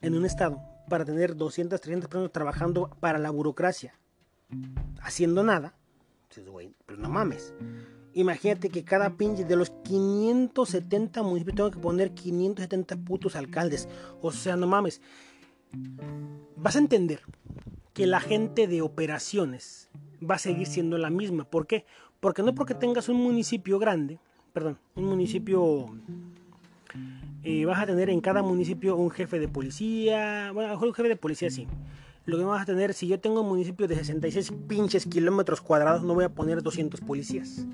en, 0.00 0.14
un 0.14 0.26
estado 0.26 0.60
para 0.88 1.04
tener 1.04 1.36
200, 1.36 1.80
300 1.80 2.08
personas 2.08 2.32
trabajando 2.32 2.90
para 3.00 3.18
la 3.18 3.30
burocracia, 3.30 3.94
haciendo 5.02 5.42
nada, 5.42 5.74
pues, 6.32 6.48
güey, 6.48 6.74
pues 6.86 6.98
no 6.98 7.08
mames. 7.08 7.54
Imagínate 8.12 8.70
que 8.70 8.84
cada 8.84 9.16
pinche 9.16 9.44
de 9.44 9.54
los 9.54 9.70
570 9.70 11.22
municipios 11.22 11.54
tengo 11.56 11.70
que 11.70 11.78
poner 11.78 12.12
570 12.12 12.96
putos 13.04 13.36
alcaldes. 13.36 13.88
O 14.20 14.32
sea, 14.32 14.56
no 14.56 14.66
mames. 14.66 15.00
Vas 16.56 16.76
a 16.76 16.80
entender 16.80 17.20
que 17.92 18.06
la 18.06 18.20
gente 18.20 18.66
de 18.66 18.82
operaciones 18.82 19.90
va 20.28 20.36
a 20.36 20.38
seguir 20.38 20.66
siendo 20.66 20.98
la 20.98 21.10
misma. 21.10 21.44
¿Por 21.44 21.66
qué? 21.66 21.84
Porque 22.20 22.42
no 22.42 22.54
porque 22.54 22.74
tengas 22.74 23.08
un 23.08 23.16
municipio 23.16 23.78
grande, 23.78 24.18
perdón, 24.52 24.78
un 24.94 25.04
municipio 25.04 25.86
eh, 27.42 27.64
vas 27.64 27.80
a 27.80 27.86
tener 27.86 28.10
en 28.10 28.20
cada 28.20 28.42
municipio 28.42 28.96
un 28.96 29.10
jefe 29.10 29.38
de 29.38 29.48
policía, 29.48 30.52
bueno, 30.52 30.78
un 30.78 30.92
jefe 30.92 31.08
de 31.08 31.16
policía 31.16 31.50
sí. 31.50 31.66
Lo 32.26 32.36
que 32.36 32.44
vas 32.44 32.62
a 32.62 32.66
tener, 32.66 32.92
si 32.92 33.08
yo 33.08 33.18
tengo 33.18 33.40
un 33.40 33.48
municipio 33.48 33.88
de 33.88 33.96
66 33.96 34.52
pinches 34.68 35.06
kilómetros 35.06 35.62
cuadrados, 35.62 36.02
no 36.02 36.14
voy 36.14 36.24
a 36.24 36.28
poner 36.28 36.62
200 36.62 37.00
policías. 37.00 37.64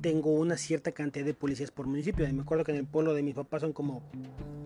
Tengo 0.00 0.32
una 0.32 0.56
cierta 0.56 0.92
cantidad 0.92 1.26
de 1.26 1.34
policías 1.34 1.70
por 1.70 1.86
municipio. 1.86 2.26
Y 2.26 2.32
me 2.32 2.42
acuerdo 2.42 2.64
que 2.64 2.72
en 2.72 2.78
el 2.78 2.86
pueblo 2.86 3.12
de 3.12 3.22
mis 3.22 3.34
papás 3.34 3.60
son 3.60 3.74
como 3.74 4.02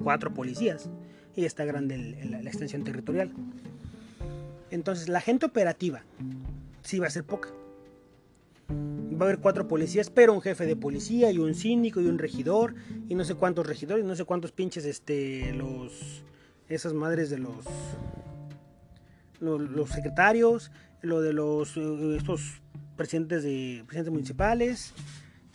cuatro 0.02 0.32
policías. 0.32 0.88
Y 1.34 1.44
está 1.44 1.64
grande 1.64 2.16
la 2.28 2.48
extensión 2.48 2.84
territorial. 2.84 3.32
Entonces, 4.70 5.08
la 5.08 5.20
gente 5.20 5.46
operativa 5.46 6.02
sí 6.82 6.98
va 6.98 7.06
a 7.06 7.10
ser 7.10 7.24
poca 7.24 7.48
va 9.22 9.26
a 9.26 9.28
haber 9.28 9.40
cuatro 9.40 9.68
policías, 9.68 10.10
pero 10.10 10.32
un 10.32 10.40
jefe 10.40 10.66
de 10.66 10.76
policía 10.76 11.30
y 11.30 11.38
un 11.38 11.54
síndico 11.54 12.00
y 12.00 12.06
un 12.06 12.18
regidor 12.18 12.74
y 13.08 13.14
no 13.14 13.24
sé 13.24 13.34
cuántos 13.34 13.66
regidores, 13.66 14.04
no 14.04 14.14
sé 14.16 14.24
cuántos 14.24 14.52
pinches, 14.52 14.84
este, 14.84 15.52
los, 15.52 16.24
esas 16.68 16.92
madres 16.92 17.30
de 17.30 17.38
los, 17.38 17.64
los, 19.40 19.90
secretarios, 19.90 20.70
lo 21.02 21.20
de 21.20 21.32
los, 21.32 21.76
eh, 21.76 22.16
estos 22.16 22.60
presidentes 22.96 23.42
de, 23.42 23.84
presidentes 23.86 24.12
municipales, 24.12 24.94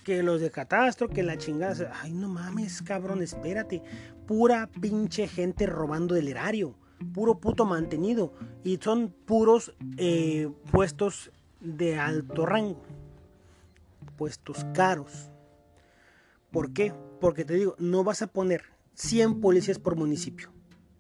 que 0.04 0.24
los 0.24 0.40
de 0.40 0.52
catastro, 0.52 1.10
que 1.10 1.24
la 1.24 1.38
chingada, 1.38 1.92
ay 2.02 2.14
no 2.14 2.30
mames, 2.30 2.82
cabrón, 2.82 3.22
espérate, 3.22 3.82
pura 4.28 4.70
pinche 4.80 5.28
gente 5.28 5.66
robando 5.66 6.14
del 6.14 6.28
erario, 6.28 6.76
puro 7.14 7.40
puto 7.40 7.66
mantenido 7.66 8.34
y 8.64 8.78
son 8.78 9.14
puros 9.26 9.74
eh, 9.98 10.50
puestos 10.72 11.32
de 11.60 11.98
alto 11.98 12.46
rango 12.46 12.84
puestos 14.18 14.66
caros. 14.74 15.30
¿Por 16.52 16.74
qué? 16.74 16.94
Porque 17.22 17.46
te 17.46 17.54
digo, 17.54 17.76
no 17.78 18.04
vas 18.04 18.22
a 18.22 18.28
poner 18.28 18.64
100 18.96 19.40
policías 19.40 19.80
por 19.80 19.96
municipio. 19.96 20.50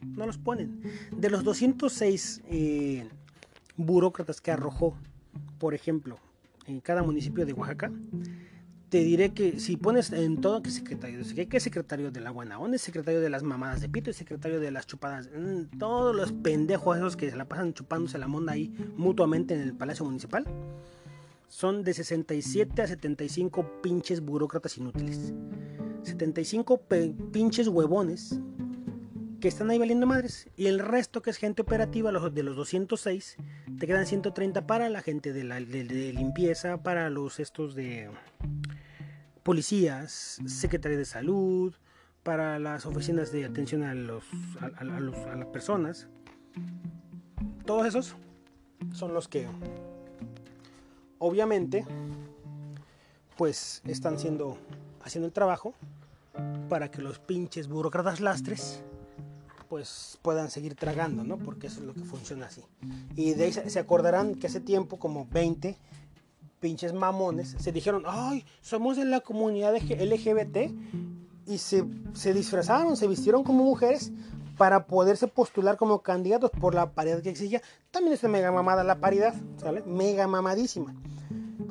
No 0.01 0.25
los 0.25 0.38
ponen. 0.38 0.82
De 1.11 1.30
los 1.30 1.43
206 1.43 2.43
eh, 2.45 3.09
burócratas 3.75 4.39
que 4.39 4.51
arrojó, 4.51 4.95
por 5.57 5.73
ejemplo, 5.73 6.19
en 6.67 6.80
cada 6.80 7.01
municipio 7.01 7.45
de 7.45 7.53
Oaxaca, 7.53 7.91
te 8.89 8.99
diré 8.99 9.33
que 9.33 9.59
si 9.59 9.75
pones 9.75 10.11
en 10.11 10.39
todo 10.39 10.61
que 10.61 10.71
secretario, 10.71 11.19
que 11.49 11.59
secretario 11.59 12.11
de 12.11 12.21
la 12.21 12.31
buena 12.31 12.57
onda, 12.59 12.77
secretario 12.77 13.19
de 13.19 13.29
las 13.29 13.43
mamadas 13.43 13.81
de 13.81 13.89
pito, 13.89 14.13
secretario 14.13 14.59
de 14.59 14.71
las 14.71 14.88
chupadas, 14.88 15.29
mm, 15.35 15.77
todos 15.77 16.15
los 16.15 16.31
pendejos 16.31 16.97
esos 16.97 17.17
que 17.17 17.29
se 17.29 17.35
la 17.35 17.45
pasan 17.45 17.73
chupándose 17.73 18.17
la 18.17 18.27
monda 18.27 18.53
ahí 18.53 18.73
mutuamente 18.95 19.55
en 19.55 19.61
el 19.61 19.73
Palacio 19.73 20.05
Municipal, 20.05 20.45
son 21.49 21.83
de 21.83 21.93
67 21.93 22.81
a 22.81 22.88
75 22.88 23.81
pinches 23.81 24.21
burócratas 24.21 24.77
inútiles. 24.77 25.33
75 26.03 26.81
pinches 27.31 27.67
huevones 27.67 28.39
que 29.39 29.47
están 29.47 29.69
ahí 29.69 29.77
valiendo 29.77 30.07
madres. 30.07 30.49
Y 30.55 30.67
el 30.67 30.79
resto, 30.79 31.21
que 31.21 31.29
es 31.29 31.38
gente 31.38 31.61
operativa, 31.61 32.11
los 32.11 32.33
de 32.33 32.43
los 32.43 32.55
206, 32.55 33.38
te 33.79 33.88
quedan 33.88 34.05
130 34.05 34.65
para 34.67 34.89
la 34.89 35.01
gente 35.01 35.33
de, 35.33 35.43
la, 35.43 35.59
de, 35.59 36.13
limpieza, 36.13 36.81
para 36.83 37.09
los 37.09 37.39
estos 37.39 37.75
de 37.75 38.09
policías, 39.48 40.41
secretaría 40.45 40.98
de 40.98 41.06
salud, 41.06 41.74
para 42.24 42.60
las 42.60 42.86
oficinas 42.86 43.32
de 43.32 43.45
atención 43.45 43.84
a, 43.84 43.93
los, 43.93 44.26
a, 44.60 44.84
los, 44.84 45.16
a 45.16 45.38
las 45.38 45.48
personas. 45.48 46.10
Todos 47.66 47.88
esos 47.88 48.18
son 48.91 49.14
los 49.14 49.30
que 49.30 49.48
obviamente, 51.20 51.86
pues 53.38 53.82
están 53.86 54.20
siendo, 54.20 54.58
haciendo 55.02 55.28
el 55.28 55.32
trabajo 55.32 55.74
para 56.68 56.91
que 56.91 57.02
los 57.02 57.20
pinches 57.20 57.70
burócratas 57.70 58.20
lastres 58.20 58.84
pues 59.70 60.20
puedan 60.24 60.52
seguir 60.52 60.76
tragando, 60.76 61.24
¿no? 61.24 61.38
Porque 61.38 61.68
eso 61.68 61.80
es 61.80 61.86
lo 61.86 61.93
que 61.93 62.04
funciona 62.04 62.48
así. 62.48 62.66
Y 63.16 63.34
de 63.34 63.45
ahí 63.45 63.54
se 63.54 63.80
acordarán 63.80 64.36
que 64.36 64.48
hace 64.48 64.60
tiempo, 64.60 65.00
como 65.00 65.26
20 65.26 65.78
pinches 66.60 66.93
mamones, 66.93 67.55
se 67.60 67.72
dijeron, 67.72 68.03
ay, 68.05 68.45
somos 68.62 68.97
de 68.97 69.05
la 69.05 69.20
comunidad 69.20 69.76
LGBT 69.76 70.72
y 71.45 71.58
se, 71.58 71.86
se 72.14 72.34
disfrazaron, 72.34 72.97
se 72.97 73.08
vistieron 73.08 73.43
como 73.43 73.64
mujeres 73.64 74.12
para 74.58 74.88
poderse 74.88 75.28
postular 75.28 75.78
como 75.78 76.01
candidatos 76.01 76.49
por 76.49 76.74
la 76.74 76.91
paridad 76.91 77.22
que 77.22 77.30
exigía. 77.30 77.62
También 77.91 78.14
es 78.14 78.24
mega 78.24 78.51
mamada 78.51 78.84
la 78.84 78.99
paridad, 78.99 79.36
¿sale? 79.58 79.84
Mega 79.86 80.28
mamadísima 80.28 80.95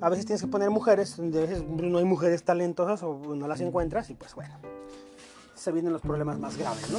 a 0.01 0.09
veces 0.09 0.27
tienes 0.27 0.43
que 0.43 0.49
poner 0.49 0.71
mujeres, 0.71 1.19
a 1.19 1.23
veces 1.23 1.65
no 1.65 1.99
hay 1.99 2.05
mujeres 2.05 2.43
talentosas 2.43 3.03
o 3.03 3.35
no 3.35 3.49
las 3.49 3.61
encuentras 3.61 4.11
y 4.11 4.15
pues 4.15 4.35
bueno, 4.35 4.55
se 5.55 5.73
vienen 5.73 5.93
los 5.93 6.03
problemas 6.03 6.39
más 6.39 6.57
graves, 6.57 6.91
¿no? 6.91 6.99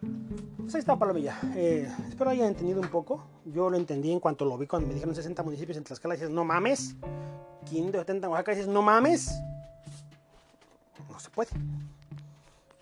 Pues 0.00 0.74
ahí 0.74 0.80
está 0.80 0.98
Palomilla. 0.98 1.40
Eh, 1.56 1.88
espero 2.08 2.30
hayan 2.30 2.48
entendido 2.48 2.80
un 2.80 2.88
poco. 2.88 3.24
Yo 3.46 3.70
lo 3.70 3.76
entendí 3.76 4.12
en 4.12 4.20
cuanto 4.20 4.44
lo 4.44 4.58
vi 4.58 4.66
cuando 4.66 4.88
me 4.88 4.94
dijeron 4.94 5.14
60 5.14 5.42
municipios 5.42 5.76
en 5.78 5.84
Tlaxcala. 5.84 6.14
Dices, 6.14 6.30
no 6.30 6.44
mames. 6.44 6.96
570 7.64 8.26
en 8.26 8.32
Oaxaca. 8.32 8.52
Dices, 8.52 8.68
no 8.68 8.82
mames. 8.82 9.30
No 11.08 11.18
se 11.18 11.30
puede. 11.30 11.50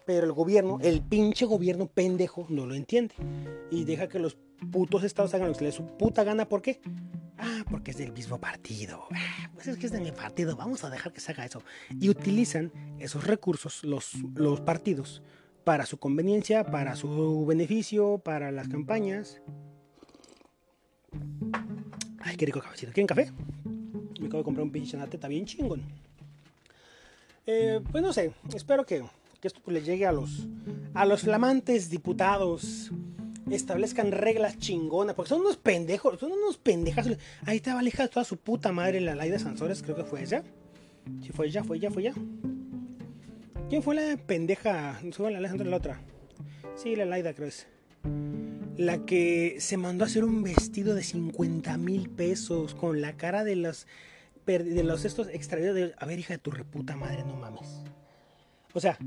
Pero 0.05 0.27
el 0.27 0.33
gobierno, 0.33 0.79
el 0.83 1.03
pinche 1.03 1.47
gobierno 1.47 1.87
pendejo, 1.87 2.47
no 2.49 2.67
lo 2.67 2.75
entiende. 2.75 3.15
Y 3.71 3.85
deja 3.85 4.09
que 4.09 4.19
los 4.19 4.37
putos 4.71 5.05
estados 5.05 5.35
hagan 5.35 5.49
lo 5.49 5.55
que 5.55 5.65
les 5.65 5.75
su 5.75 5.85
puta 5.85 6.25
gana. 6.25 6.49
¿Por 6.49 6.63
qué? 6.63 6.81
Ah, 7.39 7.65
porque 7.71 7.91
es 7.91 7.99
del 7.99 8.13
mismo 8.13 8.39
partido. 8.39 9.07
Ah, 9.13 9.51
pues 9.55 9.67
es 9.69 9.77
que 9.77 9.87
es 9.87 9.93
de 9.93 10.01
mi 10.01 10.13
partido. 10.13 10.57
Vamos 10.57 10.85
a 10.85 10.91
dejar 10.91 11.13
que 11.13 11.21
se 11.21 11.33
haga 11.33 11.45
eso. 11.45 11.63
Y 12.01 12.09
utilizan 12.09 12.73
esos 12.99 13.27
recursos, 13.27 13.85
los, 13.85 14.15
los 14.35 14.61
partidos, 14.61 15.23
para 15.67 15.85
su 15.85 15.99
conveniencia, 15.99 16.63
para 16.63 16.95
su 16.95 17.45
beneficio, 17.45 18.19
para 18.19 18.53
las 18.53 18.69
campañas. 18.69 19.43
Ay, 22.21 22.37
qué 22.37 22.47
rico 22.47 22.61
cafecito. 22.61 22.93
¿Quieren 22.93 23.09
café? 23.09 23.33
Me 24.21 24.29
acabo 24.29 24.39
de 24.39 24.45
comprar 24.45 24.63
un 24.63 24.71
pinche 24.71 24.97
está 24.97 25.27
bien 25.27 25.45
chingón. 25.45 25.83
Eh, 27.47 27.81
pues 27.91 28.01
no 28.01 28.13
sé, 28.13 28.33
espero 28.55 28.87
que, 28.87 29.03
que 29.41 29.49
esto 29.49 29.61
le 29.69 29.83
llegue 29.83 30.07
a 30.07 30.13
los, 30.13 30.47
a 30.95 31.05
los 31.05 31.23
flamantes 31.23 31.91
diputados 31.91 32.93
establezcan 33.51 34.13
reglas 34.13 34.61
chingonas, 34.61 35.17
porque 35.17 35.31
son 35.31 35.41
unos 35.41 35.57
pendejos, 35.57 36.21
son 36.21 36.31
unos 36.31 36.59
pendejas. 36.59 37.09
Ahí 37.45 37.57
estaba 37.57 37.81
Aleja 37.81 38.07
toda 38.07 38.23
su 38.23 38.37
puta 38.37 38.71
madre 38.71 39.01
la 39.01 39.17
Laida 39.17 39.41
Sansores, 39.41 39.83
creo 39.83 39.97
que 39.97 40.05
fue 40.05 40.23
ella. 40.23 40.45
Si 41.23 41.33
fue 41.33 41.49
ella, 41.49 41.65
fue 41.65 41.79
ella, 41.79 41.91
fue 41.91 42.03
ella. 42.03 42.15
¿Quién 43.69 43.83
fue 43.83 43.97
la 43.97 44.17
pendeja? 44.17 45.01
Fue 45.11 45.33
la 45.33 45.39
Alejandra 45.39 45.69
la 45.69 45.77
otra. 45.79 46.01
Sí, 46.77 46.95
la 46.95 47.05
Laida 47.05 47.35
creo 47.35 47.49
es. 47.49 47.67
La 48.77 49.05
que 49.05 49.57
se 49.59 49.77
mandó 49.77 50.05
a 50.05 50.07
hacer 50.07 50.23
un 50.23 50.45
vestido 50.45 50.95
de 50.95 51.03
50 51.03 51.77
mil 51.77 52.09
pesos 52.09 52.77
con 52.77 53.01
la 53.01 53.17
cara 53.17 53.43
de 53.43 53.57
los, 53.57 53.89
de 54.47 54.85
los 54.85 55.05
estos 55.05 55.27
extraídos 55.29 55.75
de... 55.75 55.95
A 55.99 56.07
ver, 56.07 56.21
hija 56.21 56.35
de 56.35 56.39
tu 56.39 56.53
reputa 56.53 56.95
madre, 56.95 57.25
no 57.25 57.35
mames. 57.35 57.83
O 58.73 58.79
sea, 58.79 58.99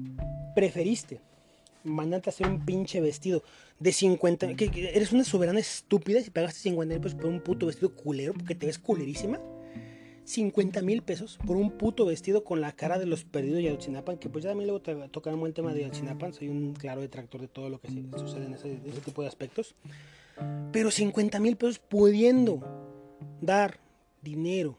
preferiste 0.56 1.22
mandarte 1.86 2.30
a 2.30 2.32
hacer 2.32 2.48
un 2.48 2.66
pinche 2.66 3.00
vestido 3.00 3.44
de 3.80 3.94
50 3.94 4.56
que, 4.56 4.92
eres 4.94 5.14
una 5.14 5.24
soberana 5.24 5.60
estúpida 5.60 6.22
si 6.22 6.32
pagaste 6.32 6.60
50 6.60 6.96
mil 6.96 7.02
pesos 7.02 7.18
por 7.18 7.28
un 7.28 7.40
puto 7.40 7.68
vestido 7.68 7.96
culero 7.96 8.34
porque 8.34 8.56
te 8.56 8.66
ves 8.66 8.78
culerísima 8.78 9.40
50 10.30 10.84
mil 10.84 11.02
pesos 11.02 11.40
por 11.46 11.58
un 11.58 11.72
puto 11.72 12.06
vestido 12.06 12.44
con 12.44 12.62
la 12.62 12.72
cara 12.72 13.00
de 13.00 13.08
los 13.08 13.24
perdidos 13.24 13.58
de 13.58 13.70
Ayotzinapa 13.70 14.16
que 14.20 14.30
pues 14.30 14.44
ya 14.44 14.52
también 14.52 14.68
luego 14.68 14.82
te 14.82 14.96
tocar 15.10 15.34
un 15.34 15.40
buen 15.40 15.54
tema 15.54 15.74
de 15.74 15.86
Ayotzinapa 15.86 16.32
soy 16.32 16.50
un 16.50 16.74
claro 16.74 17.02
detractor 17.02 17.42
de 17.42 17.48
todo 17.48 17.70
lo 17.70 17.82
que 17.82 17.90
sucede 18.16 18.46
en 18.46 18.54
ese, 18.54 18.80
ese 18.86 19.02
tipo 19.02 19.24
de 19.24 19.28
aspectos 19.28 19.74
pero 20.72 20.92
50 20.92 21.40
mil 21.40 21.58
pesos 21.58 21.80
pudiendo 21.80 22.62
dar 23.42 23.80
dinero 24.22 24.78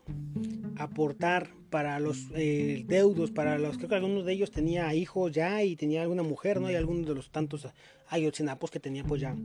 aportar 0.77 1.51
para 1.69 1.99
los 2.01 2.29
eh, 2.35 2.85
deudos, 2.87 3.31
para 3.31 3.59
los, 3.59 3.77
creo 3.77 3.89
que 3.89 3.95
algunos 3.97 4.25
de 4.25 4.33
ellos 4.33 4.51
tenía 4.51 4.93
hijos 4.95 5.33
ya 5.33 5.63
y 5.63 5.77
tenía 5.77 6.03
alguna 6.03 6.23
mujer, 6.23 6.61
¿no? 6.61 6.71
Y 6.71 6.75
algunos 6.75 7.07
de 7.07 7.15
los 7.15 7.31
tantos 7.31 7.67
ayotzinapos 8.09 8.71
que 8.71 8.81
tenía 8.81 9.05
pues 9.05 9.21
ya 9.21 9.37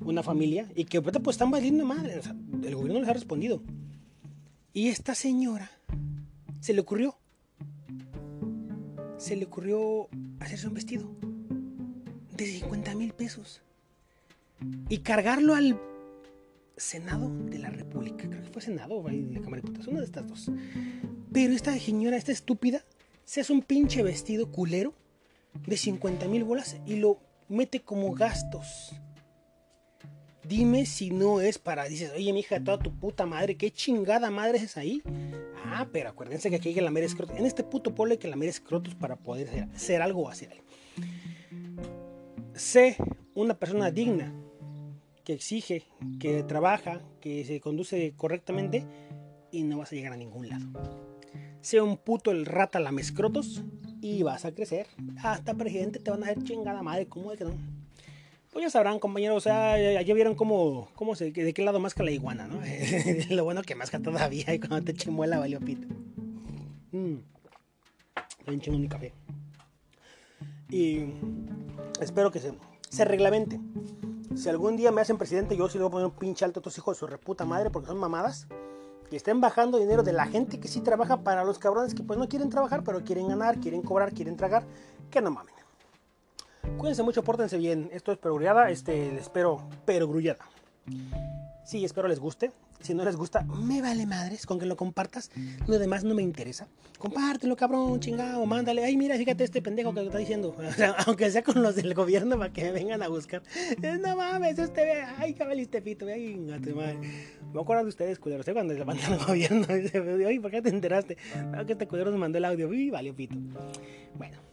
una 0.00 0.22
familia 0.22 0.68
y 0.76 0.84
que 0.84 1.00
pues 1.02 1.16
están 1.30 1.50
valiendo 1.50 1.84
madre, 1.84 2.20
el 2.64 2.74
gobierno 2.74 3.00
les 3.00 3.08
ha 3.08 3.14
respondido. 3.14 3.62
Y 4.74 4.88
esta 4.88 5.14
señora 5.14 5.70
se 6.60 6.72
le 6.72 6.80
ocurrió, 6.80 7.14
se 9.18 9.36
le 9.36 9.44
ocurrió 9.44 10.08
hacerse 10.40 10.66
un 10.66 10.72
vestido 10.72 11.10
de 12.34 12.46
50 12.46 12.94
mil 12.94 13.12
pesos 13.12 13.60
y 14.88 14.98
cargarlo 14.98 15.54
al 15.54 15.78
Senado 16.78 17.28
de 17.50 17.58
la 17.58 17.68
República, 17.68 18.26
creo 18.26 18.42
que 18.42 18.48
fue 18.48 18.62
Senado 18.62 18.94
o 18.94 19.10
la 19.10 19.40
Cámara 19.42 19.60
de 19.60 19.68
Diputados, 19.68 19.88
una 19.88 19.98
de 20.00 20.06
estas 20.06 20.26
dos. 20.26 20.50
Pero 21.32 21.52
esta 21.52 21.78
señora, 21.78 22.16
esta 22.16 22.32
estúpida, 22.32 22.82
se 23.26 23.42
hace 23.42 23.52
un 23.52 23.60
pinche 23.60 24.02
vestido 24.02 24.50
culero 24.50 24.94
de 25.66 25.76
50 25.76 26.28
mil 26.28 26.44
bolas 26.44 26.78
y 26.86 26.96
lo 26.96 27.18
mete 27.50 27.80
como 27.80 28.12
gastos. 28.12 28.94
Dime 30.44 30.86
si 30.86 31.10
no 31.10 31.40
es 31.40 31.58
para, 31.58 31.84
dices, 31.84 32.12
oye, 32.16 32.32
mi 32.32 32.40
hija, 32.40 32.62
toda 32.62 32.78
tu 32.78 32.92
puta 32.92 33.26
madre, 33.26 33.56
qué 33.56 33.70
chingada 33.70 34.30
madre 34.30 34.58
es 34.58 34.76
ahí. 34.76 35.02
Ah, 35.64 35.88
pero 35.92 36.10
acuérdense 36.10 36.50
que 36.50 36.56
aquí 36.56 36.70
hay 36.70 36.74
que 36.74 36.82
lamer 36.82 37.04
escrotos. 37.04 37.36
En 37.38 37.46
este 37.46 37.62
puto 37.62 37.94
pueblo 37.94 38.12
hay 38.12 38.18
que 38.18 38.28
lamer 38.28 38.48
escrotos 38.48 38.94
para 38.94 39.16
poder 39.16 39.68
hacer 39.74 40.02
algo 40.02 40.22
o 40.22 40.28
hacer 40.28 40.50
algo. 40.50 40.64
Sé 42.54 42.96
una 43.34 43.54
persona 43.54 43.90
digna, 43.90 44.34
que 45.24 45.32
exige, 45.32 45.84
que 46.18 46.42
trabaja, 46.42 47.00
que 47.20 47.44
se 47.44 47.60
conduce 47.60 48.12
correctamente 48.16 48.84
y 49.50 49.62
no 49.62 49.78
vas 49.78 49.92
a 49.92 49.94
llegar 49.94 50.12
a 50.12 50.16
ningún 50.16 50.48
lado. 50.48 50.66
Sea 51.60 51.84
un 51.84 51.96
puto 51.96 52.32
el 52.32 52.44
rata 52.44 52.80
lamescrotos 52.80 53.62
y 54.00 54.22
vas 54.24 54.44
a 54.44 54.52
crecer. 54.52 54.88
Hasta 55.22 55.54
presidente 55.54 56.00
te 56.00 56.10
van 56.10 56.24
a 56.24 56.26
hacer 56.26 56.42
chingada 56.42 56.82
madre, 56.82 57.06
¿cómo 57.06 57.30
de 57.30 57.38
que 57.38 57.44
no? 57.44 57.81
Pues 58.52 58.64
ya 58.64 58.70
sabrán, 58.70 58.98
compañeros, 58.98 59.38
o 59.38 59.40
sea, 59.40 60.02
ya, 60.02 60.14
vieron 60.14 60.34
cómo, 60.34 60.88
cómo 60.94 61.14
se, 61.14 61.32
de 61.32 61.54
qué 61.54 61.62
lado 61.62 61.80
masca 61.80 62.02
la 62.02 62.10
iguana, 62.10 62.46
¿no? 62.46 62.60
Lo 63.30 63.44
bueno 63.44 63.62
que 63.62 63.74
masca 63.74 63.98
todavía 63.98 64.52
y 64.52 64.58
cuando 64.58 64.82
te 64.82 64.92
chimuela 64.92 65.38
valió 65.38 65.58
pito. 65.58 65.88
Mmm. 66.92 67.16
Bien 68.46 68.80
mi 68.80 68.88
café. 68.88 69.14
Y 70.68 71.04
espero 72.00 72.30
que 72.30 72.40
se, 72.40 72.52
se 72.90 73.04
reglamente. 73.06 73.58
Si 74.36 74.50
algún 74.50 74.76
día 74.76 74.90
me 74.90 75.00
hacen 75.00 75.16
presidente, 75.16 75.56
yo 75.56 75.68
sí 75.70 75.78
le 75.78 75.84
voy 75.84 75.88
a 75.88 75.92
poner 75.92 76.06
un 76.06 76.18
pinche 76.18 76.44
alto 76.44 76.58
a 76.58 76.60
estos 76.60 76.76
hijos 76.76 76.96
de 76.96 77.00
su 77.00 77.06
reputa 77.06 77.46
madre 77.46 77.70
porque 77.70 77.88
son 77.88 77.98
mamadas. 77.98 78.48
Y 79.10 79.16
estén 79.16 79.40
bajando 79.40 79.78
dinero 79.78 80.02
de 80.02 80.12
la 80.12 80.26
gente 80.26 80.60
que 80.60 80.68
sí 80.68 80.80
trabaja 80.80 81.22
para 81.22 81.44
los 81.44 81.58
cabrones 81.58 81.94
que 81.94 82.02
pues 82.02 82.18
no 82.18 82.28
quieren 82.28 82.50
trabajar, 82.50 82.82
pero 82.84 83.02
quieren 83.02 83.28
ganar, 83.28 83.60
quieren 83.60 83.80
cobrar, 83.80 84.12
quieren 84.12 84.36
tragar. 84.36 84.64
Que 85.10 85.22
no 85.22 85.30
mamen. 85.30 85.54
Cuídense 86.78 87.02
mucho, 87.02 87.22
pórtense 87.22 87.58
bien. 87.58 87.90
Esto 87.92 88.12
es 88.12 88.18
perogrullada, 88.18 88.70
este, 88.70 89.16
espero 89.16 89.68
perogrullada. 89.84 90.44
Sí, 91.64 91.84
espero 91.84 92.08
les 92.08 92.18
guste. 92.18 92.50
Si 92.80 92.94
no 92.94 93.04
les 93.04 93.14
gusta, 93.14 93.42
me 93.42 93.80
vale 93.80 94.06
madres 94.06 94.44
con 94.44 94.58
que 94.58 94.66
lo 94.66 94.76
compartas. 94.76 95.30
Lo 95.68 95.78
demás 95.78 96.02
no 96.02 96.14
me 96.16 96.22
interesa. 96.22 96.66
Compártelo, 96.98 97.54
cabrón, 97.54 98.00
chingado, 98.00 98.44
mándale. 98.44 98.84
Ay, 98.84 98.96
mira, 98.96 99.16
fíjate 99.16 99.44
este 99.44 99.62
pendejo 99.62 99.94
que 99.94 100.00
te 100.00 100.06
está 100.06 100.18
diciendo. 100.18 100.56
aunque 101.06 101.30
sea 101.30 101.44
con 101.44 101.62
los 101.62 101.76
del 101.76 101.94
gobierno 101.94 102.36
para 102.36 102.52
que 102.52 102.64
me 102.64 102.72
vengan 102.72 103.02
a 103.04 103.08
buscar. 103.08 103.42
No 104.00 104.16
mames, 104.16 104.58
este 104.58 104.84
ve. 104.84 105.02
Ay, 105.16 105.34
cabaliste 105.34 105.80
pito. 105.80 106.06
Ay, 106.06 106.34
madre. 106.34 106.98
Me 107.52 107.60
acuerdo 107.60 107.84
de 107.84 107.88
ustedes, 107.90 108.18
culeros, 108.18 108.48
¿eh? 108.48 108.52
cuando 108.52 108.74
se 108.74 108.84
mandan 108.84 109.12
al 109.12 109.24
gobierno. 109.24 109.66
Ay, 110.26 110.40
¿por 110.40 110.50
qué 110.50 110.60
te 110.60 110.70
enteraste? 110.70 111.16
No, 111.52 111.64
que 111.64 111.74
este 111.74 111.86
culero 111.86 112.10
nos 112.10 112.18
mandó 112.18 112.38
el 112.38 112.44
audio. 112.44 112.68
Uy, 112.68 112.90
valió 112.90 113.14
pito. 113.14 113.36
Bueno. 114.16 114.51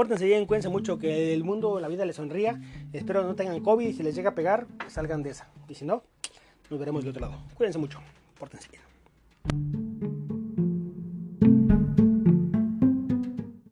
Pórtense 0.00 0.24
bien, 0.24 0.46
cuídense 0.46 0.70
mucho, 0.70 0.98
que 0.98 1.34
el 1.34 1.44
mundo, 1.44 1.78
la 1.78 1.86
vida 1.86 2.06
les 2.06 2.16
sonría. 2.16 2.58
Espero 2.90 3.22
no 3.22 3.34
tengan 3.34 3.60
COVID 3.60 3.86
y 3.86 3.92
si 3.92 4.02
les 4.02 4.14
llega 4.14 4.30
a 4.30 4.34
pegar, 4.34 4.66
salgan 4.88 5.22
de 5.22 5.28
esa. 5.28 5.50
Y 5.68 5.74
si 5.74 5.84
no, 5.84 6.02
nos 6.70 6.80
veremos 6.80 7.02
del 7.02 7.10
otro 7.10 7.20
lado. 7.20 7.42
Cuídense 7.54 7.78
mucho, 7.78 8.00
pórtense 8.38 8.70
bien. 8.70 9.89